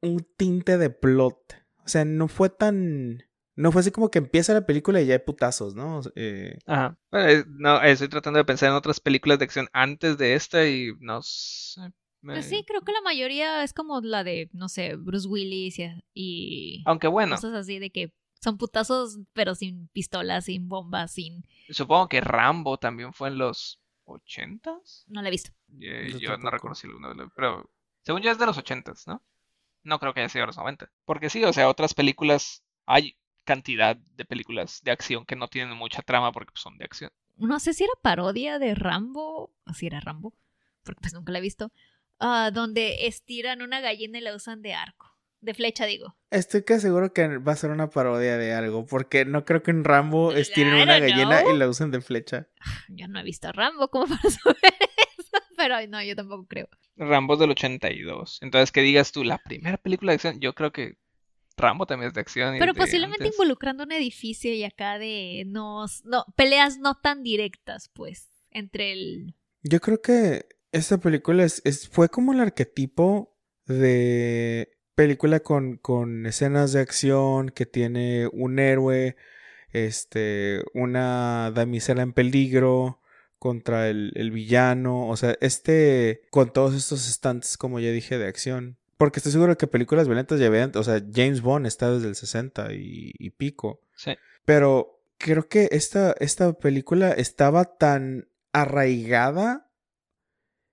un 0.00 0.26
tinte 0.36 0.78
de 0.78 0.90
plot. 0.90 1.56
O 1.84 1.88
sea, 1.88 2.04
no 2.04 2.28
fue 2.28 2.50
tan... 2.50 3.24
No 3.54 3.70
fue 3.72 3.80
así 3.80 3.90
como 3.90 4.10
que 4.10 4.18
empieza 4.18 4.54
la 4.54 4.64
película 4.66 5.00
y 5.00 5.06
ya 5.06 5.14
hay 5.14 5.18
putazos, 5.20 5.74
¿no? 5.74 6.00
Eh, 6.16 6.56
Ajá. 6.66 6.96
Bueno, 7.10 7.28
eh, 7.28 7.44
no, 7.48 7.82
estoy 7.82 8.08
tratando 8.08 8.38
de 8.38 8.44
pensar 8.44 8.70
en 8.70 8.74
otras 8.76 9.00
películas 9.00 9.38
de 9.38 9.44
acción 9.44 9.68
antes 9.72 10.16
de 10.18 10.34
esta 10.34 10.66
y 10.66 10.92
no 11.00 11.20
sé. 11.22 11.80
me- 12.22 12.32
Pues 12.34 12.46
sí, 12.46 12.64
creo 12.66 12.80
que 12.82 12.92
la 12.92 13.02
mayoría 13.02 13.62
es 13.62 13.74
como 13.74 14.00
la 14.00 14.24
de, 14.24 14.48
no 14.52 14.68
sé, 14.68 14.96
Bruce 14.96 15.28
Willis 15.28 15.78
y, 15.78 15.92
y 16.14 16.82
Aunque 16.86 17.08
bueno, 17.08 17.34
cosas 17.36 17.52
así 17.54 17.78
de 17.78 17.90
que 17.90 18.14
son 18.40 18.56
putazos, 18.58 19.18
pero 19.34 19.54
sin 19.54 19.88
pistolas, 19.88 20.46
sin 20.46 20.68
bombas, 20.68 21.12
sin... 21.12 21.44
supongo 21.68 22.08
que 22.08 22.20
Rambo 22.20 22.78
también 22.78 23.12
fue 23.12 23.28
en 23.28 23.38
los 23.38 23.80
ochentas. 24.04 25.04
No 25.08 25.20
la 25.22 25.28
he 25.28 25.30
visto. 25.30 25.50
Eh, 25.80 26.08
Yo 26.18 26.30
no 26.30 26.34
tampoco. 26.36 26.50
recuerdo 26.50 26.74
si 26.74 26.86
alguno 26.86 27.14
de 27.14 27.28
Pero 27.36 27.70
según 28.02 28.22
yo 28.22 28.30
es 28.30 28.38
de 28.38 28.46
los 28.46 28.58
ochentas, 28.58 29.06
¿no? 29.06 29.22
No 29.84 29.98
creo 29.98 30.14
que 30.14 30.20
haya 30.20 30.28
sido 30.28 30.42
de 30.42 30.46
los 30.48 30.56
90. 30.56 30.90
Porque 31.04 31.30
sí, 31.30 31.44
o 31.44 31.52
sea, 31.52 31.68
otras 31.68 31.94
películas. 31.94 32.62
Hay 32.86 33.16
cantidad 33.44 33.96
de 33.96 34.24
películas 34.24 34.80
de 34.84 34.90
acción 34.92 35.24
que 35.24 35.36
no 35.36 35.48
tienen 35.48 35.76
mucha 35.76 36.02
trama 36.02 36.32
porque 36.32 36.52
pues, 36.52 36.62
son 36.62 36.78
de 36.78 36.84
acción. 36.84 37.10
No 37.36 37.58
sé 37.60 37.74
si 37.74 37.84
era 37.84 37.92
parodia 38.02 38.58
de 38.58 38.74
Rambo, 38.74 39.54
o 39.66 39.72
si 39.74 39.86
era 39.86 40.00
Rambo, 40.00 40.34
porque 40.84 41.00
pues 41.00 41.14
nunca 41.14 41.32
la 41.32 41.38
he 41.38 41.42
visto. 41.42 41.72
ah, 42.20 42.50
donde 42.52 43.06
estiran 43.06 43.62
una 43.62 43.80
gallina 43.80 44.18
y 44.18 44.20
la 44.22 44.34
usan 44.34 44.62
de 44.62 44.74
arco. 44.74 45.08
De 45.40 45.54
flecha, 45.54 45.86
digo. 45.86 46.14
Estoy 46.30 46.62
que 46.64 46.78
seguro 46.78 47.12
que 47.12 47.38
va 47.38 47.50
a 47.52 47.56
ser 47.56 47.70
una 47.70 47.90
parodia 47.90 48.36
de 48.38 48.52
algo, 48.54 48.86
porque 48.86 49.24
no 49.24 49.44
creo 49.44 49.60
que 49.64 49.72
en 49.72 49.82
Rambo 49.82 50.32
I 50.32 50.40
estiren 50.40 50.74
una 50.74 50.98
don't 51.00 51.10
gallina 51.10 51.40
know. 51.42 51.52
y 51.54 51.58
la 51.58 51.68
usen 51.68 51.90
de 51.90 52.00
flecha. 52.00 52.46
Yo 52.88 53.08
no 53.08 53.18
he 53.18 53.24
visto 53.24 53.48
a 53.48 53.52
Rambo 53.52 53.88
como 53.88 54.06
para 54.16 54.30
saber 54.30 54.56
eso, 55.18 55.44
pero 55.56 55.84
no, 55.88 56.00
yo 56.00 56.14
tampoco 56.14 56.46
creo. 56.46 56.68
Rambo 56.96 57.34
es 57.34 57.40
del 57.40 57.50
82. 57.50 58.38
Entonces, 58.42 58.70
que 58.70 58.82
digas 58.82 59.10
tú, 59.10 59.24
la 59.24 59.38
primera 59.38 59.78
película 59.78 60.12
de 60.12 60.14
acción, 60.16 60.38
yo 60.38 60.54
creo 60.54 60.70
que 60.70 60.96
Rambo 61.56 61.86
también 61.86 62.08
es 62.08 62.14
de 62.14 62.20
acción. 62.20 62.56
y 62.56 62.58
Pero 62.58 62.72
de 62.72 62.78
posiblemente 62.78 63.24
antes. 63.24 63.34
involucrando 63.36 63.84
un 63.84 63.92
edificio 63.92 64.52
y 64.54 64.64
acá 64.64 64.98
de 64.98 65.44
no, 65.46 65.86
no 66.04 66.24
peleas 66.36 66.78
no 66.78 66.96
tan 67.02 67.22
directas, 67.22 67.90
pues, 67.94 68.28
entre 68.50 68.92
el 68.92 69.34
Yo 69.62 69.80
creo 69.80 70.00
que 70.00 70.46
esta 70.72 70.98
película 70.98 71.44
es, 71.44 71.60
es- 71.64 71.88
fue 71.88 72.08
como 72.08 72.32
el 72.32 72.40
arquetipo 72.40 73.36
de 73.66 74.76
película 74.94 75.40
con, 75.40 75.76
con 75.78 76.26
escenas 76.26 76.72
de 76.72 76.80
acción 76.80 77.50
que 77.50 77.66
tiene 77.66 78.26
un 78.32 78.58
héroe, 78.58 79.16
este, 79.72 80.62
una 80.74 81.50
damisela 81.54 82.02
en 82.02 82.12
peligro 82.12 83.00
contra 83.38 83.88
el, 83.88 84.12
el 84.14 84.30
villano, 84.30 85.08
o 85.08 85.16
sea, 85.16 85.36
este, 85.40 86.22
con 86.30 86.52
todos 86.52 86.74
estos 86.74 87.00
stunts, 87.02 87.56
como 87.56 87.80
ya 87.80 87.90
dije, 87.90 88.18
de 88.18 88.26
acción. 88.28 88.78
Porque 88.96 89.18
estoy 89.18 89.32
seguro 89.32 89.56
que 89.56 89.66
películas 89.66 90.06
violentas 90.06 90.38
ya 90.38 90.50
vean, 90.50 90.72
o 90.74 90.82
sea, 90.84 91.02
James 91.12 91.40
Bond 91.40 91.66
está 91.66 91.90
desde 91.90 92.08
el 92.08 92.14
60 92.14 92.72
y, 92.72 93.12
y 93.18 93.30
pico. 93.30 93.80
Sí. 93.96 94.14
Pero 94.44 95.02
creo 95.18 95.48
que 95.48 95.68
esta, 95.72 96.14
esta 96.18 96.52
película 96.52 97.10
estaba 97.12 97.64
tan 97.64 98.28
arraigada 98.52 99.70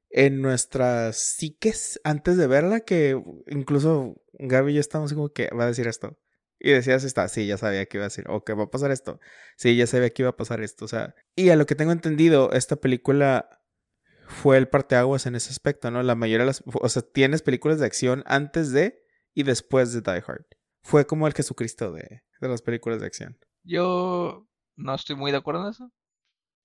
en 0.09 0.41
nuestras 0.41 1.17
psiques 1.17 1.99
antes 2.03 2.35
de 2.37 2.47
verla 2.47 2.81
que 2.81 3.21
incluso 3.47 4.15
Gaby 4.33 4.71
y 4.71 4.75
yo 4.75 4.81
estábamos 4.81 5.13
como 5.13 5.29
que 5.29 5.49
va 5.49 5.65
a 5.65 5.67
decir 5.67 5.87
esto. 5.87 6.17
Y 6.59 6.71
decías, 6.71 7.05
está, 7.05 7.27
sí, 7.29 7.47
ya 7.47 7.57
sabía 7.57 7.85
que 7.85 7.97
iba 7.97 8.05
a 8.05 8.09
decir, 8.09 8.25
o 8.27 8.43
que 8.43 8.53
va 8.53 8.63
a 8.63 8.69
pasar 8.69 8.91
esto. 8.91 9.19
Sí, 9.55 9.77
ya 9.77 9.87
sabía 9.87 10.09
que 10.09 10.23
iba 10.23 10.31
a 10.31 10.35
pasar 10.35 10.61
esto. 10.61 10.83
O 10.83 10.87
sea, 10.89 11.15
y 11.35 11.49
a 11.49 11.55
lo 11.55 11.65
que 11.65 11.75
tengo 11.75 11.93
entendido, 11.93 12.51
esta 12.51 12.75
película 12.75 13.58
fue 14.29 14.57
el 14.57 14.69
parteaguas 14.69 15.25
en 15.25 15.35
ese 15.35 15.49
aspecto, 15.49 15.89
¿no? 15.89 16.03
La 16.03 16.15
mayoría 16.15 16.45
de 16.45 16.45
las, 16.45 16.63
o 16.65 16.87
sea, 16.87 17.01
tienes 17.01 17.41
películas 17.41 17.79
de 17.79 17.87
acción 17.87 18.23
antes 18.27 18.71
de 18.71 19.01
y 19.33 19.43
después 19.43 19.91
de 19.91 20.01
Die 20.01 20.23
Hard. 20.25 20.45
Fue 20.83 21.07
como 21.07 21.25
el 21.25 21.33
Jesucristo 21.33 21.91
de, 21.91 22.23
de 22.39 22.47
las 22.47 22.61
películas 22.61 23.01
de 23.01 23.07
acción. 23.07 23.39
Yo 23.63 24.47
no 24.75 24.93
estoy 24.93 25.15
muy 25.15 25.31
de 25.31 25.37
acuerdo 25.37 25.63
en 25.63 25.71
eso. 25.71 25.91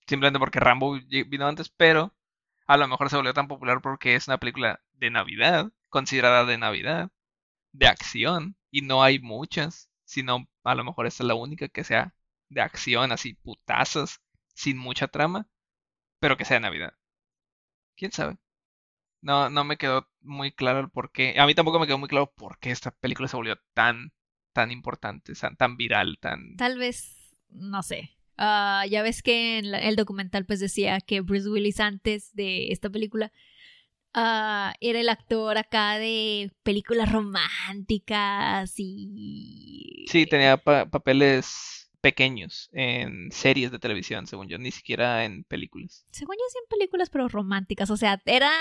Simplemente 0.06 0.38
porque 0.38 0.60
Rambo 0.60 0.98
vino 1.26 1.46
antes, 1.46 1.70
pero 1.70 2.14
a 2.66 2.76
lo 2.76 2.86
mejor 2.86 3.08
se 3.08 3.16
volvió 3.16 3.32
tan 3.32 3.48
popular 3.48 3.80
porque 3.80 4.14
es 4.14 4.28
una 4.28 4.38
película 4.38 4.80
de 4.92 5.10
Navidad, 5.10 5.72
considerada 5.88 6.44
de 6.44 6.58
Navidad, 6.58 7.10
de 7.72 7.86
acción, 7.86 8.56
y 8.70 8.82
no 8.82 9.02
hay 9.02 9.18
muchas, 9.20 9.90
sino 10.04 10.46
a 10.64 10.74
lo 10.74 10.84
mejor 10.84 11.06
esta 11.06 11.22
es 11.22 11.28
la 11.28 11.34
única 11.34 11.68
que 11.68 11.82
sea 11.82 12.14
de 12.50 12.60
acción, 12.60 13.10
así 13.10 13.34
putazos, 13.34 14.20
sin 14.54 14.76
mucha 14.76 15.08
trama, 15.08 15.48
pero 16.20 16.36
que 16.36 16.44
sea 16.44 16.56
de 16.56 16.60
Navidad. 16.60 16.94
¿Quién 17.96 18.12
sabe? 18.12 18.36
No, 19.22 19.50
no 19.50 19.64
me 19.64 19.76
quedó 19.78 20.08
muy 20.20 20.52
claro 20.52 20.80
el 20.80 20.90
por 20.90 21.10
qué. 21.12 21.34
A 21.38 21.46
mí 21.46 21.54
tampoco 21.54 21.78
me 21.80 21.86
quedó 21.86 21.98
muy 21.98 22.08
claro 22.08 22.32
por 22.36 22.58
qué 22.58 22.70
esta 22.70 22.90
película 22.92 23.28
se 23.28 23.36
volvió 23.36 23.56
tan, 23.74 24.12
tan 24.52 24.70
importante, 24.70 25.34
tan, 25.34 25.56
tan 25.56 25.76
viral, 25.76 26.18
tan... 26.20 26.56
tal 26.56 26.78
vez, 26.78 27.36
no 27.48 27.82
sé. 27.82 28.10
Ah, 28.36 28.84
ya 28.90 29.02
ves 29.02 29.22
que 29.22 29.58
en 29.58 29.70
la- 29.70 29.78
el 29.80 29.96
documental 29.96 30.44
pues 30.44 30.60
decía 30.60 31.00
que 31.00 31.20
Bruce 31.20 31.48
Willis 31.48 31.80
antes 31.80 32.34
de 32.34 32.72
esta 32.72 32.90
película 32.90 33.32
ah, 34.14 34.74
era 34.80 35.00
el 35.00 35.08
actor 35.08 35.58
acá 35.58 35.98
de 35.98 36.52
películas 36.62 37.10
románticas 37.12 38.74
y... 38.78 40.06
Sí, 40.10 40.26
tenía 40.26 40.56
pa- 40.56 40.86
papeles 40.86 41.73
pequeños 42.04 42.68
en 42.74 43.32
series 43.32 43.72
de 43.72 43.78
televisión, 43.78 44.26
según 44.26 44.46
yo, 44.46 44.58
ni 44.58 44.70
siquiera 44.70 45.24
en 45.24 45.42
películas. 45.44 46.04
Según 46.12 46.36
yo, 46.36 46.44
sí 46.52 46.58
en 46.62 46.68
películas, 46.68 47.08
pero 47.08 47.28
románticas. 47.28 47.88
O 47.88 47.96
sea, 47.96 48.20
era 48.26 48.52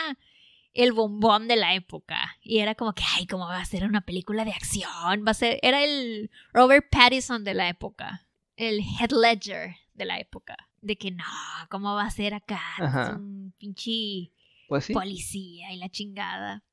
el 0.74 0.94
bombón 0.94 1.50
de 1.50 1.58
la 1.58 1.76
época. 1.76 2.38
Y 2.42 2.60
era 2.60 2.74
como 2.74 2.94
que, 2.94 3.04
ay, 3.18 3.28
¿cómo 3.28 3.46
va 3.46 3.60
a 3.60 3.66
ser 3.66 3.84
una 3.84 4.00
película 4.00 4.46
de 4.46 4.52
acción? 4.52 5.26
Va 5.28 5.32
a 5.32 5.34
ser. 5.34 5.60
Era 5.62 5.84
el 5.84 6.32
Robert 6.54 6.88
Pattinson 6.90 7.44
de 7.44 7.54
la 7.54 7.68
época. 7.68 8.26
El 8.56 8.80
Head 8.80 9.12
Ledger 9.12 9.76
de 9.94 10.06
la 10.06 10.20
época. 10.20 10.56
De 10.80 10.96
que 10.96 11.12
no, 11.12 11.26
¿cómo 11.70 11.96
va 11.96 12.04
a 12.06 12.12
ser 12.12 12.34
acá? 12.34 12.62
Ajá. 12.78 13.18
Un 13.18 13.54
pinche 13.58 14.32
Pues 14.70 14.86
sí. 14.86 14.94
policía 14.94 15.74
y 15.74 15.78
la 15.80 15.90
chingada. 15.90 16.64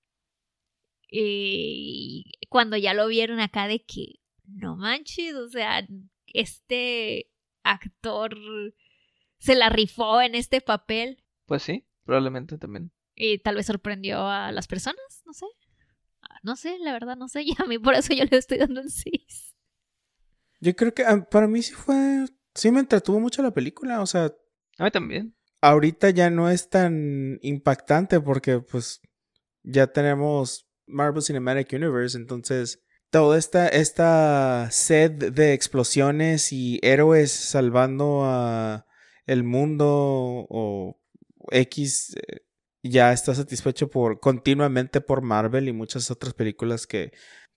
Y 1.08 2.30
cuando 2.48 2.76
ya 2.76 2.94
lo 2.94 3.08
vieron 3.08 3.40
acá 3.40 3.66
de 3.66 3.82
que, 3.84 4.20
no 4.46 4.76
manches, 4.76 5.34
o 5.34 5.48
sea, 5.48 5.84
este 6.34 7.30
actor 7.62 8.36
se 9.38 9.54
la 9.54 9.68
rifó 9.68 10.20
en 10.20 10.34
este 10.34 10.60
papel 10.60 11.22
Pues 11.46 11.62
sí, 11.62 11.86
probablemente 12.04 12.58
también. 12.58 12.92
y 13.14 13.38
tal 13.38 13.56
vez 13.56 13.66
sorprendió 13.66 14.26
a 14.26 14.52
las 14.52 14.66
personas, 14.68 15.22
no 15.26 15.32
sé. 15.32 15.46
Ah, 16.22 16.38
No 16.42 16.56
sé, 16.56 16.78
la 16.80 16.92
verdad 16.92 17.16
no 17.16 17.28
sé, 17.28 17.42
y 17.44 17.54
a 17.58 17.64
mí 17.66 17.78
por 17.78 17.94
eso 17.94 18.12
yo 18.14 18.24
le 18.24 18.36
estoy 18.36 18.58
dando 18.58 18.80
un 18.82 18.90
6. 18.90 19.56
Yo 20.60 20.76
creo 20.76 20.92
que 20.92 21.04
ah, 21.04 21.26
para 21.30 21.46
mí 21.48 21.62
sí 21.62 21.72
fue. 21.72 22.26
Sí 22.54 22.70
me 22.70 22.80
entretuvo 22.80 23.18
mucho 23.20 23.42
la 23.42 23.52
película. 23.54 24.02
O 24.02 24.06
sea, 24.06 24.30
A 24.78 24.84
mí 24.84 24.90
también. 24.90 25.34
ahorita 25.62 26.10
ya 26.10 26.28
no 26.30 26.50
es 26.50 26.68
tan 26.68 27.38
impactante 27.42 28.20
porque, 28.20 28.58
pues, 28.60 29.00
ya 29.62 29.86
tenemos 29.86 30.68
Marvel 30.86 31.22
Cinematic 31.22 31.72
Universe. 31.72 32.18
Entonces, 32.18 32.82
toda 33.10 33.38
esta, 33.38 33.68
esta 33.68 34.68
sed 34.70 35.32
de 35.32 35.52
explosiones 35.52 36.52
y 36.52 36.78
héroes 36.82 37.32
salvando 37.32 38.22
a 38.24 38.86
el 39.26 39.44
mundo 39.44 39.86
o 40.48 41.00
X 41.50 42.16
eh, 42.16 42.42
ya 42.82 43.12
está 43.12 43.34
satisfecho 43.34 43.90
por 43.90 44.20
continuamente 44.20 45.00
por 45.00 45.22
Marvel 45.22 45.68
y 45.68 45.72
muchas 45.72 46.10
otras 46.10 46.34
películas 46.34 46.86
que, 46.86 47.12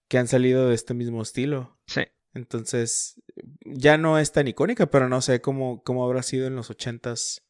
que 0.08 0.18
han 0.18 0.28
salido 0.28 0.68
de 0.68 0.76
este 0.76 0.93
mismo 0.93 1.22
estilo. 1.22 1.80
Sí. 1.88 2.01
Entonces, 2.34 3.22
ya 3.64 3.97
no 3.97 4.18
es 4.18 4.32
tan 4.32 4.47
icónica, 4.47 4.88
pero 4.88 5.08
no 5.08 5.22
sé 5.22 5.39
cómo, 5.39 5.84
cómo 5.84 6.04
habrá 6.04 6.24
sido 6.24 6.47
en 6.47 6.56
los 6.56 6.70
ochentas. 6.72 7.43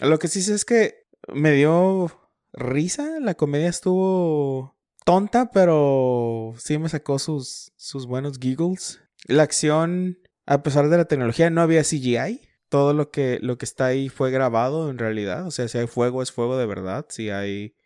Lo 0.00 0.18
que 0.18 0.28
sí 0.28 0.42
sé 0.42 0.54
es 0.54 0.64
que 0.64 1.06
me 1.32 1.52
dio 1.52 2.10
risa, 2.52 3.20
la 3.20 3.34
comedia 3.34 3.68
estuvo 3.68 4.73
tonta, 5.04 5.50
pero 5.50 6.54
sí 6.58 6.78
me 6.78 6.88
sacó 6.88 7.18
sus, 7.18 7.72
sus 7.76 8.06
buenos 8.06 8.38
giggles. 8.38 9.00
La 9.26 9.42
acción, 9.42 10.18
a 10.46 10.62
pesar 10.62 10.88
de 10.88 10.96
la 10.96 11.04
tecnología, 11.06 11.50
no 11.50 11.60
había 11.60 11.82
CGI. 11.82 12.40
Todo 12.68 12.92
lo 12.92 13.10
que, 13.10 13.38
lo 13.40 13.56
que 13.56 13.64
está 13.64 13.86
ahí 13.86 14.08
fue 14.08 14.30
grabado 14.30 14.90
en 14.90 14.98
realidad. 14.98 15.46
O 15.46 15.50
sea, 15.50 15.68
si 15.68 15.78
hay 15.78 15.86
fuego, 15.86 16.22
es 16.22 16.32
fuego 16.32 16.56
de 16.56 16.66
verdad. 16.66 17.06
Si 17.08 17.30
hay 17.30 17.76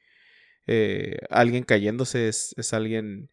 eh, 0.66 1.18
alguien 1.30 1.64
cayéndose, 1.64 2.28
es, 2.28 2.54
es 2.56 2.72
alguien 2.72 3.30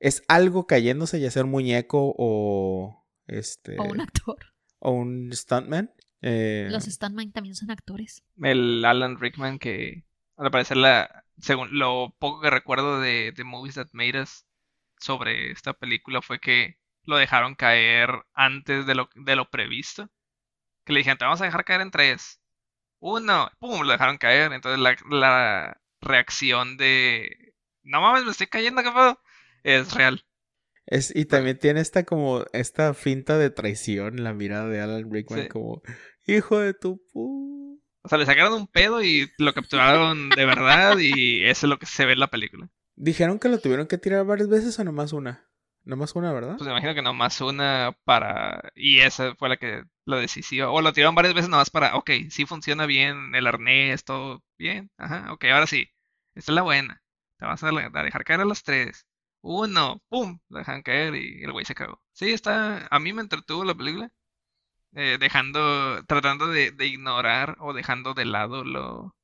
es 0.00 0.22
algo 0.28 0.66
cayéndose, 0.66 1.20
ya 1.20 1.30
sea 1.30 1.44
un 1.44 1.50
muñeco 1.50 2.14
o 2.16 3.06
este 3.26 3.76
O 3.78 3.84
un 3.84 4.00
actor. 4.00 4.38
o 4.78 4.92
un 4.92 5.30
stuntman. 5.32 5.92
Eh, 6.22 6.68
Los 6.70 6.84
Stuntman 6.84 7.32
también 7.32 7.54
son 7.54 7.70
actores. 7.70 8.22
El 8.42 8.84
Alan 8.84 9.18
Rickman 9.18 9.58
que, 9.58 10.04
al 10.40 10.50
parecer, 10.52 10.76
la, 10.78 11.24
según 11.40 11.78
lo 11.78 12.14
poco 12.18 12.40
que 12.42 12.50
recuerdo 12.50 13.00
de, 13.00 13.32
de 13.32 13.44
Movies 13.44 13.76
That 13.76 13.88
Made 13.92 14.22
Us 14.22 14.46
sobre 14.98 15.50
esta 15.52 15.72
película 15.74 16.22
fue 16.22 16.40
que 16.40 16.78
lo 17.04 17.16
dejaron 17.18 17.54
caer 17.56 18.10
antes 18.34 18.86
de 18.86 18.94
lo, 18.96 19.10
de 19.14 19.36
lo 19.36 19.50
previsto. 19.50 20.10
Que 20.84 20.92
le 20.92 21.00
dijeron, 21.00 21.18
te 21.18 21.24
vamos 21.24 21.40
a 21.40 21.46
dejar 21.46 21.64
caer 21.64 21.80
en 21.82 21.90
tres. 21.90 22.40
Uno, 23.00 23.50
pum, 23.60 23.82
lo 23.82 23.92
dejaron 23.92 24.18
caer. 24.18 24.52
Entonces 24.52 24.80
la, 24.80 24.96
la 25.10 25.80
reacción 26.02 26.76
de, 26.78 27.54
no 27.84 28.00
mames, 28.02 28.24
me 28.24 28.32
estoy 28.32 28.48
cayendo, 28.48 28.82
¿qué 28.82 28.90
pedo? 28.92 29.20
Es 29.64 29.94
real. 29.94 30.24
es, 30.86 31.14
y 31.14 31.24
también 31.26 31.58
tiene 31.58 31.80
esta 31.80 32.04
como 32.04 32.44
esta 32.52 32.94
finta 32.94 33.38
de 33.38 33.50
traición, 33.50 34.22
la 34.24 34.34
mirada 34.34 34.68
de 34.68 34.80
Alan 34.80 35.10
Rickman 35.10 35.44
Sí. 35.44 35.48
como 35.48 35.82
hijo 36.26 36.58
de 36.58 36.74
tu 36.74 37.00
pu. 37.12 37.59
Sea, 38.10 38.18
le 38.18 38.26
sacaron 38.26 38.54
un 38.54 38.66
pedo 38.66 39.04
y 39.04 39.30
lo 39.38 39.54
capturaron 39.54 40.30
de 40.30 40.44
verdad 40.44 40.98
y 40.98 41.44
eso 41.44 41.66
es 41.66 41.70
lo 41.70 41.78
que 41.78 41.86
se 41.86 42.06
ve 42.06 42.14
en 42.14 42.18
la 42.18 42.26
película. 42.26 42.68
Dijeron 42.96 43.38
que 43.38 43.48
lo 43.48 43.60
tuvieron 43.60 43.86
que 43.86 43.98
tirar 43.98 44.26
varias 44.26 44.48
veces 44.48 44.76
o 44.80 44.82
nomás 44.82 45.12
una. 45.12 45.48
Nomás 45.84 46.16
una, 46.16 46.32
¿verdad? 46.32 46.56
Pues 46.56 46.66
me 46.66 46.72
imagino 46.72 46.92
que 46.92 47.02
nomás 47.02 47.40
una 47.40 47.96
para... 48.02 48.72
Y 48.74 48.98
esa 48.98 49.36
fue 49.36 49.48
la 49.48 49.58
que 49.58 49.84
la 50.06 50.16
decisiva. 50.16 50.70
O 50.70 50.82
lo 50.82 50.92
tiraron 50.92 51.14
varias 51.14 51.34
veces 51.34 51.48
nomás 51.48 51.70
para... 51.70 51.94
Ok, 51.94 52.10
sí 52.30 52.46
funciona 52.46 52.84
bien 52.86 53.32
el 53.36 53.46
arnés, 53.46 54.02
todo 54.02 54.42
bien. 54.58 54.90
Ajá, 54.98 55.32
ok, 55.32 55.44
ahora 55.44 55.68
sí. 55.68 55.86
Esta 56.34 56.50
es 56.50 56.56
la 56.56 56.62
buena. 56.62 57.04
Te 57.38 57.46
vas 57.46 57.62
a, 57.62 57.70
dejar 57.70 58.24
caer 58.24 58.40
a 58.40 58.44
las 58.44 58.64
tres. 58.64 59.06
Uno, 59.40 60.02
pum, 60.08 60.40
lo 60.48 60.58
dejan 60.58 60.82
caer 60.82 61.14
y 61.14 61.44
el 61.44 61.52
güey 61.52 61.64
se 61.64 61.76
cagó. 61.76 62.02
Sí, 62.12 62.32
está... 62.32 62.88
A 62.90 62.98
mí 62.98 63.12
me 63.12 63.22
entretuvo 63.22 63.64
la 63.64 63.76
película. 63.76 64.10
Eh, 64.94 65.18
dejando... 65.20 66.02
Tratando 66.06 66.48
de, 66.48 66.72
de 66.72 66.86
ignorar 66.86 67.56
o 67.60 67.72
dejando 67.72 68.14
de 68.14 68.24
lado 68.24 68.64
lo... 68.64 69.14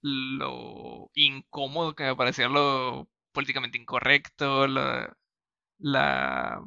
lo 0.00 1.10
incómodo 1.14 1.94
que 1.94 2.04
me 2.04 2.16
parecía 2.16 2.48
lo 2.48 3.08
políticamente 3.32 3.78
incorrecto, 3.78 4.66
la, 5.78 6.62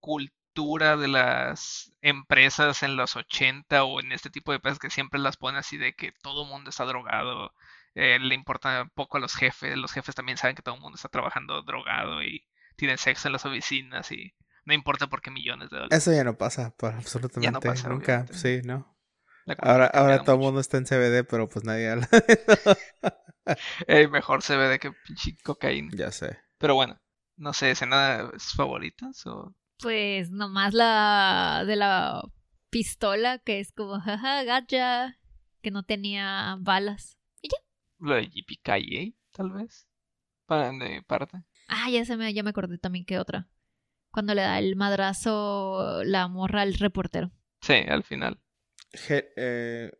cultura 0.00 0.96
de 0.96 1.08
las 1.08 1.92
empresas 2.00 2.82
en 2.82 2.96
los 2.96 3.16
80 3.16 3.84
o 3.84 4.00
en 4.00 4.12
este 4.12 4.30
tipo 4.30 4.52
de 4.52 4.56
empresas 4.56 4.78
que 4.78 4.90
siempre 4.90 5.20
las 5.20 5.36
pone 5.36 5.58
así 5.58 5.76
de 5.76 5.94
que 5.94 6.12
todo 6.22 6.44
el 6.44 6.48
mundo 6.50 6.70
está 6.70 6.84
drogado, 6.84 7.52
eh, 7.94 8.18
le 8.18 8.34
importa 8.34 8.90
poco 8.94 9.16
a 9.18 9.20
los 9.20 9.34
jefes, 9.34 9.76
los 9.76 9.92
jefes 9.92 10.14
también 10.14 10.38
saben 10.38 10.56
que 10.56 10.62
todo 10.62 10.76
el 10.76 10.80
mundo 10.80 10.96
está 10.96 11.08
trabajando 11.08 11.62
drogado 11.62 12.22
y 12.22 12.44
tienen 12.76 12.98
sexo 12.98 13.28
en 13.28 13.32
las 13.32 13.46
oficinas 13.46 14.10
y 14.12 14.34
no 14.66 14.74
importa 14.74 15.06
por 15.06 15.22
qué 15.22 15.30
millones 15.30 15.70
de 15.70 15.76
dólares. 15.76 15.96
Eso 15.96 16.12
ya 16.12 16.24
no 16.24 16.36
pasa, 16.36 16.74
por 16.76 16.92
absolutamente 16.92 17.66
pasa, 17.66 17.88
nunca. 17.88 18.24
obviamente. 18.24 18.34
Sí, 18.34 18.60
¿no? 18.66 18.94
Ahora, 19.58 19.86
ahora 19.86 20.24
todo 20.24 20.34
el 20.34 20.42
mundo 20.42 20.60
está 20.60 20.76
en 20.76 20.86
CBD, 20.86 21.24
pero 21.24 21.48
pues 21.48 21.64
nadie 21.64 21.88
habla 21.88 22.08
de 22.10 22.44
eso. 22.46 22.76
Eh, 23.86 24.08
mejor 24.08 24.42
se 24.42 24.56
ve 24.56 24.66
de 24.66 24.80
que 24.80 24.90
pinche 24.90 25.36
cocaína. 25.44 25.92
ya 25.94 26.10
sé. 26.10 26.36
Pero 26.58 26.74
bueno, 26.74 27.00
no 27.36 27.52
sé, 27.52 27.70
escenas 27.70 28.28
favoritas 28.56 29.24
o... 29.24 29.54
Pues 29.78 30.32
nomás 30.32 30.74
la 30.74 31.62
de 31.64 31.76
la 31.76 32.22
pistola, 32.70 33.38
que 33.38 33.60
es 33.60 33.70
como, 33.70 34.00
jaja, 34.00 34.42
gacha, 34.42 35.20
que 35.62 35.70
no 35.70 35.84
tenía 35.84 36.56
balas. 36.58 37.18
Lo 38.00 38.16
de 38.16 38.28
JPKA, 38.28 39.16
tal 39.30 39.52
vez. 39.52 39.86
Para, 40.46 40.72
de 40.72 41.02
parte. 41.06 41.44
Ah, 41.68 41.88
ya 41.88 42.04
se 42.04 42.16
me, 42.16 42.34
ya 42.34 42.42
me 42.42 42.50
acordé 42.50 42.78
también 42.78 43.04
que 43.04 43.20
otra. 43.20 43.48
Cuando 44.16 44.32
le 44.32 44.40
da 44.40 44.58
el 44.58 44.76
madrazo 44.76 46.02
la 46.04 46.26
morra 46.26 46.62
al 46.62 46.72
reportero. 46.72 47.30
Sí, 47.60 47.74
al 47.86 48.02
final. 48.02 48.40
Je- 48.94 49.28
eh, 49.36 49.92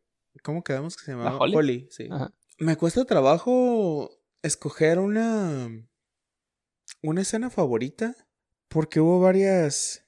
¿Cómo 0.42 0.64
quedamos 0.64 0.96
que 0.96 1.04
se 1.04 1.10
llamaba? 1.12 1.36
Holly? 1.36 1.86
sí. 1.90 2.08
Ajá. 2.10 2.32
Me 2.58 2.76
cuesta 2.76 3.04
trabajo 3.04 4.10
escoger 4.42 4.98
una 5.00 5.68
una 7.02 7.20
escena 7.20 7.50
favorita 7.50 8.14
porque 8.68 9.00
hubo 9.00 9.20
varias 9.20 10.06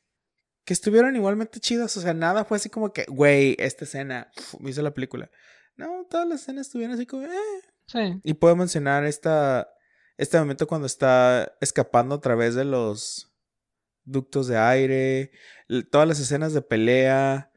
que 0.65 0.73
estuvieron 0.73 1.15
igualmente 1.15 1.61
chidas, 1.61 1.95
o 1.99 2.01
sea, 2.01 2.15
nada 2.15 2.47
fue 2.47 2.57
así 2.57 2.71
como 2.71 2.95
que, 2.95 3.05
güey, 3.09 3.57
esta 3.59 3.85
escena 3.85 4.31
uf, 4.39 4.55
me 4.61 4.71
hizo 4.71 4.81
la 4.81 4.95
película. 4.95 5.31
No, 5.77 6.07
todas 6.09 6.27
las 6.27 6.41
escenas 6.41 6.67
estuvieron 6.69 6.95
así 6.95 7.05
como, 7.05 7.27
eh. 7.27 7.63
Sí. 7.87 8.21
Y 8.25 8.33
puedo 8.35 8.57
mencionar 8.57 9.05
esta 9.05 9.69
este 10.17 10.39
momento 10.39 10.67
cuando 10.67 10.87
está 10.87 11.57
escapando 11.61 12.15
a 12.15 12.21
través 12.23 12.55
de 12.55 12.65
los 12.65 13.28
ductos 14.09 14.47
de 14.47 14.59
aire, 14.59 15.31
todas 15.91 16.09
las 16.09 16.21
escenas 16.21 16.53
de 16.53 16.63
pelea, 16.63 17.53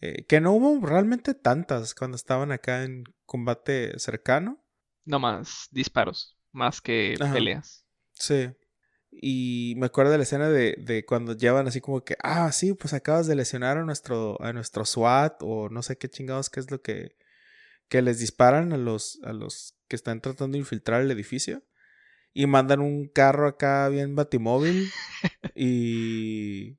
eh, 0.00 0.24
que 0.26 0.40
no 0.40 0.52
hubo 0.52 0.86
realmente 0.86 1.34
tantas 1.34 1.94
cuando 1.94 2.16
estaban 2.16 2.52
acá 2.52 2.84
en 2.84 3.04
combate 3.24 3.98
cercano. 3.98 4.64
No 5.04 5.18
más 5.18 5.68
disparos, 5.70 6.36
más 6.52 6.80
que 6.80 7.14
Ajá. 7.20 7.32
peleas. 7.32 7.84
Sí. 8.12 8.50
Y 9.10 9.74
me 9.76 9.86
acuerdo 9.86 10.12
de 10.12 10.18
la 10.18 10.24
escena 10.24 10.48
de, 10.48 10.76
de 10.78 11.04
cuando 11.04 11.36
llevan 11.36 11.68
así 11.68 11.80
como 11.80 12.02
que, 12.04 12.16
ah, 12.22 12.50
sí, 12.52 12.74
pues 12.74 12.92
acabas 12.94 13.26
de 13.26 13.36
lesionar 13.36 13.78
a 13.78 13.84
nuestro, 13.84 14.40
a 14.42 14.52
nuestro 14.52 14.84
SWAT 14.84 15.36
o 15.40 15.68
no 15.68 15.82
sé 15.82 15.96
qué 15.96 16.08
chingados 16.08 16.50
qué 16.50 16.60
es 16.60 16.70
lo 16.70 16.82
que, 16.82 17.16
que 17.88 18.02
les 18.02 18.18
disparan 18.18 18.72
a 18.72 18.76
los, 18.76 19.20
a 19.22 19.32
los 19.32 19.76
que 19.88 19.96
están 19.96 20.20
tratando 20.20 20.54
de 20.54 20.60
infiltrar 20.60 21.00
el 21.00 21.10
edificio. 21.10 21.62
Y 22.34 22.46
mandan 22.46 22.80
un 22.80 23.06
carro 23.06 23.46
acá 23.46 23.88
bien 23.88 24.16
batimóvil. 24.16 24.90
y, 25.54 26.76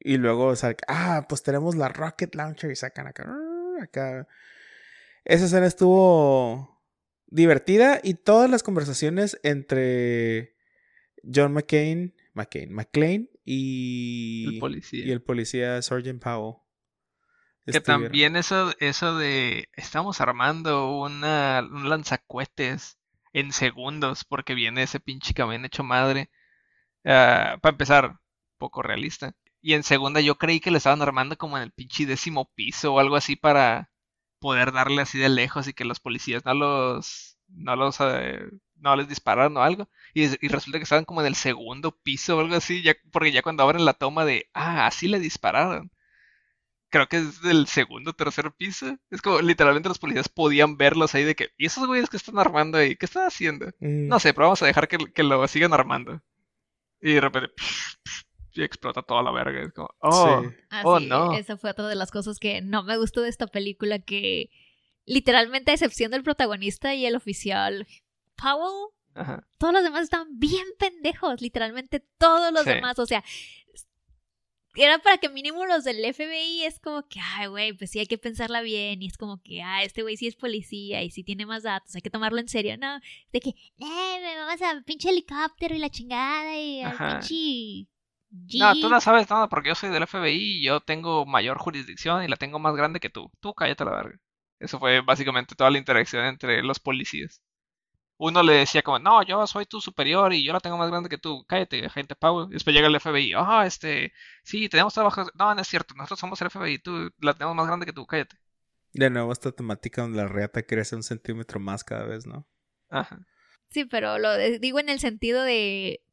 y 0.00 0.16
luego, 0.18 0.46
o 0.48 0.56
sea, 0.56 0.76
ah, 0.88 1.26
pues 1.28 1.42
tenemos 1.42 1.76
la 1.76 1.88
Rocket 1.88 2.34
Launcher 2.34 2.70
y 2.70 2.76
sacan 2.76 3.06
acá, 3.06 3.26
acá. 3.80 4.28
Esa 5.24 5.46
escena 5.46 5.66
estuvo 5.66 6.82
divertida 7.26 8.00
y 8.02 8.14
todas 8.14 8.50
las 8.50 8.62
conversaciones 8.62 9.38
entre 9.42 10.56
John 11.32 11.52
McCain, 11.52 12.14
McCain, 12.34 12.72
McClane 12.72 13.30
y 13.44 14.54
El 14.54 14.60
policía. 14.60 15.06
y 15.06 15.10
el 15.10 15.22
policía 15.22 15.80
Sergeant 15.82 16.22
Powell. 16.22 16.56
Que 17.64 17.78
estuvieron. 17.78 18.04
también 18.04 18.36
eso, 18.36 18.74
eso 18.78 19.16
de 19.16 19.68
estamos 19.74 20.20
armando 20.20 20.98
una, 20.98 21.66
un 21.70 21.88
lanzacuetes 21.88 22.98
en 23.34 23.52
segundos 23.52 24.24
porque 24.24 24.54
viene 24.54 24.84
ese 24.84 25.00
pinche 25.00 25.34
camión 25.34 25.66
hecho 25.66 25.84
madre. 25.84 26.30
Ah, 27.04 27.58
para 27.62 27.72
empezar, 27.72 28.18
poco 28.58 28.82
realista. 28.82 29.34
Y 29.60 29.74
en 29.74 29.82
segunda 29.82 30.20
yo 30.20 30.36
creí 30.36 30.60
que 30.60 30.70
lo 30.70 30.78
estaban 30.78 31.02
armando 31.02 31.36
como 31.38 31.56
en 31.56 31.64
el 31.64 31.72
pinche 31.72 32.06
décimo 32.06 32.50
piso 32.54 32.94
o 32.94 33.00
algo 33.00 33.16
así 33.16 33.36
para 33.36 33.90
poder 34.40 34.72
darle 34.72 35.02
así 35.02 35.18
de 35.18 35.28
lejos 35.30 35.68
y 35.68 35.74
que 35.74 35.84
los 35.84 36.00
policías 36.00 36.44
no 36.44 36.54
los 36.54 37.38
no 37.48 37.76
los 37.76 37.98
eh, 38.00 38.40
no 38.76 38.96
les 38.96 39.08
dispararan 39.08 39.56
o 39.56 39.62
algo. 39.62 39.88
Y, 40.14 40.24
y 40.44 40.48
resulta 40.48 40.78
que 40.78 40.84
estaban 40.84 41.04
como 41.04 41.20
en 41.22 41.26
el 41.28 41.34
segundo 41.36 41.92
piso 42.02 42.36
o 42.36 42.40
algo 42.40 42.56
así, 42.56 42.82
ya, 42.82 42.94
porque 43.12 43.32
ya 43.32 43.42
cuando 43.42 43.62
abren 43.62 43.84
la 43.84 43.94
toma 43.94 44.24
de 44.24 44.48
ah, 44.54 44.86
así 44.86 45.08
le 45.08 45.20
dispararon 45.20 45.90
creo 46.94 47.08
que 47.08 47.16
es 47.16 47.42
del 47.42 47.66
segundo 47.66 48.12
o 48.12 48.14
tercer 48.14 48.52
piso. 48.52 48.96
Es 49.10 49.20
como 49.20 49.40
literalmente 49.40 49.88
los 49.88 49.98
policías 49.98 50.28
podían 50.28 50.76
verlos 50.76 51.12
ahí 51.16 51.24
de 51.24 51.34
que, 51.34 51.50
¿y 51.58 51.66
esos 51.66 51.88
güeyes 51.88 52.08
que 52.08 52.16
están 52.16 52.38
armando 52.38 52.78
ahí? 52.78 52.94
¿Qué 52.94 53.06
están 53.06 53.26
haciendo? 53.26 53.66
Mm, 53.80 54.06
No 54.06 54.20
sé, 54.20 54.32
pero 54.32 54.46
vamos 54.46 54.62
a 54.62 54.66
dejar 54.66 54.86
que, 54.86 54.98
que 55.12 55.24
lo 55.24 55.46
sigan 55.48 55.72
armando. 55.72 56.22
Y 57.00 57.14
de 57.14 57.20
repente, 57.20 57.52
y 58.52 58.62
explota 58.62 59.02
toda 59.02 59.24
la 59.24 59.32
verga. 59.32 59.60
Es 59.62 59.72
como, 59.72 59.88
oh, 59.98 60.42
sí. 60.42 60.56
Oh, 60.84 60.94
Así, 60.96 61.06
no. 61.06 61.32
Esa 61.32 61.56
fue 61.56 61.70
otra 61.70 61.88
de 61.88 61.96
las 61.96 62.12
cosas 62.12 62.38
que 62.38 62.62
no 62.62 62.84
me 62.84 62.96
gustó 62.96 63.22
de 63.22 63.28
esta 63.28 63.48
película, 63.48 63.98
que 63.98 64.50
literalmente 65.04 65.72
a 65.72 65.74
excepción 65.74 66.12
del 66.12 66.22
protagonista 66.22 66.94
y 66.94 67.06
el 67.06 67.16
oficial 67.16 67.88
Powell, 68.36 68.90
ajá. 69.14 69.44
todos 69.58 69.74
los 69.74 69.82
demás 69.82 70.02
estaban 70.04 70.28
bien 70.38 70.64
pendejos, 70.78 71.40
literalmente 71.40 72.00
todos 72.18 72.52
los 72.52 72.62
Sí. 72.62 72.70
demás, 72.70 72.98
o 73.00 73.06
sea, 73.06 73.24
era 74.74 74.98
para 74.98 75.18
que 75.18 75.28
mínimo 75.28 75.64
los 75.66 75.84
del 75.84 76.04
FBI 76.04 76.64
es 76.64 76.80
como 76.80 77.06
que, 77.08 77.20
ay, 77.20 77.46
güey, 77.46 77.72
pues 77.72 77.90
sí 77.90 77.98
hay 78.00 78.06
que 78.06 78.18
pensarla 78.18 78.62
bien, 78.62 79.02
y 79.02 79.06
es 79.06 79.16
como 79.16 79.40
que, 79.42 79.62
ah, 79.62 79.82
este 79.82 80.02
güey 80.02 80.16
sí 80.16 80.26
es 80.26 80.36
policía 80.36 81.02
y 81.02 81.10
sí 81.10 81.22
tiene 81.24 81.46
más 81.46 81.62
datos, 81.62 81.94
hay 81.94 82.02
que 82.02 82.10
tomarlo 82.10 82.38
en 82.40 82.48
serio, 82.48 82.76
no, 82.78 82.98
de 83.32 83.40
que, 83.40 83.50
eh, 83.50 84.20
me 84.20 84.36
vamos 84.36 84.62
a 84.62 84.82
pinche 84.84 85.10
helicóptero 85.10 85.74
y 85.74 85.78
la 85.78 85.90
chingada 85.90 86.56
y 86.58 86.82
al 86.82 86.96
pinche... 86.96 87.88
No, 88.58 88.72
tú 88.72 88.80
jeep". 88.80 88.90
no 88.90 89.00
sabes 89.00 89.30
nada 89.30 89.48
porque 89.48 89.68
yo 89.68 89.74
soy 89.76 89.90
del 89.90 90.06
FBI 90.08 90.58
y 90.58 90.64
yo 90.64 90.80
tengo 90.80 91.24
mayor 91.24 91.58
jurisdicción 91.58 92.24
y 92.24 92.28
la 92.28 92.36
tengo 92.36 92.58
más 92.58 92.74
grande 92.74 92.98
que 92.98 93.08
tú. 93.10 93.30
Tú 93.40 93.54
cállate 93.54 93.84
la 93.84 93.92
verga. 93.92 94.18
Eso 94.58 94.80
fue 94.80 95.00
básicamente 95.02 95.54
toda 95.54 95.70
la 95.70 95.78
interacción 95.78 96.24
entre 96.24 96.62
los 96.62 96.80
policías. 96.80 97.40
Uno 98.16 98.42
le 98.44 98.52
decía 98.54 98.82
como, 98.82 98.98
no, 99.00 99.22
yo 99.24 99.44
soy 99.46 99.66
tu 99.66 99.80
superior 99.80 100.32
y 100.32 100.44
yo 100.44 100.52
la 100.52 100.60
tengo 100.60 100.76
más 100.78 100.88
grande 100.88 101.08
que 101.08 101.18
tú. 101.18 101.44
Cállate, 101.48 101.84
agente 101.86 102.14
Powell. 102.14 102.48
Y 102.50 102.54
después 102.54 102.74
llega 102.74 102.86
el 102.86 103.00
FBI. 103.00 103.32
Ah, 103.36 103.64
este, 103.66 104.12
sí, 104.44 104.68
tenemos 104.68 104.94
trabajo. 104.94 105.24
No, 105.34 105.54
no 105.54 105.60
es 105.60 105.66
cierto. 105.68 105.94
Nosotros 105.94 106.20
somos 106.20 106.40
el 106.40 106.48
FBI. 106.50 106.78
Tú 106.78 107.10
la 107.20 107.34
tenemos 107.34 107.56
más 107.56 107.66
grande 107.66 107.86
que 107.86 107.92
tú. 107.92 108.06
Cállate. 108.06 108.36
De 108.92 109.10
nuevo 109.10 109.32
esta 109.32 109.50
temática 109.50 110.02
donde 110.02 110.18
la 110.18 110.28
reata 110.28 110.62
crece 110.62 110.94
un 110.94 111.02
centímetro 111.02 111.58
más 111.58 111.82
cada 111.82 112.04
vez, 112.06 112.24
¿no? 112.26 112.46
Ajá. 112.88 113.18
Sí, 113.70 113.84
pero 113.84 114.18
lo 114.18 114.30
de- 114.30 114.60
digo 114.60 114.78
en 114.78 114.88
el 114.88 115.00
sentido 115.00 115.42
de. 115.42 116.04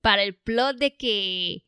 Para 0.00 0.22
el 0.22 0.34
plot 0.34 0.78
de 0.78 0.96
que. 0.96 1.64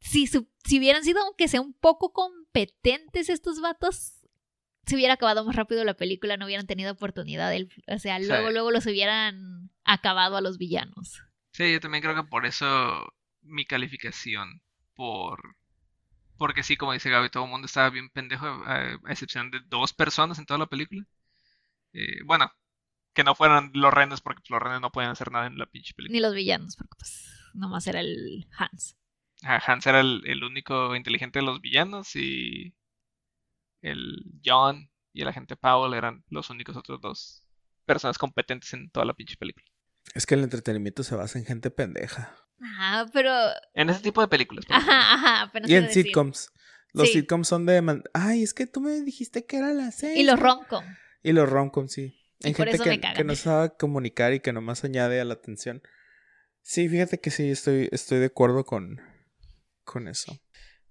Si, 0.00 0.26
su- 0.26 0.48
si 0.64 0.78
hubieran 0.78 1.02
sido, 1.04 1.20
aunque 1.22 1.48
sea 1.48 1.62
un 1.62 1.72
poco 1.72 2.12
competentes 2.12 3.30
estos 3.30 3.60
vatos, 3.60 4.17
se 4.88 4.96
hubiera 4.96 5.14
acabado 5.14 5.44
más 5.44 5.56
rápido 5.56 5.84
la 5.84 5.94
película, 5.94 6.36
no 6.36 6.46
hubieran 6.46 6.66
tenido 6.66 6.92
oportunidad. 6.92 7.54
el- 7.54 7.70
o 7.88 7.98
sea, 7.98 8.18
Sí. 8.18 8.26
luego, 8.26 8.50
luego 8.50 8.70
los 8.72 8.86
hubieran 8.86 9.70
acabado 9.84 10.36
a 10.36 10.40
los 10.40 10.58
villanos. 10.58 11.22
Sí, 11.52 11.72
yo 11.72 11.80
también 11.80 12.02
creo 12.02 12.14
que 12.14 12.24
por 12.28 12.46
eso 12.46 13.12
mi 13.42 13.64
calificación 13.64 14.62
por... 14.94 15.56
Porque 16.38 16.62
sí, 16.62 16.76
como 16.76 16.92
dice 16.92 17.10
Gaby, 17.10 17.30
todo 17.30 17.44
el 17.44 17.50
mundo 17.50 17.66
estaba 17.66 17.90
bien 17.90 18.10
pendejo, 18.10 18.46
a, 18.46 18.76
a 19.04 19.12
excepción 19.12 19.50
de 19.50 19.60
dos 19.68 19.92
personas 19.92 20.38
en 20.38 20.46
toda 20.46 20.58
la 20.58 20.66
película. 20.66 21.04
Eh, 21.92 22.22
bueno, 22.24 22.52
que 23.14 23.24
no 23.24 23.34
fueran 23.34 23.70
los 23.74 23.92
renes, 23.94 24.20
porque 24.20 24.42
los 24.50 24.60
renes 24.62 24.80
no 24.80 24.92
pueden 24.92 25.10
hacer 25.10 25.32
nada 25.32 25.46
en 25.46 25.58
la 25.58 25.66
pinche 25.66 25.94
película. 25.94 26.16
Ni 26.16 26.22
los 26.22 26.34
villanos, 26.34 26.76
porque 26.76 26.96
pues 26.98 27.28
nomás 27.54 27.86
era 27.88 28.00
el 28.00 28.46
Hans. 28.56 28.96
Ajá, 29.42 29.72
Hans 29.72 29.86
era 29.86 30.00
el, 30.00 30.22
el 30.26 30.44
único 30.44 30.94
inteligente 30.96 31.40
de 31.40 31.44
los 31.46 31.60
villanos 31.60 32.14
y 32.16 32.74
el 33.82 34.24
John 34.44 34.90
y 35.12 35.22
el 35.22 35.28
agente 35.28 35.56
Powell 35.56 35.94
eran 35.94 36.24
los 36.28 36.50
únicos 36.50 36.76
otros 36.76 37.00
dos 37.00 37.44
personas 37.84 38.18
competentes 38.18 38.72
en 38.74 38.90
toda 38.90 39.06
la 39.06 39.14
pinche 39.14 39.36
película. 39.36 39.64
Es 40.14 40.26
que 40.26 40.34
el 40.34 40.42
entretenimiento 40.44 41.02
se 41.02 41.14
basa 41.16 41.38
en 41.38 41.44
gente 41.44 41.70
pendeja. 41.70 42.34
Ah, 42.60 43.06
pero. 43.12 43.32
En 43.74 43.88
ese 43.90 44.00
tipo 44.02 44.20
de 44.20 44.28
películas. 44.28 44.64
Ajá, 44.68 45.14
ajá, 45.14 45.52
Y 45.66 45.74
en 45.74 45.84
decir. 45.84 46.04
sitcoms. 46.06 46.50
Los 46.92 47.08
Sí. 47.08 47.20
sitcoms 47.20 47.46
son 47.46 47.66
de... 47.66 47.82
man- 47.82 48.02
Ay, 48.14 48.42
es 48.42 48.54
que 48.54 48.66
tú 48.66 48.80
me 48.80 48.92
dijiste 49.02 49.44
que 49.44 49.58
era 49.58 49.72
la 49.74 49.90
seis. 49.90 50.18
Y 50.18 50.24
los 50.24 50.40
romcom. 50.40 50.84
Y 51.22 51.32
los 51.32 51.48
romcoms, 51.48 51.92
sí. 51.92 52.18
Por 52.40 52.54
gente 52.54 52.70
eso 52.76 52.84
que, 52.84 52.90
me 52.90 53.00
cagan. 53.00 53.16
que 53.16 53.24
no 53.24 53.34
sabe 53.36 53.72
comunicar 53.78 54.32
y 54.32 54.40
que 54.40 54.52
nomás 54.52 54.84
añade 54.84 55.20
a 55.20 55.24
la 55.24 55.34
atención. 55.34 55.82
Sí, 56.62 56.88
fíjate 56.88 57.20
que 57.20 57.30
sí, 57.30 57.50
estoy, 57.50 57.88
estoy 57.92 58.18
de 58.18 58.26
acuerdo 58.26 58.64
con, 58.64 59.00
con 59.84 60.08
eso. 60.08 60.38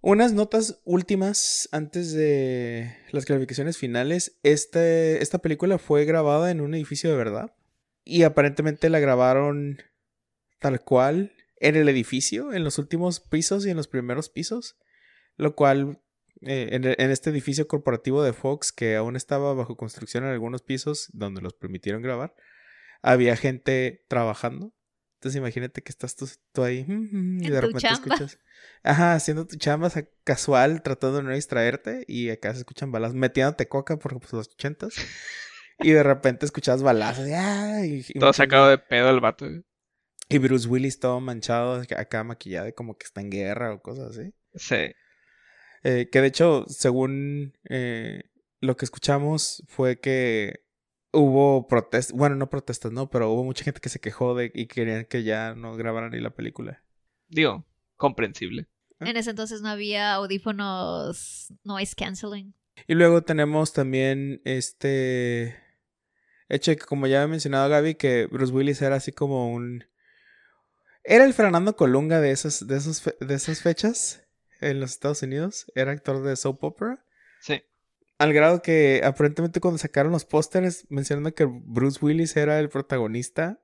Unas 0.01 0.33
notas 0.33 0.79
últimas 0.85 1.67
antes 1.71 2.13
de 2.13 2.95
las 3.11 3.25
clasificaciones 3.25 3.77
finales. 3.77 4.37
Este, 4.43 5.21
esta 5.23 5.39
película 5.39 5.79
fue 5.79 6.05
grabada 6.05 6.51
en 6.51 6.61
un 6.61 6.75
edificio 6.75 7.09
de 7.09 7.17
verdad. 7.17 7.55
Y 8.03 8.23
aparentemente 8.23 8.89
la 8.89 8.99
grabaron 8.99 9.81
tal 10.59 10.81
cual 10.81 11.33
en 11.59 11.75
el 11.75 11.89
edificio, 11.89 12.53
en 12.53 12.63
los 12.63 12.77
últimos 12.77 13.19
pisos 13.19 13.65
y 13.65 13.71
en 13.71 13.77
los 13.77 13.87
primeros 13.87 14.29
pisos. 14.29 14.77
Lo 15.35 15.55
cual, 15.55 15.99
eh, 16.41 16.69
en, 16.71 16.85
en 16.85 17.11
este 17.11 17.31
edificio 17.31 17.67
corporativo 17.67 18.23
de 18.23 18.33
Fox, 18.33 18.71
que 18.71 18.95
aún 18.95 19.15
estaba 19.15 19.53
bajo 19.55 19.77
construcción 19.77 20.23
en 20.23 20.29
algunos 20.29 20.61
pisos 20.61 21.09
donde 21.13 21.41
los 21.41 21.53
permitieron 21.53 22.03
grabar, 22.03 22.35
había 23.01 23.35
gente 23.35 24.05
trabajando. 24.07 24.73
Entonces 25.17 25.37
imagínate 25.39 25.81
que 25.81 25.89
estás 25.91 26.15
tú, 26.15 26.29
tú 26.51 26.63
ahí 26.63 26.85
y 26.87 27.49
de 27.49 27.59
repente 27.61 27.79
chamba. 27.87 27.93
escuchas, 27.93 28.39
ajá, 28.83 29.13
haciendo 29.15 29.47
tu 29.47 29.55
chamba 29.57 29.91
casual, 30.23 30.81
tratando 30.83 31.17
de 31.17 31.23
no 31.23 31.33
distraerte 31.33 32.05
y 32.07 32.29
acá 32.29 32.53
se 32.53 32.59
escuchan 32.59 32.91
balazos, 32.91 33.15
metiéndote 33.15 33.67
coca 33.67 33.97
por 33.97 34.19
pues, 34.19 34.31
los 34.33 34.47
ochentas 34.49 34.93
y 35.79 35.91
de 35.91 36.03
repente 36.03 36.45
escuchas 36.45 36.83
balazos 36.83 37.27
y, 37.27 37.31
y- 37.31 38.05
y 38.09 38.19
Todo 38.19 38.31
sacado 38.33 38.69
de 38.69 38.77
pedo 38.77 39.09
el 39.09 39.19
vato. 39.19 39.47
y 40.29 40.37
Bruce 40.37 40.67
Willis 40.67 40.99
todo 40.99 41.19
manchado 41.19 41.81
acá 41.97 42.23
maquillado 42.23 42.73
como 42.75 42.97
que 42.97 43.05
está 43.05 43.21
en 43.21 43.29
guerra 43.31 43.73
o 43.73 43.81
cosas 43.81 44.17
así. 44.17 44.33
Sí. 44.55 44.91
Eh, 45.83 46.09
que 46.11 46.21
de 46.21 46.27
hecho, 46.27 46.65
según 46.67 47.53
eh, 47.69 48.23
lo 48.59 48.75
que 48.75 48.85
escuchamos, 48.85 49.63
fue 49.67 49.99
que 49.99 50.65
hubo 51.11 51.67
protestas, 51.67 52.15
bueno, 52.15 52.35
no 52.35 52.49
protestas, 52.49 52.91
no, 52.91 53.09
pero 53.09 53.31
hubo 53.31 53.43
mucha 53.43 53.63
gente 53.63 53.81
que 53.81 53.89
se 53.89 53.99
quejó 53.99 54.35
de 54.35 54.51
y 54.53 54.67
querían 54.67 55.05
que 55.05 55.23
ya 55.23 55.55
no 55.55 55.75
grabaran 55.75 56.11
ni 56.11 56.19
la 56.19 56.31
película. 56.31 56.83
Digo, 57.29 57.65
comprensible. 57.95 58.67
¿Eh? 58.99 59.09
En 59.09 59.17
ese 59.17 59.29
entonces 59.31 59.61
no 59.61 59.69
había 59.69 60.13
audífonos 60.13 61.53
noise 61.63 61.95
canceling. 61.95 62.53
Y 62.87 62.93
luego 62.93 63.23
tenemos 63.23 63.73
también 63.73 64.41
este 64.45 65.57
hecho 66.49 66.71
de 66.71 66.77
que, 66.77 66.85
como 66.85 67.07
ya 67.07 67.23
he 67.23 67.27
mencionado 67.27 67.69
Gaby, 67.69 67.95
que 67.95 68.27
Bruce 68.27 68.53
Willis 68.53 68.81
era 68.81 68.95
así 68.95 69.11
como 69.11 69.51
un... 69.51 69.85
Era 71.03 71.25
el 71.25 71.33
Fernando 71.33 71.75
Colunga 71.75 72.21
de 72.21 72.31
esas, 72.31 72.67
de 72.67 72.77
esos 72.77 73.01
fe- 73.01 73.17
de 73.19 73.33
esas 73.33 73.61
fechas 73.61 74.23
en 74.59 74.79
los 74.79 74.91
Estados 74.91 75.23
Unidos. 75.23 75.71
Era 75.73 75.91
actor 75.91 76.21
de 76.21 76.35
soap 76.35 76.63
opera. 76.63 77.03
Sí. 77.41 77.63
Al 78.19 78.33
grado 78.33 78.61
que 78.61 79.01
aparentemente 79.03 79.59
cuando 79.59 79.77
sacaron 79.77 80.11
los 80.11 80.25
pósters 80.25 80.87
mencionando 80.89 81.35
que 81.35 81.45
Bruce 81.45 81.99
Willis 82.03 82.35
era 82.35 82.59
el 82.59 82.69
protagonista, 82.69 83.59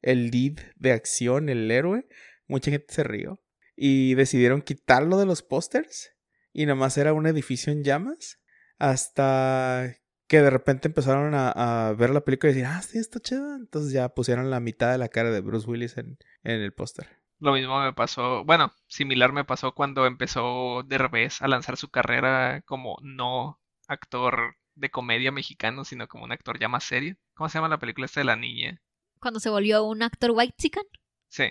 el 0.00 0.30
lead 0.30 0.58
de 0.76 0.92
acción, 0.92 1.48
el 1.48 1.70
héroe, 1.70 2.06
mucha 2.46 2.70
gente 2.70 2.92
se 2.92 3.04
rió. 3.04 3.40
Y 3.76 4.14
decidieron 4.14 4.62
quitarlo 4.62 5.18
de 5.18 5.26
los 5.26 5.42
pósters. 5.42 6.12
Y 6.52 6.66
nomás 6.66 6.96
era 6.98 7.12
un 7.12 7.26
edificio 7.26 7.72
en 7.72 7.84
llamas. 7.84 8.40
Hasta 8.78 9.96
que 10.26 10.42
de 10.42 10.50
repente 10.50 10.88
empezaron 10.88 11.32
a, 11.34 11.94
ver 11.96 12.10
la 12.10 12.24
película 12.24 12.50
y 12.50 12.54
decir, 12.54 12.66
ah, 12.66 12.82
sí, 12.82 12.98
está 12.98 13.20
chido. 13.20 13.54
Entonces 13.56 13.92
ya 13.92 14.08
pusieron 14.08 14.50
la 14.50 14.60
mitad 14.60 14.90
de 14.90 14.98
la 14.98 15.08
cara 15.08 15.30
de 15.30 15.40
Bruce 15.40 15.68
Willis 15.68 15.96
en, 15.98 16.18
en 16.44 16.60
el 16.60 16.72
póster. 16.72 17.18
Lo 17.40 17.52
mismo 17.52 17.80
me 17.80 17.92
pasó, 17.92 18.44
bueno, 18.44 18.72
similar 18.88 19.32
me 19.32 19.44
pasó 19.44 19.72
cuando 19.72 20.06
empezó 20.06 20.82
Derbez 20.82 21.40
a 21.40 21.46
lanzar 21.46 21.76
su 21.76 21.88
carrera 21.88 22.62
como 22.62 22.96
no 23.02 23.57
actor 23.88 24.56
de 24.76 24.90
comedia 24.90 25.32
mexicano, 25.32 25.84
sino 25.84 26.06
como 26.06 26.24
un 26.24 26.32
actor 26.32 26.58
ya 26.60 26.68
más 26.68 26.84
serio. 26.84 27.16
¿Cómo 27.34 27.48
se 27.48 27.58
llama 27.58 27.68
la 27.68 27.78
película 27.78 28.06
esta 28.06 28.20
de 28.20 28.24
la 28.24 28.36
niña? 28.36 28.80
Cuando 29.20 29.40
se 29.40 29.50
volvió 29.50 29.82
un 29.84 30.02
actor 30.02 30.30
white 30.32 30.54
chicken. 30.56 30.84
Sí, 31.28 31.48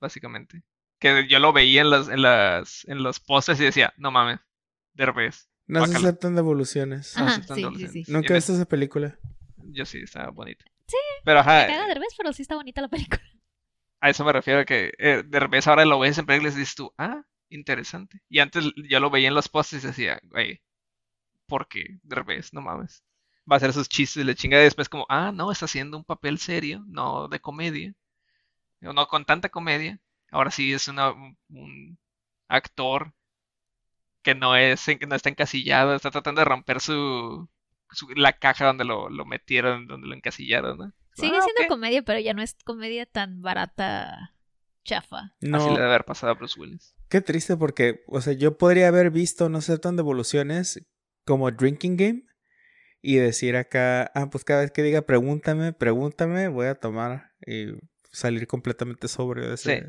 básicamente. 0.00 0.62
Que 0.98 1.26
yo 1.28 1.38
lo 1.38 1.52
veía 1.52 1.82
en 1.82 1.90
las, 1.90 2.08
en 2.08 2.22
las, 2.22 2.84
en 2.88 3.02
los 3.02 3.20
pósters 3.20 3.60
y 3.60 3.64
decía, 3.64 3.92
no 3.96 4.10
mames, 4.10 4.40
Derbez. 4.94 5.48
No 5.66 5.86
se 5.86 5.96
aceptan 5.96 6.34
devoluciones. 6.34 7.16
Ajá, 7.16 7.34
sí, 7.36 7.40
están 7.40 7.56
sí, 7.56 7.62
dobles 7.62 7.90
sí, 7.92 8.04
sí. 8.04 8.12
Nunca 8.12 8.30
me- 8.30 8.34
viste 8.36 8.52
esa 8.52 8.64
película. 8.64 9.16
Yo 9.56 9.84
sí, 9.86 9.98
estaba 10.02 10.30
bonita. 10.30 10.64
Sí, 10.86 10.96
Pero 11.24 11.40
ajá, 11.40 11.66
Me 11.66 11.72
caga 11.74 11.86
Derbez, 11.86 12.14
pero 12.16 12.32
sí 12.32 12.42
está 12.42 12.56
bonita 12.56 12.80
la 12.82 12.88
película. 12.88 13.22
a 14.00 14.10
eso 14.10 14.24
me 14.24 14.32
refiero 14.32 14.64
que 14.64 14.92
eh, 14.98 15.22
Derbez 15.24 15.66
ahora 15.68 15.84
lo 15.84 15.98
ves 16.00 16.18
en 16.18 16.26
películas 16.26 16.56
y 16.56 16.60
dices 16.60 16.74
tú, 16.74 16.92
ah, 16.98 17.22
interesante. 17.48 18.20
Y 18.28 18.40
antes 18.40 18.64
yo 18.88 19.00
lo 19.00 19.10
veía 19.10 19.28
en 19.28 19.34
los 19.34 19.48
pósters 19.48 19.84
y 19.84 19.86
decía, 19.88 20.20
güey, 20.24 20.60
¿por 21.52 21.68
qué 21.68 21.98
Derbez? 22.02 22.54
No 22.54 22.62
mames. 22.62 23.04
Va 23.50 23.56
a 23.56 23.58
hacer 23.58 23.74
sus 23.74 23.86
chistes 23.90 24.22
y 24.22 24.24
le 24.24 24.34
chinga 24.34 24.58
y 24.58 24.64
después 24.64 24.88
como, 24.88 25.04
ah, 25.10 25.32
no, 25.34 25.52
está 25.52 25.66
haciendo 25.66 25.98
un 25.98 26.04
papel 26.04 26.38
serio, 26.38 26.82
no 26.88 27.28
de 27.28 27.40
comedia. 27.40 27.92
O 28.82 28.92
no 28.94 29.06
con 29.06 29.24
tanta 29.26 29.50
comedia. 29.50 30.00
Ahora 30.30 30.50
sí 30.50 30.72
es 30.72 30.88
una, 30.88 31.12
un, 31.50 31.98
actor 32.48 33.12
que 34.22 34.34
no 34.34 34.56
es, 34.56 34.84
que 34.86 35.06
no 35.06 35.14
está 35.16 35.28
encasillado, 35.30 35.94
está 35.94 36.10
tratando 36.10 36.40
de 36.40 36.44
romper 36.46 36.80
su, 36.80 37.48
su- 37.90 38.08
la 38.14 38.32
caja 38.32 38.66
donde 38.66 38.84
lo, 38.84 39.08
lo 39.10 39.24
metieron, 39.26 39.86
donde 39.86 40.06
lo 40.08 40.14
encasillaron, 40.14 40.78
¿no? 40.78 40.92
Sigue 41.14 41.36
Ah, 41.36 41.40
siendo 41.42 41.66
comedia, 41.66 42.02
pero 42.02 42.18
ya 42.20 42.32
no 42.34 42.42
es 42.42 42.56
comedia 42.64 43.04
tan 43.06 43.42
barata, 43.42 44.34
chafa. 44.84 45.34
Así 45.50 45.50
No, 45.50 45.68
le 45.70 45.80
debe 45.80 45.90
haber 45.90 46.04
pasado 46.04 46.32
a 46.32 46.34
Bruce 46.36 46.58
Willis. 46.58 46.94
qué 47.08 47.20
triste 47.20 47.56
porque, 47.56 48.02
o 48.06 48.20
sea, 48.20 48.32
yo 48.32 48.56
podría 48.56 48.88
haber 48.88 49.10
visto 49.10 49.48
no 49.48 49.60
sé 49.60 49.78
tan 49.78 49.96
devoluciones 49.96 50.82
como 51.24 51.50
Drinking 51.50 51.96
Game 51.96 52.22
y 53.00 53.16
decir 53.16 53.56
acá, 53.56 54.10
ah, 54.14 54.30
pues 54.30 54.44
cada 54.44 54.60
vez 54.62 54.70
que 54.70 54.82
diga 54.82 55.02
pregúntame, 55.02 55.72
pregúntame, 55.72 56.48
voy 56.48 56.66
a 56.66 56.74
tomar 56.76 57.32
y 57.46 57.72
salir 58.10 58.46
completamente 58.46 59.08
sobrio 59.08 59.48
de 59.48 59.54
ese. 59.54 59.80
Sí. 59.80 59.86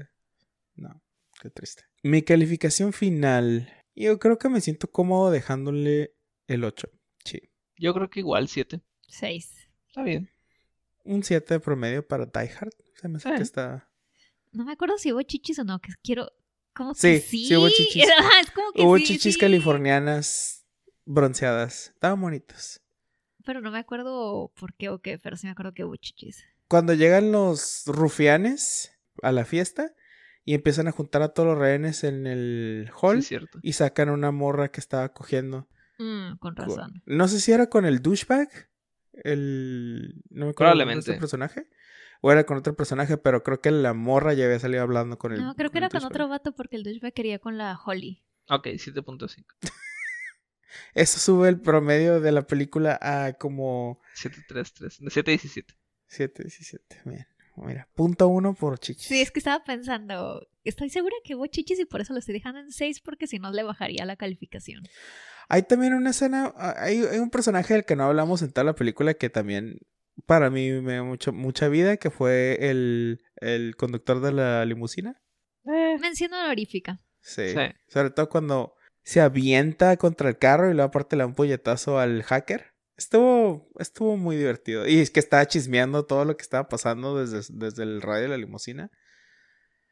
No, 0.75 1.01
qué 1.41 1.49
triste. 1.49 1.83
Mi 2.01 2.21
calificación 2.23 2.91
final, 2.93 3.71
yo 3.95 4.17
creo 4.19 4.37
que 4.37 4.49
me 4.49 4.61
siento 4.61 4.89
cómodo 4.89 5.29
dejándole 5.31 6.15
el 6.47 6.63
8. 6.63 6.89
Sí. 7.23 7.41
Yo 7.77 7.93
creo 7.93 8.09
que 8.09 8.19
igual, 8.21 8.47
7. 8.47 8.81
Seis. 9.07 9.69
Está 9.87 10.03
bien. 10.03 10.29
Un 11.03 11.23
7 11.23 11.53
de 11.55 11.59
promedio 11.59 12.07
para 12.07 12.25
Die 12.25 12.51
Hard. 12.59 12.71
Se 12.95 13.07
me 13.07 13.17
hace 13.17 13.29
Sí. 13.29 13.35
que 13.35 13.43
está. 13.43 13.89
No 14.51 14.65
me 14.65 14.71
acuerdo 14.73 14.97
si 14.97 15.11
hubo 15.11 15.21
chichis 15.21 15.59
o 15.59 15.63
no, 15.63 15.79
que 15.79 15.91
quiero... 16.03 16.31
¿Cómo 16.75 16.95
Sí, 16.95 17.01
que 17.13 17.19
sí? 17.19 17.45
sí 17.45 17.55
hubo 17.55 17.69
chichis. 17.69 18.03
Ajá, 18.19 18.39
es 18.39 18.49
como 18.51 18.71
que 18.71 18.81
Hubo 18.81 18.97
sí, 18.97 19.03
chichis 19.05 19.35
sí. 19.35 19.39
californianas 19.39 20.62
bronceadas. 21.05 21.89
Estaban 21.89 22.21
bonitas. 22.21 22.81
Pero 23.45 23.61
no 23.61 23.71
me 23.71 23.79
acuerdo 23.79 24.51
por 24.59 24.73
qué 24.75 24.89
o 24.89 24.99
qué, 24.99 25.19
pero 25.19 25.35
sí 25.35 25.47
me 25.47 25.51
acuerdo 25.51 25.73
que 25.73 25.83
hubo 25.83 25.95
chichis. 25.97 26.43
Cuando 26.67 26.93
llegan 26.93 27.31
los 27.31 27.83
rufianes 27.87 28.97
a 29.21 29.31
la 29.31 29.45
fiesta 29.45 29.93
y 30.45 30.53
empiezan 30.55 30.87
a 30.87 30.91
juntar 30.91 31.21
a 31.21 31.29
todos 31.33 31.49
los 31.49 31.57
rehenes 31.57 32.03
en 32.03 32.25
el 32.25 32.89
hall 33.01 33.21
cierto. 33.23 33.59
y 33.61 33.73
sacan 33.73 34.09
una 34.09 34.31
morra 34.31 34.71
que 34.71 34.79
estaba 34.79 35.09
cogiendo. 35.13 35.67
Mm, 35.99 36.37
con 36.37 36.55
con- 36.55 36.55
razón. 36.55 37.03
No 37.05 37.27
sé 37.27 37.39
si 37.39 37.51
era 37.51 37.67
con 37.67 37.85
el 37.85 38.01
douchebag, 38.01 38.49
el 39.23 40.21
no 40.29 40.45
me 40.45 40.51
acuerdo 40.51 40.51
este 40.51 40.55
Probablemente. 40.55 41.13
personaje, 41.15 41.67
o 42.21 42.31
era 42.31 42.45
con 42.45 42.57
otro 42.57 42.75
personaje, 42.75 43.17
pero 43.17 43.43
creo 43.43 43.61
que 43.61 43.69
la 43.71 43.93
morra 43.93 44.33
ya 44.33 44.45
había 44.45 44.59
salido 44.59 44.81
hablando 44.83 45.17
con 45.17 45.33
el. 45.33 45.41
No, 45.41 45.55
creo 45.55 45.69
que 45.69 45.77
era 45.77 45.89
con 45.89 46.03
otro 46.03 46.27
vato 46.27 46.53
porque 46.55 46.77
el 46.77 46.83
douchebag 46.83 47.13
quería 47.13 47.39
con 47.39 47.57
la 47.57 47.77
Holly. 47.85 48.23
Ok, 48.49 48.67
7.5. 48.67 49.45
Eso 50.93 51.19
sube 51.19 51.49
el 51.49 51.59
promedio 51.59 52.19
de 52.19 52.31
la 52.31 52.47
película 52.47 52.97
a 53.01 53.33
como 53.33 53.99
7.33. 54.15 54.99
7.17. 55.01 55.75
7, 56.07 56.43
17. 56.43 57.01
Bien. 57.05 57.27
Mira, 57.55 57.87
punto 57.93 58.27
uno 58.27 58.55
por 58.55 58.79
chichis. 58.79 59.05
Sí, 59.05 59.21
es 59.21 59.31
que 59.31 59.39
estaba 59.39 59.63
pensando, 59.63 60.47
estoy 60.63 60.89
segura 60.89 61.15
que 61.23 61.35
hubo 61.35 61.45
chichis 61.47 61.79
y 61.79 61.85
por 61.85 62.01
eso 62.01 62.13
lo 62.13 62.19
estoy 62.19 62.33
dejando 62.33 62.59
en 62.59 62.71
6 62.71 63.01
porque 63.01 63.27
si 63.27 63.37
no 63.37 63.51
le 63.51 63.63
bajaría 63.63 64.05
la 64.05 64.15
calificación. 64.15 64.83
Hay 65.49 65.63
también 65.63 65.93
una 65.93 66.11
escena, 66.11 66.53
hay, 66.57 67.03
hay 67.03 67.19
un 67.19 67.29
personaje 67.29 67.73
del 67.73 67.85
que 67.85 67.95
no 67.95 68.05
hablamos 68.05 68.41
en 68.41 68.51
toda 68.51 68.65
la 68.65 68.75
película 68.75 69.13
que 69.13 69.29
también 69.29 69.79
para 70.25 70.49
mí 70.49 70.71
me 70.81 70.93
dio 70.93 71.05
mucho, 71.05 71.31
mucha 71.33 71.67
vida, 71.67 71.97
que 71.97 72.09
fue 72.09 72.57
el, 72.69 73.21
el 73.35 73.75
conductor 73.75 74.21
de 74.21 74.31
la 74.31 74.65
limusina. 74.65 75.21
Eh, 75.65 75.97
Mención 75.99 76.33
honorífica. 76.33 77.01
Sí. 77.21 77.49
Sí. 77.49 77.59
Sobre 77.87 78.09
todo 78.11 78.29
cuando 78.29 78.75
se 79.03 79.21
avienta 79.21 79.97
contra 79.97 80.29
el 80.29 80.37
carro 80.37 80.69
y 80.69 80.73
luego 80.73 80.87
aparte 80.87 81.15
le 81.15 81.21
da 81.21 81.27
un 81.27 81.35
puñetazo 81.35 81.99
al 81.99 82.23
hacker. 82.23 82.73
Estuvo, 82.95 83.69
estuvo 83.79 84.17
muy 84.17 84.35
divertido. 84.37 84.87
Y 84.87 84.99
es 84.99 85.11
que 85.11 85.19
estaba 85.19 85.45
chismeando 85.45 86.05
todo 86.05 86.25
lo 86.25 86.37
que 86.37 86.43
estaba 86.43 86.69
pasando 86.69 87.17
desde, 87.19 87.53
desde 87.53 87.83
el 87.83 88.01
radio 88.01 88.23
de 88.23 88.29
la 88.29 88.37
limusina. 88.37 88.91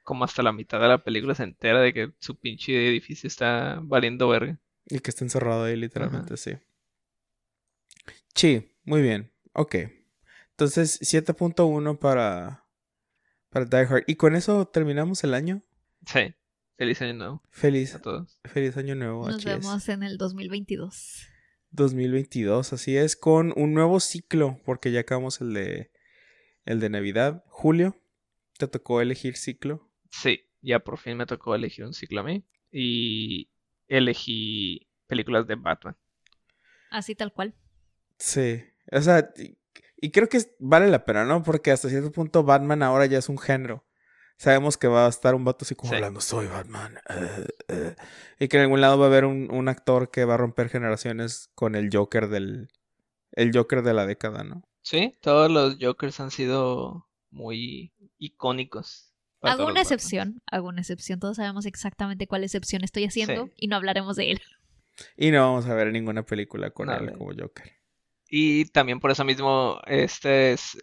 como 0.04 0.24
hasta 0.26 0.44
la 0.44 0.52
mitad 0.52 0.80
de 0.80 0.88
la 0.88 1.04
película 1.04 1.36
se 1.36 1.44
entera 1.44 1.80
de 1.80 1.94
que 1.94 2.14
su 2.20 2.40
pinche 2.40 2.88
edificio 2.90 3.28
está 3.28 3.80
valiendo 3.84 4.28
verga. 4.30 4.60
Y 4.86 5.00
que 5.00 5.12
está 5.12 5.24
encerrado 5.24 5.66
ahí 5.66 5.76
literalmente, 5.76 6.38
sí. 6.38 6.58
Sí, 8.34 8.76
muy 8.84 9.02
bien. 9.02 9.32
Ok. 9.54 9.76
Entonces, 10.52 11.00
7.1 11.02 12.00
para, 12.00 12.66
para 13.50 13.66
Die 13.66 13.78
Hard. 13.78 14.04
Y 14.08 14.16
con 14.16 14.36
eso 14.36 14.68
terminamos 14.68 15.24
el 15.24 15.34
año. 15.34 15.64
Sí. 16.06 16.34
Feliz 16.78 17.02
año 17.02 17.14
nuevo 17.14 17.44
Feliz, 17.52 17.94
a 17.96 18.02
todos. 18.02 18.40
feliz 18.44 18.76
año 18.78 18.96
nuevo. 18.96 19.28
Nos 19.28 19.44
vemos 19.46 19.88
en 19.90 20.04
el 20.04 20.18
2022. 20.18 21.28
2022, 21.72 22.74
así 22.74 22.98
es, 22.98 23.16
con 23.16 23.54
un 23.56 23.74
nuevo 23.74 24.00
ciclo, 24.00 24.60
porque 24.66 24.92
ya 24.92 25.02
acabamos 25.02 25.40
el 25.42 25.54
de, 25.54 25.92
el 26.66 26.80
de 26.80 26.90
Navidad. 26.90 27.44
Julio, 27.48 27.96
te 28.58 28.68
tocó 28.68 29.00
elegir 29.00 29.38
ciclo. 29.38 29.90
Sí, 30.10 30.42
ya 30.62 30.80
por 30.80 30.98
fin 30.98 31.18
me 31.18 31.26
tocó 31.26 31.56
elegir 31.56 31.86
un 31.86 31.94
ciclo 31.94 32.22
a 32.22 32.24
mí. 32.24 32.44
Y 32.72 33.50
elegí 33.88 34.90
películas 35.08 35.48
de 35.48 35.56
Batman. 35.56 35.96
Así 36.90 37.16
tal 37.16 37.32
cual. 37.32 37.54
Sí. 38.18 38.64
O 38.92 39.02
sea, 39.02 39.32
y, 39.38 39.58
y 39.96 40.12
creo 40.12 40.28
que 40.28 40.40
vale 40.60 40.90
la 40.90 41.06
pena, 41.06 41.26
¿no? 41.26 41.44
Porque 41.44 41.72
hasta 41.72 41.90
cierto 41.90 42.12
punto 42.12 42.44
Batman 42.44 42.84
ahora 42.84 43.06
ya 43.06 43.20
es 43.20 43.30
un 43.30 43.38
género. 43.38 43.86
Sabemos 44.42 44.76
que 44.76 44.88
va 44.88 45.06
a 45.06 45.10
estar 45.10 45.36
un 45.36 45.46
vato 45.46 45.66
así 45.66 45.76
como 45.76 45.92
Sí. 45.92 45.98
hablando, 45.98 46.20
soy 46.20 46.48
Batman. 46.48 46.98
eh, 47.10 47.46
eh", 47.68 47.96
Y 48.40 48.48
que 48.48 48.58
en 48.58 48.64
algún 48.64 48.82
lado 48.82 48.98
va 48.98 49.06
a 49.06 49.08
haber 49.10 49.26
un, 49.26 49.52
un 49.52 49.68
actor 49.70 50.10
que 50.10 50.26
va 50.26 50.34
a 50.34 50.38
romper 50.38 50.68
generaciones 50.70 51.52
con 51.54 51.76
el 51.76 51.90
Joker 51.94 52.28
del. 52.28 52.70
El 53.34 53.52
Joker 53.56 53.84
de 53.84 53.94
la 53.94 54.08
década, 54.08 54.44
¿no? 54.44 54.64
Sí, 54.82 55.14
todos 55.22 55.52
los 55.52 55.78
Jokers 55.80 56.20
han 56.20 56.32
sido 56.32 57.08
muy 57.30 57.94
icónicos. 58.18 59.14
Hago 59.42 59.68
una 59.68 59.82
excepción, 59.82 60.42
hago 60.48 60.70
una 60.70 60.82
excepción. 60.82 61.20
Todos 61.20 61.38
sabemos 61.38 61.68
exactamente 61.68 62.26
cuál 62.26 62.44
excepción 62.44 62.84
estoy 62.84 63.06
haciendo 63.06 63.46
Sí. 63.46 63.52
y 63.58 63.68
no 63.68 63.76
hablaremos 63.76 64.16
de 64.16 64.32
él. 64.32 64.42
Y 65.18 65.30
no 65.30 65.42
vamos 65.42 65.68
a 65.68 65.76
ver 65.76 65.92
ninguna 65.92 66.24
película 66.24 66.72
con 66.72 66.88
No, 66.88 66.96
él 66.98 67.06
de- 67.06 67.12
como 67.14 67.32
Joker. 67.40 67.72
Y 68.28 68.66
también 68.66 69.00
por 69.00 69.12
eso 69.12 69.24
mismo, 69.24 69.80
este 69.86 70.54
es 70.54 70.78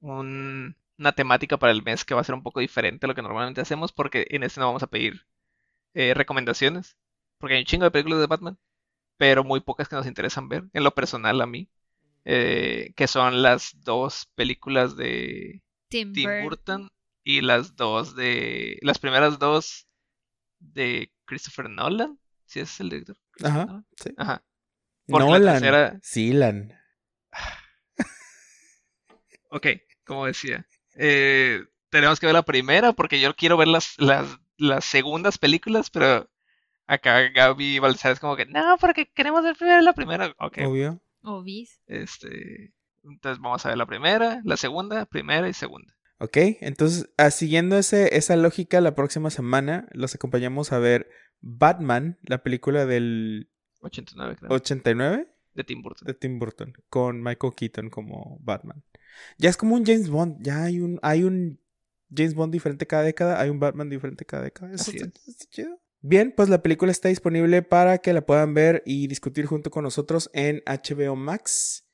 un- 0.00 0.76
una 0.98 1.12
temática 1.12 1.58
para 1.58 1.72
el 1.72 1.82
mes 1.82 2.04
que 2.04 2.14
va 2.14 2.20
a 2.20 2.24
ser 2.24 2.34
un 2.34 2.42
poco 2.42 2.60
diferente 2.60 3.06
a 3.06 3.08
lo 3.08 3.14
que 3.14 3.22
normalmente 3.22 3.60
hacemos, 3.60 3.92
porque 3.92 4.26
en 4.30 4.42
este 4.42 4.60
no 4.60 4.66
vamos 4.66 4.82
a 4.82 4.86
pedir 4.88 5.26
eh, 5.94 6.14
recomendaciones, 6.14 6.96
porque 7.38 7.54
hay 7.54 7.60
un 7.60 7.66
chingo 7.66 7.84
de 7.84 7.90
películas 7.90 8.20
de 8.20 8.26
Batman, 8.26 8.58
pero 9.18 9.44
muy 9.44 9.60
pocas 9.60 9.88
que 9.88 9.96
nos 9.96 10.06
interesan 10.06 10.48
ver, 10.48 10.64
en 10.72 10.84
lo 10.84 10.94
personal 10.94 11.40
a 11.40 11.46
mí, 11.46 11.68
eh, 12.24 12.92
que 12.96 13.06
son 13.06 13.42
las 13.42 13.72
dos 13.82 14.26
películas 14.34 14.96
de 14.96 15.62
Tim, 15.88 16.12
Tim 16.12 16.24
Burton. 16.42 16.44
Burton 16.44 16.88
y 17.24 17.40
las 17.40 17.76
dos 17.76 18.14
de, 18.16 18.78
las 18.82 18.98
primeras 18.98 19.38
dos 19.38 19.86
de 20.58 21.12
Christopher 21.24 21.68
Nolan, 21.68 22.18
si 22.46 22.60
es 22.60 22.80
el 22.80 22.88
director. 22.90 23.16
Ajá, 23.42 23.66
Nolan. 23.66 23.86
sí. 24.02 24.10
Ajá. 24.16 24.44
Porque 25.06 25.24
la 25.24 25.38
Nolan. 25.38 25.54
tercera- 25.60 26.00
Silan. 26.02 26.72
Ok, 29.50 29.66
como 30.04 30.26
decía. 30.26 30.66
Eh, 30.96 31.64
tenemos 31.90 32.20
que 32.20 32.26
ver 32.26 32.34
la 32.34 32.42
primera 32.42 32.92
porque 32.92 33.20
yo 33.20 33.34
quiero 33.34 33.56
ver 33.56 33.68
las, 33.68 33.94
las, 33.98 34.38
las 34.56 34.84
segundas 34.84 35.38
películas, 35.38 35.90
pero 35.90 36.28
acá 36.86 37.28
Gaby 37.30 37.78
Balzar 37.78 38.12
es 38.12 38.20
como 38.20 38.36
que, 38.36 38.46
no, 38.46 38.76
porque 38.80 39.06
queremos 39.06 39.42
ver 39.44 39.56
primero 39.56 39.80
la 39.82 39.92
primera. 39.92 40.34
Ok, 40.38 40.58
Obvio. 40.64 41.00
Obis. 41.22 41.80
este, 41.86 42.72
entonces 43.04 43.40
vamos 43.42 43.64
a 43.66 43.70
ver 43.70 43.78
la 43.78 43.86
primera, 43.86 44.40
la 44.44 44.56
segunda, 44.56 45.06
primera 45.06 45.48
y 45.48 45.52
segunda. 45.52 45.92
Ok, 46.18 46.36
entonces, 46.60 47.10
ah, 47.18 47.30
siguiendo 47.30 47.76
ese, 47.76 48.16
esa 48.16 48.36
lógica, 48.36 48.80
la 48.80 48.94
próxima 48.94 49.28
semana 49.30 49.86
los 49.92 50.14
acompañamos 50.14 50.72
a 50.72 50.78
ver 50.78 51.10
Batman, 51.40 52.18
la 52.22 52.42
película 52.42 52.86
del 52.86 53.50
89, 53.80 54.36
creo. 54.38 54.50
89 54.50 55.28
De 55.54 55.64
Tim 55.64 55.82
Burton. 55.82 56.06
de 56.06 56.14
Tim 56.14 56.38
Burton, 56.38 56.72
con 56.88 57.22
Michael 57.22 57.52
Keaton 57.54 57.90
como 57.90 58.38
Batman. 58.40 58.82
Ya 59.38 59.50
es 59.50 59.56
como 59.56 59.74
un 59.74 59.84
James 59.84 60.08
Bond, 60.08 60.38
ya 60.42 60.64
hay 60.64 60.80
un, 60.80 60.98
hay 61.02 61.24
un 61.24 61.60
James 62.14 62.34
Bond 62.34 62.52
diferente 62.52 62.86
cada 62.86 63.02
década, 63.02 63.40
hay 63.40 63.50
un 63.50 63.58
Batman 63.60 63.88
diferente 63.90 64.24
cada 64.24 64.44
década. 64.44 64.72
Eso 64.74 64.90
Así 64.90 64.96
está, 64.98 65.08
es. 65.08 65.28
está 65.28 65.44
chido. 65.50 65.80
Bien, 66.00 66.32
pues 66.36 66.48
la 66.48 66.62
película 66.62 66.92
está 66.92 67.08
disponible 67.08 67.62
para 67.62 67.98
que 67.98 68.12
la 68.12 68.24
puedan 68.24 68.54
ver 68.54 68.82
y 68.86 69.08
discutir 69.08 69.46
junto 69.46 69.70
con 69.70 69.82
nosotros 69.82 70.30
en 70.34 70.62
HBO 70.66 71.16
Max. 71.16 71.84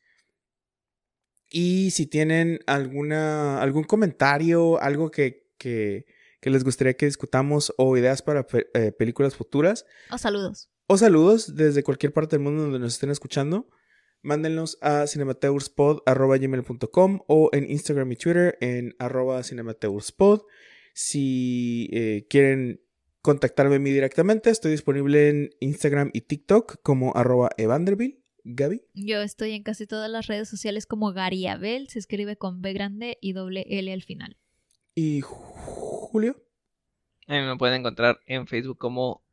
Y 1.50 1.90
si 1.90 2.06
tienen 2.06 2.60
alguna, 2.66 3.60
algún 3.60 3.84
comentario, 3.84 4.80
algo 4.80 5.10
que, 5.10 5.50
que, 5.58 6.06
que 6.40 6.50
les 6.50 6.64
gustaría 6.64 6.94
que 6.94 7.06
discutamos 7.06 7.72
o 7.76 7.96
ideas 7.96 8.22
para 8.22 8.46
pe- 8.46 8.68
eh, 8.74 8.92
películas 8.92 9.34
futuras, 9.36 9.84
Oh, 10.10 10.18
saludos. 10.18 10.70
o 10.86 10.96
saludos 10.96 11.54
desde 11.54 11.82
cualquier 11.82 12.12
parte 12.12 12.36
del 12.36 12.42
mundo 12.44 12.62
donde 12.62 12.78
nos 12.78 12.94
estén 12.94 13.10
escuchando. 13.10 13.68
Mándenlos 14.22 14.78
a 14.80 15.06
cinemateurspod.com 15.06 17.20
o 17.26 17.50
en 17.52 17.70
Instagram 17.70 18.10
y 18.12 18.16
Twitter 18.16 18.56
en 18.60 18.94
arroba 18.98 19.42
cinemateurspod. 19.42 20.42
Si 20.94 21.90
eh, 21.92 22.26
quieren 22.30 22.80
contactarme 23.20 23.76
a 23.76 23.80
mí 23.80 23.90
directamente, 23.90 24.48
estoy 24.50 24.72
disponible 24.72 25.28
en 25.28 25.50
Instagram 25.60 26.10
y 26.12 26.22
TikTok 26.22 26.82
como 26.82 27.16
arroba 27.16 27.50
evanderville. 27.56 28.22
Gaby. 28.44 28.82
Yo 28.94 29.22
estoy 29.22 29.52
en 29.52 29.62
casi 29.62 29.86
todas 29.86 30.10
las 30.10 30.26
redes 30.26 30.48
sociales 30.48 30.86
como 30.86 31.12
Gary 31.12 31.46
Abel. 31.46 31.88
Se 31.88 31.98
escribe 31.98 32.36
con 32.36 32.60
B 32.60 32.72
grande 32.72 33.18
y 33.20 33.34
doble 33.34 33.66
L 33.68 33.92
al 33.92 34.02
final. 34.02 34.36
Y 34.94 35.20
Julio. 35.22 36.42
A 37.28 37.34
mí 37.34 37.46
me 37.46 37.56
pueden 37.56 37.80
encontrar 37.80 38.20
en 38.26 38.46
Facebook 38.46 38.78
como 38.78 39.24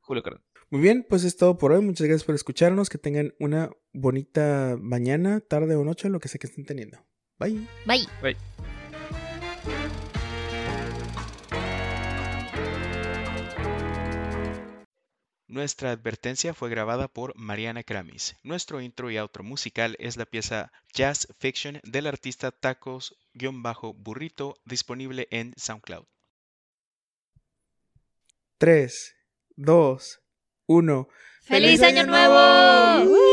Julio 0.00 0.22
Carden. 0.22 0.42
Muy 0.72 0.80
bien, 0.80 1.04
pues 1.06 1.22
es 1.24 1.36
todo 1.36 1.58
por 1.58 1.72
hoy. 1.72 1.82
Muchas 1.82 2.06
gracias 2.06 2.24
por 2.24 2.34
escucharnos. 2.34 2.88
Que 2.88 2.96
tengan 2.96 3.34
una 3.38 3.68
bonita 3.92 4.78
mañana, 4.80 5.40
tarde 5.40 5.76
o 5.76 5.84
noche, 5.84 6.08
lo 6.08 6.18
que 6.18 6.28
sea 6.28 6.38
que 6.38 6.46
estén 6.46 6.64
teniendo. 6.64 6.96
Bye. 7.38 7.68
Bye. 7.84 8.06
Bye. 8.22 8.38
Nuestra 15.46 15.90
advertencia 15.90 16.54
fue 16.54 16.70
grabada 16.70 17.08
por 17.08 17.36
Mariana 17.36 17.82
Kramis. 17.82 18.36
Nuestro 18.42 18.80
intro 18.80 19.10
y 19.10 19.18
outro 19.18 19.44
musical 19.44 19.94
es 19.98 20.16
la 20.16 20.24
pieza 20.24 20.72
Jazz 20.94 21.28
Fiction 21.38 21.82
del 21.84 22.06
artista 22.06 22.50
Tacos-Burrito 22.50 24.54
disponible 24.64 25.28
en 25.30 25.52
SoundCloud. 25.54 26.06
3, 28.56 29.16
2, 29.56 30.21
1. 30.72 31.08
¡Feliz, 31.42 31.80
¡Feliz 31.80 31.82
Año! 31.82 32.06
Nuevo! 32.06 33.31